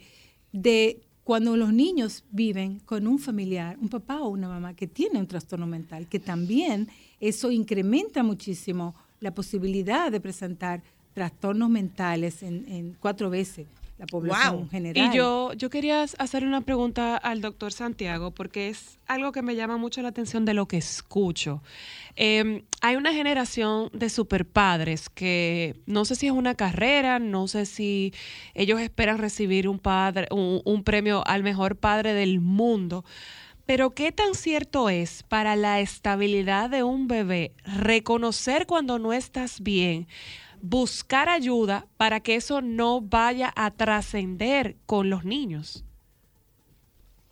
de 0.53 1.01
cuando 1.25 1.57
los 1.57 1.73
niños 1.73 2.23
viven 2.31 2.79
con 2.81 3.09
un 3.09 3.19
familiar, 3.19 3.77
un 3.81 3.89
papá 3.89 4.21
o 4.21 4.29
una 4.29 4.47
mamá 4.47 4.75
que 4.77 4.87
tiene 4.87 5.19
un 5.19 5.27
trastorno 5.27 5.67
mental, 5.67 6.07
que 6.07 6.21
también 6.21 6.87
eso 7.19 7.51
incrementa 7.51 8.23
muchísimo 8.23 8.95
la 9.19 9.35
posibilidad 9.35 10.13
de 10.13 10.21
presentar 10.21 10.85
trastornos 11.15 11.71
mentales 11.71 12.43
en, 12.43 12.67
en 12.69 12.97
cuatro 13.01 13.31
veces 13.31 13.67
la 13.97 14.07
población 14.07 14.57
Wow. 14.63 14.69
general. 14.71 15.15
Y 15.15 15.17
yo, 15.17 15.53
yo 15.53 15.71
quería 15.71 16.03
hacer 16.03 16.45
una 16.45 16.61
pregunta 16.63 17.17
al 17.17 17.41
doctor 17.41 17.73
Santiago, 17.73 18.33
porque 18.33 18.69
es 18.69 18.99
algo 19.07 19.31
que 19.31 19.41
me 19.41 19.55
llama 19.55 19.77
mucho 19.77 20.03
la 20.03 20.09
atención 20.09 20.45
de 20.45 20.53
lo 20.53 20.67
que 20.67 20.79
escucho. 20.79 21.63
Eh, 22.17 22.65
hay 22.81 22.97
una 22.97 23.13
generación 23.13 23.91
de 23.93 24.11
superpadres 24.11 25.09
que 25.09 25.77
no 25.87 26.05
sé 26.05 26.17
si 26.17 26.27
es 26.27 26.33
una 26.33 26.57
carrera, 26.57 27.21
no 27.21 27.47
sé 27.47 27.67
si 27.67 28.13
ellos 28.55 28.81
esperan 28.81 29.19
recibir 29.19 29.69
un, 29.69 29.79
padre, 29.79 30.27
un, 30.33 30.61
un 30.65 30.83
premio 30.83 31.25
al 31.29 31.45
mejor 31.45 31.77
padre 31.77 32.15
del 32.15 32.41
mundo. 32.41 33.05
Pero 33.65 33.95
¿qué 33.95 34.11
tan 34.13 34.35
cierto 34.35 34.91
es 34.91 35.23
para 35.23 35.55
la 35.57 35.79
estabilidad 35.81 36.69
de 36.69 36.83
un 36.83 37.07
bebé 37.07 37.53
reconocer 37.65 38.67
cuando 38.67 38.99
no 38.99 39.13
estás 39.13 39.61
bien, 39.61 40.07
buscar 40.67 41.29
ayuda 41.29 41.87
para 41.99 42.21
que 42.21 42.37
eso 42.37 42.63
no 42.63 43.03
vaya 43.03 43.53
a 43.55 43.71
trascender 43.71 44.77
con 44.87 45.11
los 45.11 45.25
niños? 45.25 45.85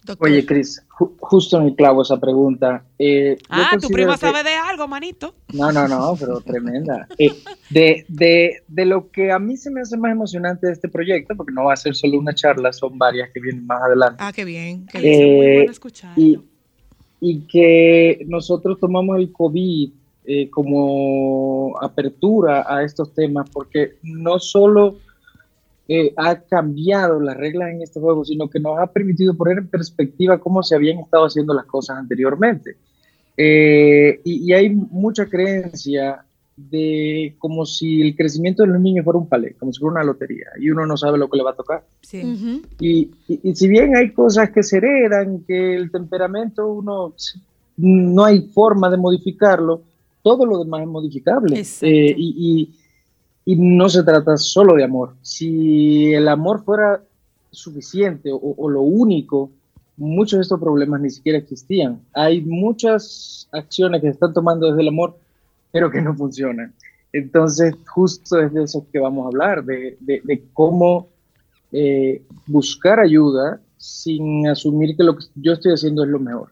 Doctor. 0.04 0.28
Oye, 0.28 0.44
Cris, 0.44 0.84
ju- 0.88 1.14
justo 1.20 1.58
en 1.60 1.68
el 1.68 1.76
clavo 1.76 2.02
esa 2.02 2.18
pregunta. 2.18 2.84
Eh, 2.98 3.38
Ah, 3.48 3.76
tu 3.80 3.86
prima 3.88 4.14
que- 4.14 4.18
sabe 4.26 4.42
de 4.42 4.54
algo, 4.54 4.86
manito. 4.88 5.34
No, 5.54 5.70
no, 5.72 5.86
no, 5.86 6.14
pero 6.18 6.40
tremenda. 6.40 7.06
Eh, 7.18 7.30
de, 7.70 8.04
de, 8.08 8.62
de 8.66 8.84
lo 8.84 9.10
que 9.10 9.30
a 9.30 9.38
mí 9.38 9.56
se 9.56 9.70
me 9.70 9.80
hace 9.80 9.96
más 9.96 10.10
emocionante 10.12 10.66
de 10.66 10.72
este 10.72 10.88
proyecto, 10.88 11.36
porque 11.36 11.52
no 11.52 11.64
va 11.66 11.74
a 11.74 11.76
ser 11.76 11.94
solo 11.94 12.18
una 12.18 12.34
charla, 12.34 12.72
son 12.72 12.98
varias 12.98 13.30
que 13.32 13.40
vienen 13.40 13.64
más 13.64 13.80
adelante. 13.80 14.16
Ah, 14.18 14.32
qué 14.32 14.44
bien. 14.44 14.86
qué 14.86 14.98
bien. 15.00 15.12
es 15.12 15.18
muy 15.20 15.46
Eh, 15.46 15.54
bueno 15.54 15.72
y, 16.16 16.38
y 17.20 17.40
que 17.46 18.24
nosotros 18.26 18.78
tomamos 18.80 19.18
el 19.18 19.30
COVID 19.32 19.92
eh, 20.24 20.48
como 20.50 21.76
apertura 21.80 22.64
a 22.68 22.82
estos 22.84 23.12
temas, 23.14 23.48
porque 23.50 23.94
no 24.02 24.38
solo 24.38 24.96
eh, 25.88 26.12
ha 26.16 26.36
cambiado 26.36 27.20
las 27.20 27.36
reglas 27.36 27.70
en 27.70 27.82
este 27.82 28.00
juego, 28.00 28.24
sino 28.24 28.48
que 28.48 28.60
nos 28.60 28.78
ha 28.78 28.86
permitido 28.86 29.34
poner 29.34 29.58
en 29.58 29.66
perspectiva 29.68 30.38
cómo 30.38 30.62
se 30.62 30.74
habían 30.76 30.98
estado 31.00 31.24
haciendo 31.26 31.52
las 31.54 31.66
cosas 31.66 31.98
anteriormente. 31.98 32.76
Eh, 33.36 34.20
y, 34.24 34.48
y 34.48 34.52
hay 34.52 34.70
mucha 34.70 35.26
creencia 35.26 36.24
de 36.54 37.34
como 37.38 37.64
si 37.64 38.02
el 38.02 38.14
crecimiento 38.14 38.62
de 38.62 38.68
los 38.68 38.80
niños 38.80 39.04
fuera 39.04 39.18
un 39.18 39.26
palé, 39.28 39.54
como 39.54 39.72
si 39.72 39.80
fuera 39.80 39.94
una 39.94 40.04
lotería, 40.04 40.46
y 40.60 40.70
uno 40.70 40.86
no 40.86 40.96
sabe 40.96 41.18
lo 41.18 41.28
que 41.28 41.38
le 41.38 41.42
va 41.42 41.50
a 41.52 41.56
tocar. 41.56 41.82
Sí. 42.02 42.22
Ujú. 42.22 42.60
Y, 42.78 43.10
y- 43.26 43.40
y 43.42 43.54
si 43.56 43.66
bien 43.68 43.96
hay 43.96 44.12
cosas 44.12 44.50
que 44.50 44.62
se 44.62 44.76
heredan, 44.76 45.42
que 45.46 45.74
el 45.74 45.90
temperamento 45.90 46.68
uno 46.68 47.14
no 47.78 48.24
hay 48.24 48.42
forma 48.48 48.90
de 48.90 48.98
modificarlo, 48.98 49.82
todo 50.22 50.46
lo 50.46 50.58
demás 50.58 50.82
es 50.82 50.88
modificable. 50.88 51.60
Eh, 51.82 52.14
y, 52.16 52.34
y- 52.38 52.74
y 53.44 53.56
no 53.56 53.88
se 53.88 54.04
trata 54.04 54.36
solo 54.36 54.74
de 54.76 54.84
amor. 54.84 55.14
Si 55.22 56.12
el 56.14 56.28
amor 56.28 56.62
fuera 56.64 57.02
suficiente 57.50 58.30
o, 58.32 58.36
o 58.56 58.70
lo 58.70 58.82
único, 58.82 59.50
muchos 59.96 60.38
de 60.38 60.42
estos 60.42 60.60
problemas 60.60 61.00
ni 61.00 61.10
siquiera 61.10 61.38
existían. 61.38 62.00
Hay 62.14 62.40
muchas 62.40 63.48
acciones 63.52 64.00
que 64.00 64.06
se 64.08 64.12
están 64.12 64.32
tomando 64.32 64.68
desde 64.68 64.82
el 64.82 64.88
amor, 64.88 65.18
pero 65.72 65.90
que 65.90 66.00
no 66.00 66.14
funcionan. 66.14 66.72
Entonces, 67.12 67.74
justo 67.86 68.40
es 68.40 68.52
de 68.54 68.62
eso 68.62 68.86
que 68.92 68.98
vamos 69.00 69.24
a 69.24 69.28
hablar, 69.28 69.64
de, 69.64 69.96
de- 70.00 70.22
de 70.24 70.44
cómo 70.52 71.08
eh, 71.72 72.22
buscar 72.46 73.00
ayuda 73.00 73.60
sin 73.76 74.46
asumir 74.46 74.96
que 74.96 75.02
lo 75.02 75.16
que 75.16 75.24
yo 75.34 75.52
estoy 75.54 75.72
haciendo 75.72 76.04
es 76.04 76.10
lo 76.10 76.20
mejor. 76.20 76.50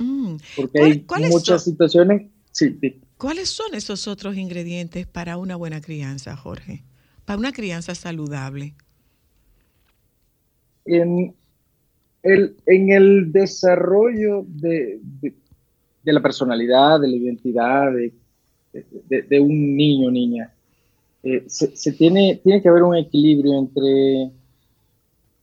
Mm. 0.00 0.36
Porque 0.56 1.04
¿Cuál- 1.06 1.24
hay 1.24 1.30
muchas 1.30 1.62
situaciones. 1.64 2.28
Sí, 2.52 2.76
sí. 2.80 3.00
¿Cuáles 3.22 3.50
son 3.50 3.72
esos 3.74 4.08
otros 4.08 4.36
ingredientes 4.36 5.06
para 5.06 5.36
una 5.36 5.54
buena 5.54 5.80
crianza, 5.80 6.36
Jorge? 6.36 6.82
Para 7.24 7.38
una 7.38 7.52
crianza 7.52 7.94
saludable. 7.94 8.74
En 10.84 11.32
el, 12.24 13.30
desarrollo 13.30 14.44
de, 14.48 15.00
la 16.02 16.20
personalidad, 16.20 16.98
de 16.98 17.06
la 17.06 17.14
identidad 17.14 17.92
de, 17.92 19.40
un 19.40 19.76
niño 19.76 20.08
o 20.08 20.10
niña, 20.10 20.52
eh, 21.22 21.44
se, 21.46 21.76
se 21.76 21.92
tiene, 21.92 22.40
tiene 22.42 22.60
que 22.60 22.68
haber 22.70 22.82
un 22.82 22.96
equilibrio 22.96 23.56
entre 23.56 24.32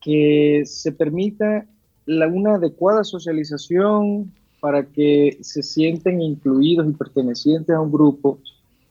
que 0.02 0.64
se 0.66 0.92
permita 0.92 1.66
la, 2.06 2.28
una 2.28 2.56
adecuada 2.56 3.06
socialización 3.06 4.34
para 4.60 4.86
que 4.86 5.38
se 5.42 5.64
sienten 5.64 6.22
incluidos 6.22 6.88
y 6.90 6.94
pertenecientes 6.94 7.76
a 7.76 7.82
un 7.82 7.92
grupo 7.92 8.40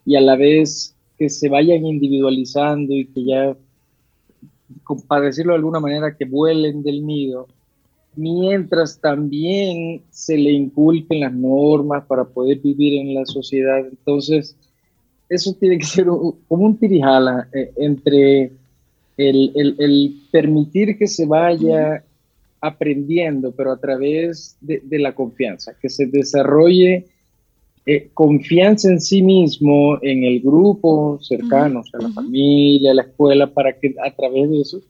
y 0.04 0.16
a 0.16 0.20
la 0.20 0.36
vez 0.36 0.94
que 1.18 1.28
se 1.28 1.48
vayan 1.48 1.84
individualizando 1.84 2.94
y 2.94 3.06
que 3.06 3.24
ya, 3.24 3.56
para 5.06 5.26
decirlo 5.26 5.52
de 5.52 5.58
alguna 5.58 5.80
manera, 5.80 6.16
que 6.16 6.24
vuelen 6.24 6.82
del 6.82 7.04
nido, 7.04 7.46
mientras 8.16 9.00
también 9.00 10.02
se 10.10 10.36
le 10.36 10.50
inculquen 10.52 11.20
las 11.20 11.32
normas 11.32 12.04
para 12.06 12.24
poder 12.24 12.58
vivir 12.60 13.00
en 13.00 13.14
la 13.14 13.24
sociedad. 13.26 13.80
Entonces, 13.86 14.56
eso 15.28 15.54
tiene 15.54 15.78
que 15.78 15.84
ser 15.86 16.06
como 16.06 16.64
un 16.64 16.76
tirijala 16.78 17.48
eh, 17.52 17.70
entre 17.76 18.52
el, 19.16 19.52
el- 19.54 19.76
el 19.78 20.22
permitir 20.30 20.96
que 20.96 21.06
se 21.06 21.26
vaya 21.26 22.02
aprendiendo, 22.60 23.52
pero 23.52 23.72
a 23.72 23.80
través 23.80 24.56
de, 24.60 24.80
de 24.84 24.98
la 24.98 25.14
confianza, 25.14 25.74
que 25.80 25.88
se 25.88 26.06
desarrolle 26.06 27.06
eh, 27.90 28.10
confianza 28.12 28.90
en 28.90 29.00
sí 29.00 29.22
mismo, 29.22 29.98
en 30.02 30.22
el 30.22 30.40
grupo 30.40 31.18
cercano, 31.22 31.80
o 31.80 31.84
sea, 31.84 32.00
la 32.00 32.12
familia, 32.12 32.92
la 32.92 33.02
escuela, 33.02 33.46
para 33.46 33.78
que 33.78 33.94
a 34.04 34.14
través 34.14 34.50
de 34.50 34.60
eso 34.60 34.82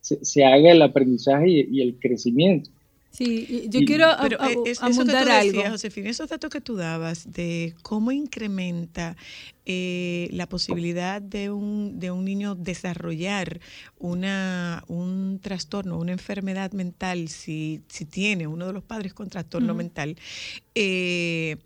se, 0.00 0.24
se 0.24 0.42
haga 0.42 0.72
el 0.72 0.80
aprendizaje 0.80 1.50
y, 1.50 1.68
y 1.70 1.82
el 1.82 1.98
crecimiento. 1.98 2.70
Sí, 3.16 3.66
yo 3.70 3.80
quiero 3.86 4.08
Pero 4.20 4.42
a- 4.42 4.50
eh, 4.52 4.56
es- 4.66 4.78
eso 4.82 5.04
que 5.04 5.12
tú 5.12 5.18
decías, 5.18 5.56
algo. 5.56 5.70
Josefina, 5.70 6.10
esos 6.10 6.28
datos 6.28 6.50
que 6.50 6.60
tú 6.60 6.76
dabas 6.76 7.32
de 7.32 7.74
cómo 7.82 8.12
incrementa 8.12 9.16
eh, 9.64 10.28
la 10.32 10.48
posibilidad 10.48 11.20
de 11.22 11.50
un, 11.50 11.98
de 11.98 12.10
un 12.10 12.24
niño 12.24 12.54
desarrollar 12.54 13.58
una, 13.98 14.84
un 14.86 15.40
trastorno, 15.42 15.98
una 15.98 16.12
enfermedad 16.12 16.72
mental, 16.72 17.28
si, 17.28 17.80
si 17.88 18.04
tiene 18.04 18.46
uno 18.46 18.66
de 18.66 18.72
los 18.74 18.84
padres 18.84 19.12
con 19.14 19.28
trastorno 19.28 19.74
mental, 19.74 20.16
eh, 20.74 21.56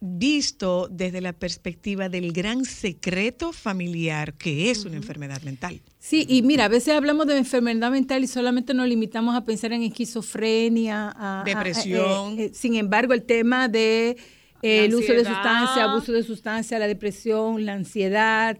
visto 0.00 0.88
desde 0.90 1.20
la 1.20 1.32
perspectiva 1.32 2.08
del 2.08 2.32
gran 2.32 2.64
secreto 2.64 3.52
familiar 3.52 4.34
que 4.34 4.70
es 4.70 4.84
una 4.84 4.96
enfermedad 4.96 5.42
mental. 5.42 5.80
Sí, 5.98 6.24
y 6.28 6.42
mira, 6.42 6.66
a 6.66 6.68
veces 6.68 6.94
hablamos 6.94 7.26
de 7.26 7.36
enfermedad 7.36 7.90
mental 7.90 8.22
y 8.22 8.28
solamente 8.28 8.74
nos 8.74 8.86
limitamos 8.88 9.34
a 9.36 9.44
pensar 9.44 9.72
en 9.72 9.82
esquizofrenia, 9.82 11.08
a- 11.10 11.40
a- 11.40 11.44
Depresión. 11.44 12.38
eh, 12.38 12.44
eh, 12.44 12.50
sin 12.54 12.76
embargo, 12.76 13.12
el 13.12 13.24
tema 13.24 13.68
de 13.68 14.16
eh, 14.62 14.84
el 14.86 14.94
uso 14.94 15.12
de 15.12 15.24
sustancia, 15.24 15.84
abuso 15.84 16.12
de 16.12 16.22
sustancia, 16.22 16.78
la 16.78 16.86
depresión, 16.88 17.64
la 17.64 17.74
ansiedad, 17.74 18.58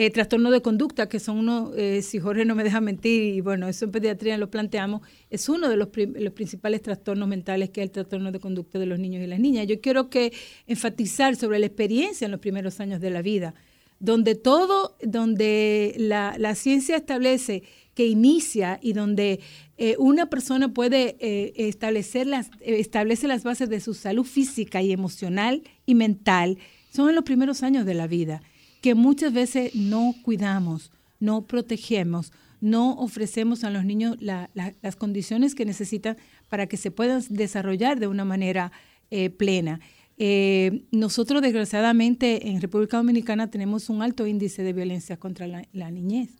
eh, 0.00 0.10
trastorno 0.10 0.52
de 0.52 0.62
conducta, 0.62 1.08
que 1.08 1.18
son 1.18 1.38
uno, 1.38 1.72
eh, 1.74 2.02
si 2.02 2.20
Jorge 2.20 2.44
no 2.44 2.54
me 2.54 2.62
deja 2.62 2.80
mentir, 2.80 3.34
y 3.34 3.40
bueno, 3.40 3.66
eso 3.66 3.84
en 3.84 3.90
pediatría 3.90 4.38
lo 4.38 4.48
planteamos, 4.48 5.02
es 5.28 5.48
uno 5.48 5.68
de 5.68 5.76
los, 5.76 5.88
principales 5.88 6.82
trastornos 6.82 7.28
mentales, 7.28 7.70
que 7.70 7.80
es 7.80 7.86
el 7.86 7.90
trastorno 7.90 8.30
de 8.30 8.38
conducta 8.38 8.78
de 8.78 8.86
los 8.86 9.00
niños 9.00 9.24
y 9.24 9.26
las 9.26 9.40
niñas. 9.40 9.66
Yo 9.66 9.80
quiero 9.80 10.08
que 10.08 10.32
enfatizar 10.68 11.34
sobre 11.34 11.58
la 11.58 11.66
experiencia 11.66 12.26
en 12.26 12.30
los 12.30 12.38
primeros 12.38 12.78
años 12.78 13.00
de 13.00 13.10
la 13.10 13.22
vida 13.22 13.54
donde 13.98 14.36
todo, 14.36 14.96
donde 15.02 15.96
la, 15.98 16.54
ciencia 16.54 16.96
establece 16.96 17.64
que 17.94 18.06
inicia 18.06 18.78
y 18.80 18.92
donde 18.92 19.40
eh, 19.78 19.96
una 19.98 20.30
persona 20.30 20.72
puede 20.72 21.16
eh, 21.18 21.54
establecer 21.56 22.28
las, 22.28 22.52
establece 22.60 23.26
las 23.26 23.42
bases 23.42 23.68
de 23.68 23.80
su 23.80 23.94
salud 23.94 24.22
física 24.22 24.80
y 24.80 24.92
emocional 24.92 25.64
y 25.86 25.96
mental, 25.96 26.58
son 26.94 27.08
en 27.08 27.16
los 27.16 27.24
primeros 27.24 27.64
años 27.64 27.84
de 27.84 27.94
la 27.94 28.06
vida, 28.06 28.40
que 28.80 28.94
muchas 28.94 29.32
veces 29.32 29.74
no 29.74 30.14
cuidamos, 30.22 30.90
no 31.20 31.42
protegemos, 31.46 32.32
no 32.60 32.92
ofrecemos 32.94 33.64
a 33.64 33.70
los 33.70 33.84
niños 33.84 34.16
la- 34.20 34.50
la- 34.54 34.74
las 34.82 34.96
condiciones 34.96 35.54
que 35.54 35.64
necesitan 35.64 36.16
para 36.48 36.66
que 36.66 36.76
se 36.76 36.90
puedan 36.90 37.22
desarrollar 37.30 37.98
de 38.00 38.06
una 38.08 38.24
manera 38.24 38.72
eh, 39.10 39.30
plena. 39.30 39.80
Eh, 40.18 40.82
nosotros, 40.90 41.40
desgraciadamente, 41.40 42.48
en 42.50 42.60
República 42.60 42.96
Dominicana 42.98 43.50
tenemos 43.50 43.88
un 43.88 44.02
alto 44.02 44.26
índice 44.26 44.62
de 44.62 44.72
violencia 44.72 45.16
contra 45.16 45.46
la, 45.46 45.64
la 45.72 45.90
niñez. 45.90 46.30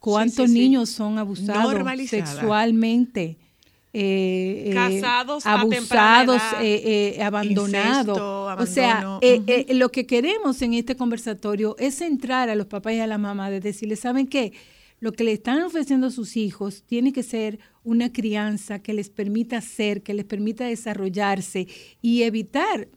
¿Cuántos 0.00 0.34
Sí, 0.36 0.46
sí, 0.48 0.52
sí. 0.54 0.58
niños 0.58 0.88
son 0.90 1.18
abusados 1.18 1.72
sexualmente? 2.48 3.38
Eh, 3.96 4.70
eh, 4.70 4.74
Casados 4.74 5.46
abusados, 5.46 6.42
eh, 6.60 7.16
abandonados. 7.22 8.18
O 8.58 8.66
sea, 8.66 9.20
lo 9.68 9.88
que 9.92 10.04
queremos 10.04 10.60
en 10.62 10.74
este 10.74 10.96
conversatorio 10.96 11.76
es 11.78 11.98
centrar 11.98 12.48
a 12.48 12.56
los 12.56 12.66
papás 12.66 12.94
y 12.94 12.98
a 12.98 13.06
la 13.06 13.18
mamá 13.18 13.50
de 13.50 13.60
decirles, 13.60 14.00
¿saben 14.00 14.26
qué? 14.26 14.52
Lo 14.98 15.12
que 15.12 15.22
le 15.22 15.32
están 15.32 15.62
ofreciendo 15.62 16.08
a 16.08 16.10
sus 16.10 16.36
hijos 16.36 16.82
tiene 16.82 17.12
que 17.12 17.22
ser 17.22 17.60
una 17.84 18.12
crianza 18.12 18.80
que 18.80 18.94
les 18.94 19.10
permita 19.10 19.60
ser, 19.60 20.02
que 20.02 20.12
les 20.12 20.24
permita 20.24 20.64
desarrollarse 20.64 21.68
y 22.02 22.22
evitar 22.22 22.88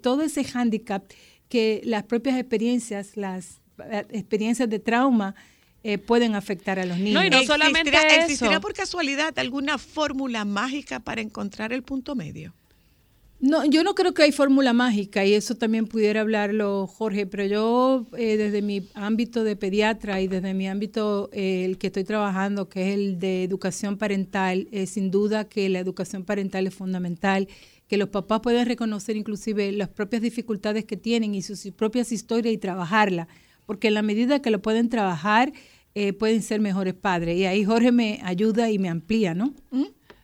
todo 0.00 0.22
ese 0.22 0.42
hándicap 0.42 1.04
que 1.48 1.80
las 1.84 2.02
propias 2.02 2.36
experiencias, 2.38 3.16
las 3.16 3.60
experiencias 4.10 4.68
de 4.68 4.80
trauma 4.80 5.36
eh, 5.84 5.98
pueden 5.98 6.34
afectar 6.34 6.78
a 6.78 6.84
los 6.84 6.98
niños. 6.98 7.14
No, 7.14 7.24
y 7.24 7.30
no 7.30 7.42
solamente 7.44 7.90
¿Existirá, 7.90 8.14
eso. 8.14 8.22
¿Existirá 8.22 8.60
por 8.60 8.74
casualidad 8.74 9.38
alguna 9.38 9.78
fórmula 9.78 10.44
mágica 10.44 11.00
para 11.00 11.20
encontrar 11.20 11.72
el 11.72 11.82
punto 11.82 12.14
medio? 12.14 12.54
No, 13.40 13.64
yo 13.64 13.84
no 13.84 13.94
creo 13.94 14.14
que 14.14 14.24
hay 14.24 14.32
fórmula 14.32 14.72
mágica 14.72 15.24
y 15.24 15.32
eso 15.32 15.54
también 15.54 15.86
pudiera 15.86 16.22
hablarlo 16.22 16.88
Jorge, 16.88 17.24
pero 17.24 17.44
yo 17.46 18.06
eh, 18.16 18.36
desde 18.36 18.62
mi 18.62 18.88
ámbito 18.94 19.44
de 19.44 19.54
pediatra 19.54 20.20
y 20.20 20.26
desde 20.26 20.54
mi 20.54 20.66
ámbito 20.66 21.30
eh, 21.32 21.64
el 21.64 21.78
que 21.78 21.86
estoy 21.86 22.02
trabajando, 22.02 22.68
que 22.68 22.88
es 22.88 22.94
el 22.96 23.20
de 23.20 23.44
educación 23.44 23.96
parental, 23.96 24.66
eh, 24.72 24.86
sin 24.86 25.12
duda 25.12 25.44
que 25.44 25.68
la 25.68 25.78
educación 25.78 26.24
parental 26.24 26.66
es 26.66 26.74
fundamental, 26.74 27.46
que 27.86 27.96
los 27.96 28.08
papás 28.08 28.40
puedan 28.40 28.66
reconocer 28.66 29.16
inclusive 29.16 29.70
las 29.70 29.88
propias 29.88 30.20
dificultades 30.20 30.84
que 30.84 30.96
tienen 30.96 31.36
y 31.36 31.42
sus 31.42 31.60
propias 31.76 32.10
historias 32.10 32.52
y 32.52 32.58
trabajarla, 32.58 33.28
porque 33.68 33.88
en 33.88 33.94
la 33.94 34.00
medida 34.02 34.40
que 34.40 34.50
lo 34.50 34.62
pueden 34.62 34.88
trabajar, 34.88 35.52
eh, 35.94 36.14
pueden 36.14 36.42
ser 36.42 36.58
mejores 36.62 36.94
padres. 36.94 37.36
Y 37.36 37.44
ahí 37.44 37.64
Jorge 37.66 37.92
me 37.92 38.18
ayuda 38.24 38.70
y 38.70 38.78
me 38.78 38.88
amplía, 38.88 39.34
¿no? 39.34 39.52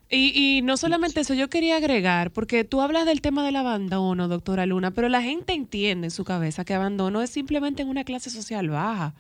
Y, 0.08 0.32
y 0.58 0.62
no 0.62 0.78
solamente 0.78 1.20
eso, 1.20 1.34
yo 1.34 1.50
quería 1.50 1.76
agregar, 1.76 2.30
porque 2.30 2.64
tú 2.64 2.80
hablas 2.80 3.04
del 3.04 3.20
tema 3.20 3.44
del 3.44 3.56
abandono, 3.56 4.28
doctora 4.28 4.64
Luna, 4.64 4.92
pero 4.92 5.10
la 5.10 5.20
gente 5.20 5.52
entiende 5.52 6.06
en 6.06 6.10
su 6.10 6.24
cabeza 6.24 6.64
que 6.64 6.72
abandono 6.72 7.20
es 7.20 7.28
simplemente 7.28 7.82
en 7.82 7.88
una 7.88 8.04
clase 8.04 8.30
social 8.30 8.70
baja. 8.70 9.12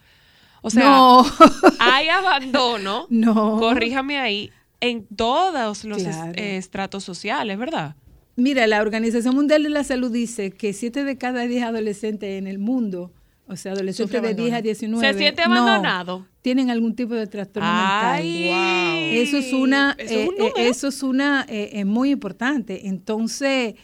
O 0.62 0.70
sea, 0.70 0.84
no, 0.88 1.26
hay 1.78 2.08
abandono, 2.08 3.06
no. 3.10 3.58
corríjame 3.58 4.18
ahí, 4.18 4.50
en 4.80 5.04
todos 5.06 5.84
los 5.84 6.02
Claro. 6.02 6.32
estratos 6.36 7.04
sociales, 7.04 7.58
¿verdad? 7.58 7.96
Mira, 8.36 8.66
la 8.66 8.80
Organización 8.80 9.34
Mundial 9.34 9.64
de 9.64 9.68
la 9.68 9.84
Salud 9.84 10.10
dice 10.10 10.50
que 10.50 10.72
7 10.72 11.04
de 11.04 11.18
cada 11.18 11.42
10 11.46 11.64
adolescentes 11.64 12.38
en 12.38 12.46
el 12.46 12.58
mundo, 12.58 13.12
o 13.46 13.56
sea, 13.56 13.72
adolescentes 13.72 14.16
Sufre 14.16 14.28
de 14.28 14.34
10 14.34 14.52
a 14.52 14.56
abandono. 14.56 14.62
19, 14.62 15.12
¿Se 15.12 15.18
siente 15.18 15.42
no, 15.46 15.54
abandonado? 15.54 16.26
tienen 16.42 16.70
algún 16.70 16.94
tipo 16.94 17.14
de 17.14 17.26
trastorno 17.26 17.68
Ay, 17.70 18.44
mental. 18.44 18.98
Eso 19.16 19.36
es 19.38 19.52
una, 19.52 19.96
eso 19.98 20.14
es 20.14 20.26
un 20.28 20.34
eh, 20.34 20.36
eh, 20.36 20.38
número. 20.38 20.56
eso 20.56 20.88
es 20.88 21.02
una, 21.02 21.46
eh, 21.48 21.70
es 21.74 21.86
muy 21.86 22.10
importante. 22.10 22.86
Entonces, 22.88 23.74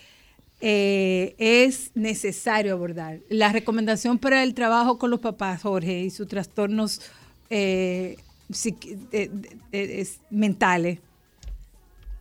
eh, 0.60 1.34
es 1.38 1.90
necesario 1.94 2.72
abordar. 2.74 3.20
La 3.28 3.52
recomendación 3.52 4.18
para 4.18 4.42
el 4.42 4.54
trabajo 4.54 4.98
con 4.98 5.10
los 5.10 5.20
papás, 5.20 5.62
Jorge, 5.62 6.00
y 6.02 6.10
sus 6.10 6.26
trastornos 6.28 7.00
eh, 7.48 8.16
eh, 9.12 9.30
eh, 9.72 10.06
mentales. 10.30 10.98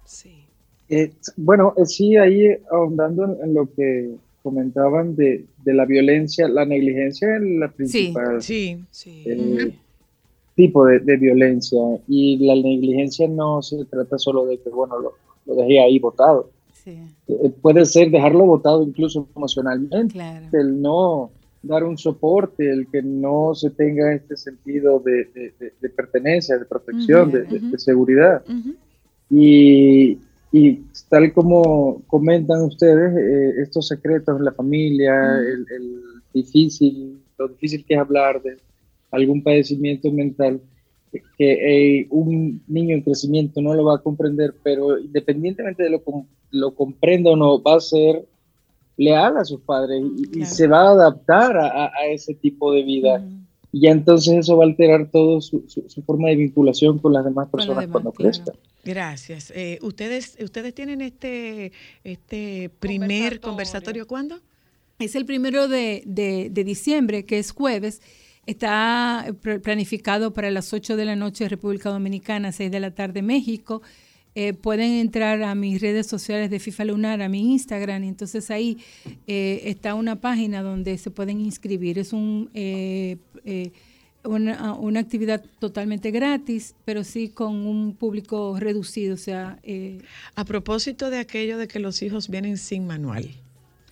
Sí. 0.05 0.45
Eh, 0.89 1.13
bueno, 1.37 1.73
eh, 1.77 1.85
sí, 1.85 2.17
ahí 2.17 2.47
ahondando 2.71 3.25
en, 3.25 3.37
en 3.43 3.53
lo 3.53 3.71
que 3.73 4.15
comentaban 4.41 5.15
de, 5.15 5.45
de 5.63 5.73
la 5.73 5.85
violencia, 5.85 6.47
la 6.47 6.65
negligencia 6.65 7.35
es 7.35 7.41
la 7.43 7.67
principal 7.69 8.41
Sí. 8.41 8.77
Sí. 8.91 9.23
eh, 9.25 9.73
tipo 10.55 10.85
de, 10.85 10.99
de 10.99 11.17
violencia 11.17 11.79
y 12.07 12.37
la 12.45 12.55
negligencia 12.55 13.27
no 13.27 13.61
se 13.61 13.85
trata 13.85 14.17
solo 14.17 14.45
de 14.45 14.57
que, 14.59 14.69
bueno, 14.69 14.99
lo, 14.99 15.13
lo 15.45 15.55
dejé 15.55 15.79
ahí 15.81 15.99
botado. 15.99 16.49
Sí, 16.83 16.97
Eh, 17.27 17.49
puede 17.61 17.85
ser 17.85 18.09
dejarlo 18.11 18.45
botado 18.45 18.83
incluso 18.83 19.27
emocionalmente, 19.35 20.13
claro. 20.13 20.47
el 20.53 20.81
no 20.81 21.31
dar 21.61 21.83
un 21.83 21.97
soporte, 21.97 22.69
el 22.69 22.87
que 22.87 23.01
no 23.01 23.53
se 23.53 23.69
tenga 23.69 24.13
este 24.13 24.37
sentido 24.37 24.99
de, 24.99 25.25
de- 25.33 25.53
de- 25.59 25.73
de 25.79 25.89
pertenencia, 25.89 26.57
de 26.57 26.65
protección, 26.65 27.31
de- 27.31 27.77
seguridad. 27.77 28.43
Y, 29.29 30.17
Y 30.51 30.79
tal 31.09 31.31
como 31.33 32.01
comentan 32.07 32.61
ustedes, 32.63 33.15
eh, 33.15 33.61
estos 33.61 33.87
secretos 33.87 34.37
en 34.37 34.45
la 34.45 34.51
familia, 34.51 35.37
el, 35.37 35.65
el 35.75 36.01
difícil, 36.33 37.19
lo 37.37 37.47
difícil 37.49 37.85
que 37.85 37.93
es 37.93 37.99
hablar 37.99 38.41
de 38.41 38.57
algún 39.11 39.43
padecimiento 39.43 40.11
mental, 40.11 40.59
que 41.37 41.99
eh, 42.01 42.07
un 42.09 42.61
niño 42.67 42.95
en 42.95 43.01
crecimiento 43.01 43.61
no 43.61 43.73
lo 43.73 43.83
va 43.85 43.95
a 43.95 44.01
comprender, 44.01 44.53
pero 44.63 44.97
independientemente 44.99 45.83
de 45.83 45.89
lo, 45.91 46.03
lo 46.51 46.75
comprenda 46.75 47.31
o 47.31 47.35
no, 47.35 47.61
va 47.61 47.75
a 47.75 47.79
ser 47.79 48.25
leal 48.97 49.37
a 49.37 49.45
sus 49.45 49.61
padres 49.61 50.01
y, 50.35 50.45
se 50.45 50.67
va 50.67 50.81
a 50.81 50.91
adaptar 50.91 51.57
a, 51.57 51.85
a- 51.85 51.91
a 51.99 52.05
ese 52.07 52.33
tipo 52.35 52.73
de 52.73 52.83
vida. 52.83 53.23
Y 53.71 53.81
ya 53.81 53.91
entonces 53.91 54.35
eso 54.35 54.57
va 54.57 54.63
a 54.63 54.67
alterar 54.67 55.09
todo 55.11 55.41
su, 55.41 55.65
su- 55.67 55.87
su 55.87 56.01
forma 56.01 56.29
de 56.29 56.35
vinculación 56.37 56.97
con 56.99 57.13
las 57.13 57.23
demás 57.23 57.45
las 57.45 57.51
personas 57.51 57.81
demás, 57.81 57.91
cuando 57.91 58.11
claro. 58.11 58.31
crezcan. 58.31 58.55
Gracias. 58.83 59.51
Eh, 59.55 59.77
ustedes, 59.81 60.37
ustedes 60.41 60.73
tienen 60.73 61.01
este, 61.01 61.71
este 62.03 62.71
primer 62.79 63.39
conversatorio, 63.39 63.41
Conversatorio. 63.41 64.07
¿cuándo? 64.07 64.39
Es 64.97 65.15
el 65.15 65.25
primero 65.25 65.67
de, 65.67 66.01
de- 66.05 66.49
de 66.51 66.63
diciembre, 66.63 67.25
que 67.25 67.37
es 67.39 67.51
jueves. 67.51 68.01
Está 68.45 69.27
pr- 69.43 69.61
planificado 69.61 70.33
para 70.33 70.49
las 70.49 70.73
8 70.73 70.95
de 70.97 71.05
la 71.05 71.15
noche 71.15 71.47
República 71.47 71.89
Dominicana, 71.91 72.51
6 72.51 72.71
de 72.71 72.79
la 72.79 72.91
tarde 72.95 73.21
México. 73.21 73.81
Eh, 74.41 74.53
pueden 74.53 74.91
entrar 74.93 75.43
a 75.43 75.53
mis 75.53 75.81
redes 75.81 76.07
sociales 76.07 76.49
de 76.49 76.59
FIFA 76.61 76.85
Lunar, 76.85 77.21
a 77.21 77.27
mi 77.27 77.51
Instagram, 77.51 78.05
y 78.05 78.07
entonces 78.07 78.49
ahí 78.49 78.77
eh, 79.27 79.63
está 79.65 79.95
una 79.95 80.21
página 80.21 80.61
donde 80.61 80.97
se 80.97 81.11
pueden 81.11 81.41
inscribir. 81.41 81.99
Es 81.99 82.13
un, 82.13 82.49
eh, 82.53 83.17
eh, 83.43 83.71
una, 84.23 84.75
una 84.75 85.01
actividad 85.01 85.43
totalmente 85.59 86.11
gratis, 86.11 86.73
pero 86.85 87.03
sí 87.03 87.27
con 87.27 87.53
un 87.67 87.93
público 87.95 88.57
reducido. 88.57 89.15
O 89.15 89.17
sea, 89.17 89.59
eh, 89.63 89.97
A 90.35 90.45
propósito 90.45 91.09
de 91.09 91.17
aquello 91.19 91.57
de 91.57 91.67
que 91.67 91.79
los 91.79 92.01
hijos 92.01 92.29
vienen 92.29 92.57
sin 92.57 92.87
manual. 92.87 93.29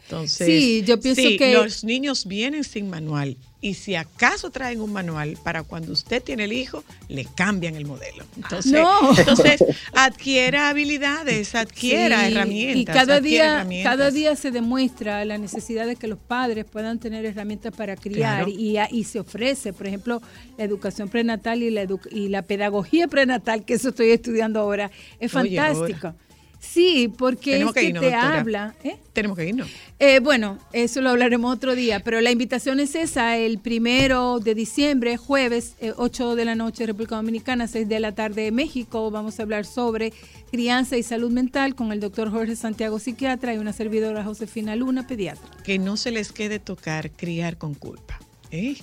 Entonces, 0.06 0.48
Sí, 0.48 0.84
yo 0.88 0.98
pienso 1.02 1.24
sí, 1.24 1.36
que- 1.38 1.56
los 1.56 1.84
niños 1.84 2.26
vienen 2.26 2.64
sin 2.64 2.90
manual 2.90 3.36
y 3.60 3.74
si 3.74 3.96
acaso 3.96 4.52
traen 4.52 4.82
un 4.82 4.94
manual 4.94 5.36
para 5.44 5.64
cuando 5.64 5.92
usted 5.92 6.22
tiene 6.24 6.44
el 6.44 6.54
hijo, 6.54 6.84
le 7.10 7.26
cambian 7.26 7.76
el 7.76 7.86
modelo. 7.86 8.24
Entonces, 8.36 8.72
No. 8.74 9.10
entonces 9.18 9.64
adquiera 9.94 10.70
habilidades, 10.70 11.56
adquiera 11.56 12.28
Sí, 12.28 12.34
herramientas. 12.34 12.82
Y 12.82 12.86
cada 12.86 13.20
día, 13.20 13.68
cada 13.84 14.12
día 14.12 14.36
se 14.36 14.52
demuestra 14.52 15.26
la 15.26 15.38
necesidad 15.38 15.88
de 15.88 15.96
que 15.96 16.08
los 16.08 16.20
padres 16.20 16.66
puedan 16.66 17.00
tener 17.00 17.26
herramientas 17.26 17.74
para 17.76 17.96
criar 17.96 18.46
Claro. 18.46 18.50
y, 18.50 18.78
y 18.92 19.04
se 19.06 19.20
ofrece, 19.20 19.74
por 19.74 19.88
ejemplo, 19.88 20.22
la 20.58 20.64
educación 20.64 21.10
prenatal 21.10 21.64
y 21.64 21.72
la, 21.72 21.84
edu- 21.84 22.08
y 22.12 22.30
la 22.30 22.44
pedagogía 22.44 23.08
prenatal, 23.08 23.66
que 23.66 23.74
eso 23.74 23.90
estoy 23.90 24.12
estudiando 24.12 24.60
ahora, 24.60 24.92
es 25.20 25.34
Oye, 25.36 25.60
ahora. 25.60 26.16
Sí, 26.60 27.14
porque 27.18 27.54
Tenemos 27.54 27.72
es 27.72 27.74
que 27.76 27.80
que 27.82 27.88
irnos, 27.90 28.02
te 28.04 28.12
doctora. 28.12 28.40
habla. 28.40 28.76
¿eh? 28.84 28.98
Tenemos 29.14 29.38
que 29.38 29.48
irnos. 29.48 29.70
Eh, 30.00 30.20
bueno, 30.20 30.58
eso 30.74 31.02
lo 31.02 31.10
hablaremos 31.12 31.54
otro 31.54 31.76
día, 31.76 32.02
pero 32.02 32.20
la 32.22 32.32
invitación 32.32 32.80
es 32.80 32.96
esa, 32.96 33.38
el 33.38 33.60
primero 33.60 34.40
de 34.40 34.56
diciembre, 34.56 35.18
jueves, 35.18 35.74
eh, 35.80 35.94
8 35.96 36.36
de 36.36 36.46
la 36.46 36.56
noche, 36.56 36.86
República 36.86 37.16
Dominicana, 37.16 37.68
6 37.68 37.88
de 37.88 38.00
la 38.00 38.14
tarde, 38.14 38.52
México. 38.52 39.10
Vamos 39.12 39.40
a 39.40 39.44
hablar 39.44 39.66
sobre 39.66 40.14
crianza 40.52 40.98
y 40.98 41.04
salud 41.04 41.32
mental 41.32 41.76
con 41.76 41.92
el 41.92 42.00
doctor 42.00 42.32
Jorge 42.32 42.56
Santiago, 42.56 43.00
psiquiatra, 43.00 43.54
y 43.54 43.58
una 43.58 43.74
servidora 43.74 44.24
Josefina 44.24 44.76
Luna, 44.76 45.08
pediatra. 45.08 45.48
Que 45.64 45.80
no 45.80 45.98
se 45.98 46.12
les 46.12 46.32
quede 46.32 46.60
tocar 46.60 47.12
criar 47.12 47.58
con 47.58 47.74
culpa. 47.76 48.20
¿Eh? 48.52 48.76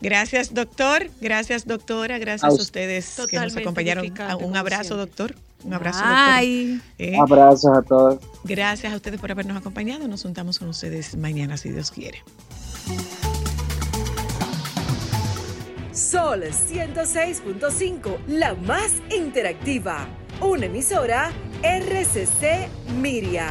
Gracias, 0.00 0.54
doctor. 0.54 1.10
Gracias, 1.20 1.66
doctora. 1.66 2.18
Gracias 2.18 2.44
A 2.44 2.48
a, 2.48 2.50
usted. 2.50 2.62
ustedes 2.62 3.20
que 3.28 3.38
nos 3.38 3.56
acompañaron. 3.56 4.12
Un 4.42 4.56
abrazo, 4.56 4.96
doctor. 4.96 5.34
Un 5.64 5.74
abrazo, 5.74 5.98
doctor. 5.98 6.14
Ay. 6.16 6.80
¿eh? 6.98 7.16
Abrazos 7.20 7.76
a 7.76 7.82
todos. 7.82 8.18
Gracias 8.44 8.92
a 8.92 8.96
ustedes 8.96 9.20
por 9.20 9.30
habernos 9.30 9.56
acompañado. 9.56 10.08
Nos 10.08 10.22
juntamos 10.22 10.58
con 10.58 10.68
ustedes 10.68 11.16
mañana, 11.16 11.56
si 11.56 11.70
Dios 11.70 11.90
quiere. 11.90 12.22
Sol 15.92 16.42
106.5, 16.44 18.18
la 18.28 18.54
más 18.54 18.92
interactiva. 19.14 20.08
Una 20.40 20.66
emisora 20.66 21.30
RCC 21.62 22.68
Miria. 23.00 23.48